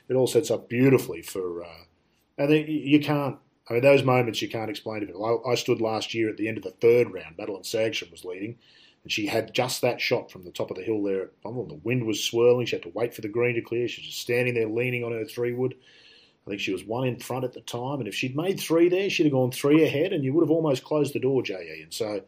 it 0.07 0.15
all 0.15 0.27
sets 0.27 0.49
up 0.49 0.69
beautifully 0.69 1.21
for, 1.21 1.63
uh, 1.63 1.83
and 2.37 2.51
you 2.67 2.99
can't 2.99 3.37
I 3.69 3.73
mean, 3.73 3.81
those 3.81 4.03
moments 4.03 4.41
you 4.41 4.49
can't 4.49 4.69
explain 4.69 5.01
to 5.01 5.05
people. 5.05 5.43
I, 5.45 5.51
I, 5.51 5.55
stood 5.55 5.79
last 5.79 6.13
year 6.13 6.29
at 6.29 6.37
the 6.37 6.47
end 6.47 6.57
of 6.57 6.63
the 6.63 6.71
third 6.71 7.13
round. 7.13 7.37
Madelene 7.37 7.63
Sagström 7.63 8.11
was 8.11 8.25
leading, 8.25 8.57
And 9.03 9.11
she 9.11 9.27
had 9.27 9.53
just 9.53 9.81
that 9.81 10.01
shot 10.01 10.31
from 10.31 10.43
the 10.43 10.51
top 10.51 10.69
of 10.69 10.77
the 10.77 10.83
hill 10.83 11.01
there 11.01 11.23
at 11.23 11.41
Bonville. 11.43 11.69
The 11.69 11.75
wind 11.75 12.05
was 12.05 12.23
swirling. 12.23 12.65
She 12.65 12.75
had 12.75 12.83
to 12.83 12.91
wait 12.93 13.13
for 13.13 13.21
the 13.21 13.29
green 13.29 13.55
to 13.55 13.61
clear. 13.61 13.87
She 13.87 14.01
was 14.01 14.07
just 14.07 14.21
standing 14.21 14.53
there 14.53 14.67
leaning 14.67 15.03
on 15.03 15.13
her 15.13 15.25
three 15.25 15.53
wood. 15.53 15.75
I 16.45 16.49
think 16.49 16.61
she 16.61 16.73
was 16.73 16.83
one 16.83 17.07
in 17.07 17.19
front 17.19 17.45
at 17.45 17.53
the 17.53 17.61
time. 17.61 17.99
And 17.99 18.07
if 18.07 18.15
she'd 18.15 18.35
made 18.35 18.59
three 18.59 18.89
there, 18.89 19.09
she'd 19.09 19.23
have 19.23 19.31
gone 19.31 19.51
three 19.51 19.83
ahead 19.85 20.11
and 20.11 20.25
you 20.25 20.33
would 20.33 20.43
have 20.43 20.51
almost 20.51 20.83
closed 20.83 21.13
the 21.13 21.19
door, 21.19 21.41
JE. 21.41 21.79
And 21.83 21.93
so 21.93 22.21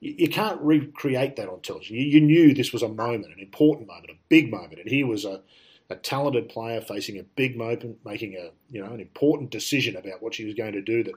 you, 0.00 0.14
you 0.18 0.28
can't 0.28 0.60
recreate 0.62 1.36
that 1.36 1.50
on 1.50 1.60
television. 1.60 1.96
You, 1.96 2.04
you, 2.04 2.20
knew 2.22 2.54
this 2.54 2.72
was 2.72 2.82
a 2.82 2.88
moment, 2.88 3.26
an 3.26 3.40
important 3.40 3.88
moment, 3.88 4.10
a 4.10 4.16
big 4.30 4.50
moment. 4.50 4.78
And 4.78 4.88
here 4.88 5.06
was 5.06 5.26
a, 5.26 5.42
a 5.92 5.96
talented 5.96 6.48
player 6.48 6.80
facing 6.80 7.18
a 7.18 7.22
big 7.22 7.56
moment, 7.56 7.98
making 8.04 8.34
a 8.36 8.50
you 8.70 8.84
know 8.84 8.92
an 8.92 9.00
important 9.00 9.50
decision 9.50 9.96
about 9.96 10.22
what 10.22 10.34
she 10.34 10.44
was 10.44 10.54
going 10.54 10.72
to 10.72 10.82
do 10.82 11.04
that 11.04 11.14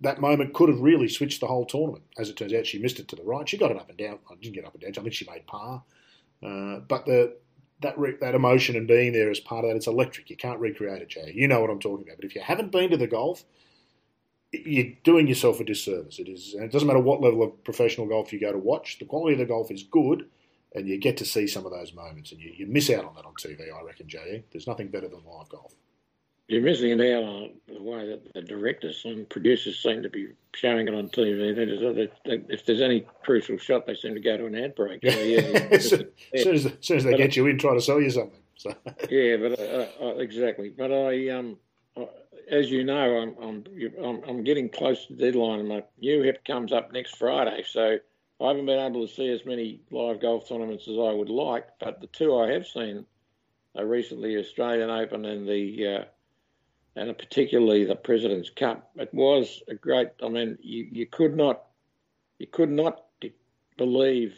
that 0.00 0.20
moment 0.20 0.52
could 0.52 0.68
have 0.68 0.80
really 0.80 1.08
switched 1.08 1.40
the 1.40 1.46
whole 1.46 1.64
tournament. 1.64 2.04
As 2.18 2.28
it 2.28 2.36
turns 2.36 2.52
out, 2.52 2.66
she 2.66 2.78
missed 2.78 2.98
it 2.98 3.08
to 3.08 3.16
the 3.16 3.22
right. 3.22 3.48
She 3.48 3.56
got 3.56 3.70
it 3.70 3.78
up 3.78 3.88
and 3.88 3.98
down. 3.98 4.18
I 4.30 4.34
didn't 4.34 4.54
get 4.54 4.66
up 4.66 4.74
and 4.74 4.82
down. 4.82 4.92
I 4.96 5.02
think 5.02 5.14
she 5.14 5.28
made 5.30 5.46
par. 5.46 5.82
Uh, 6.42 6.80
but 6.80 7.06
the 7.06 7.36
that 7.80 7.98
re- 7.98 8.16
that 8.20 8.34
emotion 8.34 8.76
and 8.76 8.86
being 8.86 9.12
there 9.12 9.30
as 9.30 9.40
part 9.40 9.64
of 9.64 9.70
that, 9.70 9.76
it's 9.76 9.86
electric. 9.86 10.30
You 10.30 10.36
can't 10.36 10.60
recreate 10.60 11.02
it, 11.02 11.08
Jay. 11.08 11.32
You 11.34 11.48
know 11.48 11.60
what 11.60 11.70
I'm 11.70 11.80
talking 11.80 12.06
about. 12.06 12.16
But 12.16 12.24
if 12.26 12.34
you 12.34 12.40
haven't 12.40 12.72
been 12.72 12.90
to 12.90 12.96
the 12.96 13.06
golf, 13.06 13.44
you're 14.52 14.92
doing 15.04 15.26
yourself 15.26 15.60
a 15.60 15.64
disservice. 15.64 16.18
It 16.18 16.28
is, 16.28 16.54
and 16.54 16.64
it 16.64 16.72
doesn't 16.72 16.86
matter 16.88 17.00
what 17.00 17.20
level 17.20 17.42
of 17.42 17.64
professional 17.64 18.06
golf 18.06 18.32
you 18.32 18.40
go 18.40 18.52
to 18.52 18.58
watch. 18.58 18.98
The 18.98 19.04
quality 19.04 19.34
of 19.34 19.40
the 19.40 19.46
golf 19.46 19.70
is 19.70 19.82
good, 19.82 20.26
and 20.76 20.86
you 20.86 20.98
get 20.98 21.16
to 21.16 21.24
see 21.24 21.46
some 21.46 21.66
of 21.66 21.72
those 21.72 21.92
moments, 21.92 22.30
and 22.30 22.40
you, 22.40 22.52
you 22.56 22.66
miss 22.66 22.90
out 22.90 23.04
on 23.04 23.14
that 23.16 23.24
on 23.24 23.34
TV. 23.34 23.60
I 23.72 23.82
reckon, 23.82 24.06
Jay. 24.06 24.44
There's 24.52 24.66
nothing 24.66 24.88
better 24.88 25.08
than 25.08 25.24
live 25.24 25.48
golf 25.48 25.74
you're 26.48 26.62
missing 26.62 26.90
it 26.90 27.14
out 27.14 27.24
on 27.24 27.50
the 27.66 27.82
way 27.82 28.08
that 28.08 28.32
the 28.32 28.42
directors 28.42 29.02
and 29.04 29.28
producers 29.28 29.82
seem 29.82 30.02
to 30.02 30.08
be 30.08 30.28
showing 30.54 30.86
it 30.86 30.94
on 30.94 31.08
TV. 31.08 32.08
if 32.24 32.64
there's 32.64 32.80
any 32.80 33.04
crucial 33.24 33.58
shot, 33.58 33.86
they 33.86 33.96
seem 33.96 34.14
to 34.14 34.20
go 34.20 34.36
to 34.36 34.46
an 34.46 34.54
ad 34.54 34.74
break. 34.76 35.00
So, 35.02 35.18
yeah, 35.18 35.40
as, 35.72 35.88
soon 35.88 36.08
as, 36.32 36.66
as, 36.66 36.72
soon 36.80 36.96
as 36.98 37.04
they 37.04 37.12
but, 37.12 37.16
get 37.16 37.36
you 37.36 37.46
in, 37.46 37.58
try 37.58 37.74
to 37.74 37.80
sell 37.80 38.00
you 38.00 38.10
something. 38.10 38.40
So. 38.56 38.70
yeah, 39.10 39.36
but 39.36 39.58
uh, 39.58 39.86
uh, 40.00 40.16
exactly. 40.18 40.68
But 40.68 40.92
I, 40.92 41.30
um, 41.30 41.56
as 42.48 42.70
you 42.70 42.84
know, 42.84 43.34
I'm, 43.40 43.64
I'm, 44.00 44.22
I'm 44.28 44.44
getting 44.44 44.68
close 44.68 45.06
to 45.06 45.14
the 45.14 45.24
deadline, 45.24 45.60
and 45.60 45.68
my 45.68 45.82
new 46.00 46.22
hip 46.22 46.44
comes 46.44 46.72
up 46.72 46.92
next 46.92 47.16
Friday. 47.16 47.64
So 47.68 47.98
I 48.40 48.48
haven't 48.48 48.66
been 48.66 48.78
able 48.78 49.06
to 49.06 49.12
see 49.12 49.30
as 49.30 49.46
many 49.46 49.80
live 49.90 50.20
golf 50.20 50.48
tournaments 50.48 50.88
as 50.88 50.98
I 50.98 51.12
would 51.12 51.30
like. 51.30 51.66
But 51.80 52.00
the 52.00 52.06
two 52.08 52.36
I 52.36 52.52
have 52.52 52.66
seen 52.66 53.06
are 53.74 53.86
recently 53.86 54.36
Australian 54.36 54.90
Open 54.90 55.24
and 55.24 55.48
the 55.48 55.86
uh, 55.86 56.04
and 56.96 57.16
particularly 57.16 57.84
the 57.84 57.96
President's 57.96 58.50
Cup. 58.50 58.90
It 58.96 59.12
was 59.12 59.62
a 59.68 59.74
great. 59.74 60.08
I 60.22 60.28
mean, 60.28 60.58
you, 60.60 60.88
you 60.90 61.06
could 61.06 61.36
not 61.36 61.64
you 62.38 62.46
could 62.46 62.70
not 62.70 63.04
believe 63.76 64.34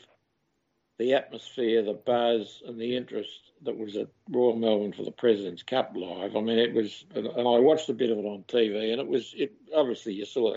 the 0.99 1.15
atmosphere, 1.15 1.83
the 1.83 1.95
buzz, 1.95 2.63
and 2.67 2.81
the 2.81 2.97
interest 2.97 3.53
that 3.63 3.77
was 3.77 3.97
at 3.97 4.09
Royal 4.29 4.57
Melbourne 4.57 4.93
for 4.93 5.05
the 5.05 5.13
President's 5.13 5.63
Cup 5.63 5.93
live. 5.95 6.37
I 6.37 6.41
mean, 6.41 6.59
it 6.59 6.75
was, 6.75 7.05
and 7.15 7.29
I 7.29 7.59
watched 7.59 7.89
a 7.89 7.95
bit 7.95 8.11
of 8.11 8.19
it 8.19 8.25
on 8.25 8.45
TV, 8.49 8.93
and 8.93 9.01
it 9.01 9.07
was. 9.07 9.35
It 9.37 9.55
obviously 9.75 10.15
you 10.15 10.25
saw 10.25 10.57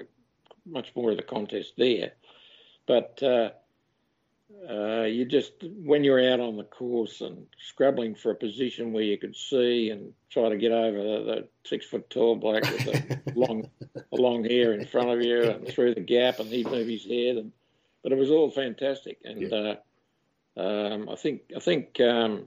much 0.65 0.91
more 0.95 1.11
of 1.11 1.17
the 1.17 1.23
contest 1.23 1.73
there, 1.77 2.13
but. 2.87 3.21
Uh, 3.21 3.51
uh, 4.69 5.03
you 5.03 5.25
just 5.25 5.53
when 5.83 6.03
you're 6.03 6.31
out 6.31 6.39
on 6.39 6.55
the 6.55 6.63
course 6.63 7.21
and 7.21 7.47
scrabbling 7.59 8.15
for 8.15 8.31
a 8.31 8.35
position 8.35 8.93
where 8.93 9.03
you 9.03 9.17
could 9.17 9.35
see 9.35 9.89
and 9.89 10.13
try 10.29 10.49
to 10.49 10.57
get 10.57 10.71
over 10.71 10.97
the, 10.97 11.23
the 11.23 11.47
six 11.63 11.85
foot 11.85 12.09
tall 12.09 12.35
bloke 12.35 12.63
with 12.63 12.85
the 12.85 13.21
long 13.35 13.69
long 14.11 14.43
hair 14.43 14.73
in 14.73 14.85
front 14.85 15.09
of 15.09 15.21
you 15.21 15.43
and 15.43 15.67
through 15.67 15.95
the 15.95 16.01
gap 16.01 16.39
and 16.39 16.49
he'd 16.49 16.69
move 16.69 16.87
his 16.87 17.05
head 17.05 17.37
and 17.37 17.51
but 18.03 18.11
it 18.11 18.17
was 18.17 18.29
all 18.29 18.51
fantastic 18.51 19.17
and 19.23 19.41
yeah. 19.41 19.75
uh, 20.57 20.61
um, 20.61 21.09
I 21.09 21.15
think 21.15 21.41
I 21.55 21.59
think 21.59 21.99
um, 21.99 22.45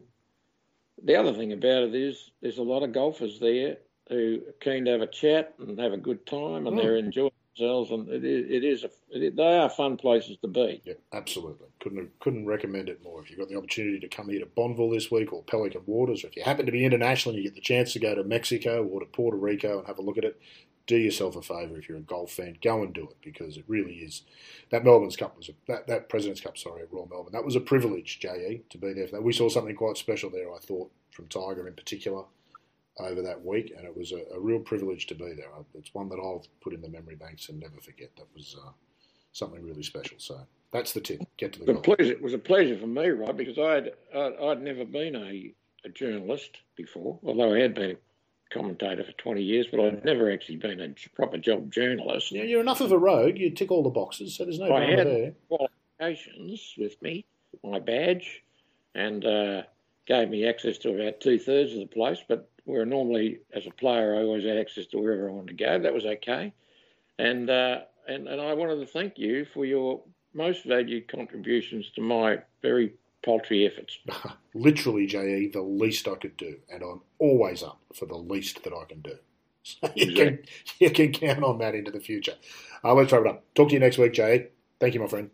the 1.03 1.17
other 1.17 1.35
thing 1.35 1.53
about 1.53 1.83
it 1.83 1.95
is 1.95 2.31
there's 2.43 2.59
a 2.59 2.63
lot 2.63 2.83
of 2.83 2.93
golfers 2.93 3.41
there 3.41 3.79
who 4.09 4.41
are 4.47 4.53
keen 4.61 4.85
to 4.85 4.93
have 4.93 5.01
a 5.01 5.07
chat 5.07 5.55
and 5.59 5.79
have 5.81 5.93
a 5.93 5.99
good 5.99 6.27
time 6.27 6.67
and 6.67 6.79
oh. 6.79 6.83
they're 6.83 6.97
enjoying 6.97 7.33
themselves, 7.57 7.91
and 7.91 8.09
it 8.09 8.25
is, 8.25 8.51
it 8.51 8.65
is 8.65 8.85
a, 8.85 8.91
it, 9.11 9.37
they 9.37 9.59
are 9.59 9.71
fun 9.71 9.97
places 9.97 10.37
to 10.43 10.49
be. 10.49 10.83
Yeah, 10.85 10.95
absolutely. 11.13 11.69
Couldn't 11.81 12.19
couldn't 12.21 12.47
recommend 12.47 12.89
it 12.89 13.03
more. 13.03 13.21
If 13.21 13.31
you've 13.31 13.39
got 13.39 13.49
the 13.49 13.57
opportunity 13.57 14.01
to 14.01 14.09
come 14.09 14.29
here 14.29 14.41
to 14.41 14.47
Bonville 14.47 14.93
this 14.93 15.11
week 15.11 15.33
or 15.33 15.43
Pelican 15.43 15.83
Waters, 15.87 16.25
or 16.25 16.29
if 16.29 16.37
you 16.37 16.43
happen 16.43 16.67
to 16.67 16.73
be 16.73 16.85
international 16.85 17.35
and 17.35 17.43
you 17.43 17.51
get 17.51 17.55
the 17.55 17.61
chance 17.61 17.93
to 17.93 17.99
go 17.99 18.15
to 18.15 18.25
Mexico 18.25 18.85
or 18.85 19.01
to 19.01 19.07
Puerto 19.07 19.37
Rico 19.37 19.79
and 19.79 19.87
have 19.87 19.99
a 19.99 20.03
look 20.03 20.19
at 20.19 20.25
it, 20.25 20.41
do 20.87 20.97
yourself 20.97 21.37
a 21.37 21.43
favour 21.43 21.79
if 21.79 21.89
you're 21.89 21.99
a 21.99 22.03
golf 22.03 22.33
fan, 22.33 22.59
go 22.63 22.83
and 22.83 22.93
do 22.93 23.05
it 23.05 23.17
because 23.23 23.57
it 23.57 23.65
really 23.67 23.95
is. 23.95 24.23
That 24.71 24.85
Melbourne's 24.85 25.17
Cup 25.17 25.37
was 25.37 25.49
a, 25.49 25.53
that 25.69 25.87
that 25.87 26.09
President's 26.09 26.41
Cup, 26.41 26.59
sorry, 26.59 26.83
Royal 26.91 27.09
Melbourne. 27.11 27.33
That 27.33 27.45
was 27.45 27.57
a 27.57 27.61
privilege, 27.61 28.19
Je, 28.21 28.63
to 28.71 28.79
be 28.79 28.93
there 28.93 29.07
for 29.07 29.17
that. 29.17 29.23
We 29.23 29.33
saw 29.33 29.49
something 29.49 29.77
quite 29.77 29.97
special 29.97 30.31
there. 30.31 30.53
I 30.53 30.59
thought 30.59 30.91
from 31.11 31.29
Tiger 31.29 31.69
in 31.69 31.75
particular 31.75 32.25
over 32.99 33.23
that 33.23 33.45
week, 33.45 33.73
and 33.77 33.87
it 33.87 33.97
was 33.97 34.13
a, 34.13 34.23
a, 34.35 34.41
real 34.41 34.61
privilege 34.61 35.07
to 35.07 35.15
be 35.15 35.33
there. 35.33 35.51
It's 35.75 35.95
one 35.95 36.09
that 36.11 36.19
I'll 36.19 36.45
put 36.63 36.75
in 36.75 36.81
the 36.81 36.89
memory 36.89 37.17
banks 37.17 37.49
and 37.49 37.59
never 37.59 37.81
forget. 37.81 38.11
That 38.17 38.27
was 38.35 38.57
uh, 38.65 38.71
something 39.33 39.63
really 39.63 39.83
special. 39.83 40.17
So 40.19 40.41
that's 40.73 40.93
the 40.93 41.01
tip. 41.01 41.21
Get 41.37 41.55
to 41.55 41.65
the. 41.65 41.73
It 41.73 41.83
pleasure, 41.83 42.13
it 42.13 42.23
was 42.23 42.35
a 42.35 42.39
pleasure 42.39 42.79
for 42.79 42.87
me, 42.87 43.09
right? 43.09 43.37
Because 43.37 43.59
I'd 43.59 43.93
I'd, 44.15 44.37
I'd 44.41 44.63
never 44.63 44.85
been 44.85 45.17
a, 45.17 45.53
a, 45.85 45.89
journalist 45.89 46.59
before, 46.77 47.19
although 47.25 47.55
I 47.55 47.61
had 47.61 47.75
been 47.75 47.93
a 47.93 48.55
commentator 48.55 49.03
for 49.03 49.13
twenty 49.13 49.43
years, 49.43 49.67
but 49.71 49.81
I'd 49.81 50.05
never 50.05 50.31
actually 50.31 50.57
been 50.57 50.81
a 50.81 50.95
proper 51.17 51.39
job 51.39 51.73
journalist. 51.73 52.31
Yeah, 52.31 52.45
you're 52.45 52.61
enough 52.61 52.81
of 52.81 52.93
a 52.93 52.99
rogue. 52.99 53.39
You 53.39 53.51
tick 53.51 53.73
all 53.73 53.83
the 53.83 53.91
boxes, 53.91 54.37
so 54.37 54.45
there's 54.45 54.61
no 54.61 54.73
I 54.73 54.85
had 54.85 55.07
there. 55.07 55.33
qualifications 55.49 56.75
with 56.79 57.01
me, 57.03 57.25
my 57.65 57.81
badge, 57.81 58.43
and. 58.95 59.25
Uh, 59.25 59.63
gave 60.07 60.29
me 60.29 60.47
access 60.47 60.77
to 60.77 60.95
about 60.95 61.19
two 61.21 61.39
thirds 61.39 61.73
of 61.73 61.79
the 61.79 61.87
place, 61.87 62.19
but 62.29 62.51
where 62.65 62.85
normally 62.85 63.41
as 63.53 63.67
a 63.67 63.71
player 63.71 64.15
I 64.15 64.23
always 64.23 64.45
had 64.45 64.57
access 64.57 64.87
to 64.87 64.99
wherever 64.99 65.29
I 65.29 65.33
wanted 65.33 65.59
to 65.59 65.65
go. 65.65 65.79
That 65.79 65.95
was 65.95 66.07
okay, 66.07 66.53
and 67.19 67.49
uh, 67.51 67.81
and 68.09 68.29
and 68.29 68.41
I 68.41 68.55
wanted 68.55 68.77
to 68.77 68.87
thank 68.87 69.19
you 69.19 69.47
for 69.53 69.65
your 69.65 70.03
most 70.35 70.65
valued 70.65 71.09
contributions 71.09 71.91
to 71.95 72.01
my 72.01 72.39
very 72.63 72.95
paltry 73.25 73.67
efforts. 73.67 73.99
Literally, 74.55 75.07
Je, 75.07 75.49
the 75.49 75.63
least 75.63 76.09
I 76.09 76.17
could 76.17 76.37
do, 76.37 76.57
and 76.71 76.83
I'm 76.83 77.01
always 77.19 77.63
up 77.63 77.81
for 77.95 78.07
the 78.07 78.17
least 78.17 78.63
that 78.65 78.73
I 78.73 78.85
can 78.85 79.01
do. 79.01 79.15
So 79.63 79.79
you, 79.95 80.11
exactly. 80.11 80.25
can, 80.25 80.39
you 80.79 80.91
can 80.91 81.13
count 81.13 81.45
on 81.45 81.59
that 81.59 81.75
into 81.75 81.91
the 81.91 82.01
future. 82.01 82.35
Uh, 82.85 82.95
let's 82.95 83.13
wrap 83.13 83.23
it 83.23 83.29
up. 83.29 83.45
Talk 83.55 83.69
to 83.69 83.75
you 83.75 83.81
next 83.81 83.99
week, 83.99 84.13
Je. 84.13 84.49
Thank 84.79 84.95
you, 84.95 85.01
my 85.01 85.07
friend. 85.07 85.31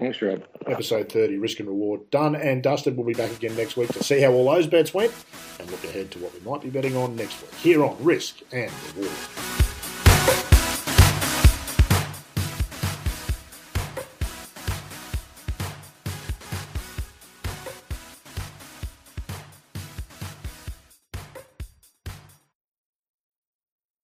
Thanks, 0.00 0.22
Rob. 0.22 0.42
Episode 0.66 1.12
30, 1.12 1.36
Risk 1.36 1.60
and 1.60 1.68
Reward, 1.68 2.10
done 2.10 2.34
and 2.34 2.62
dusted. 2.62 2.96
We'll 2.96 3.06
be 3.06 3.12
back 3.12 3.30
again 3.32 3.54
next 3.54 3.76
week 3.76 3.92
to 3.92 4.02
see 4.02 4.18
how 4.22 4.32
all 4.32 4.50
those 4.50 4.66
bets 4.66 4.94
went 4.94 5.12
and 5.58 5.70
look 5.70 5.84
ahead 5.84 6.10
to 6.12 6.18
what 6.20 6.32
we 6.32 6.40
might 6.40 6.62
be 6.62 6.70
betting 6.70 6.96
on 6.96 7.14
next 7.16 7.42
week 7.42 7.52
here 7.56 7.84
on 7.84 8.02
Risk 8.02 8.38
and 8.50 8.72
Reward. 8.96 9.69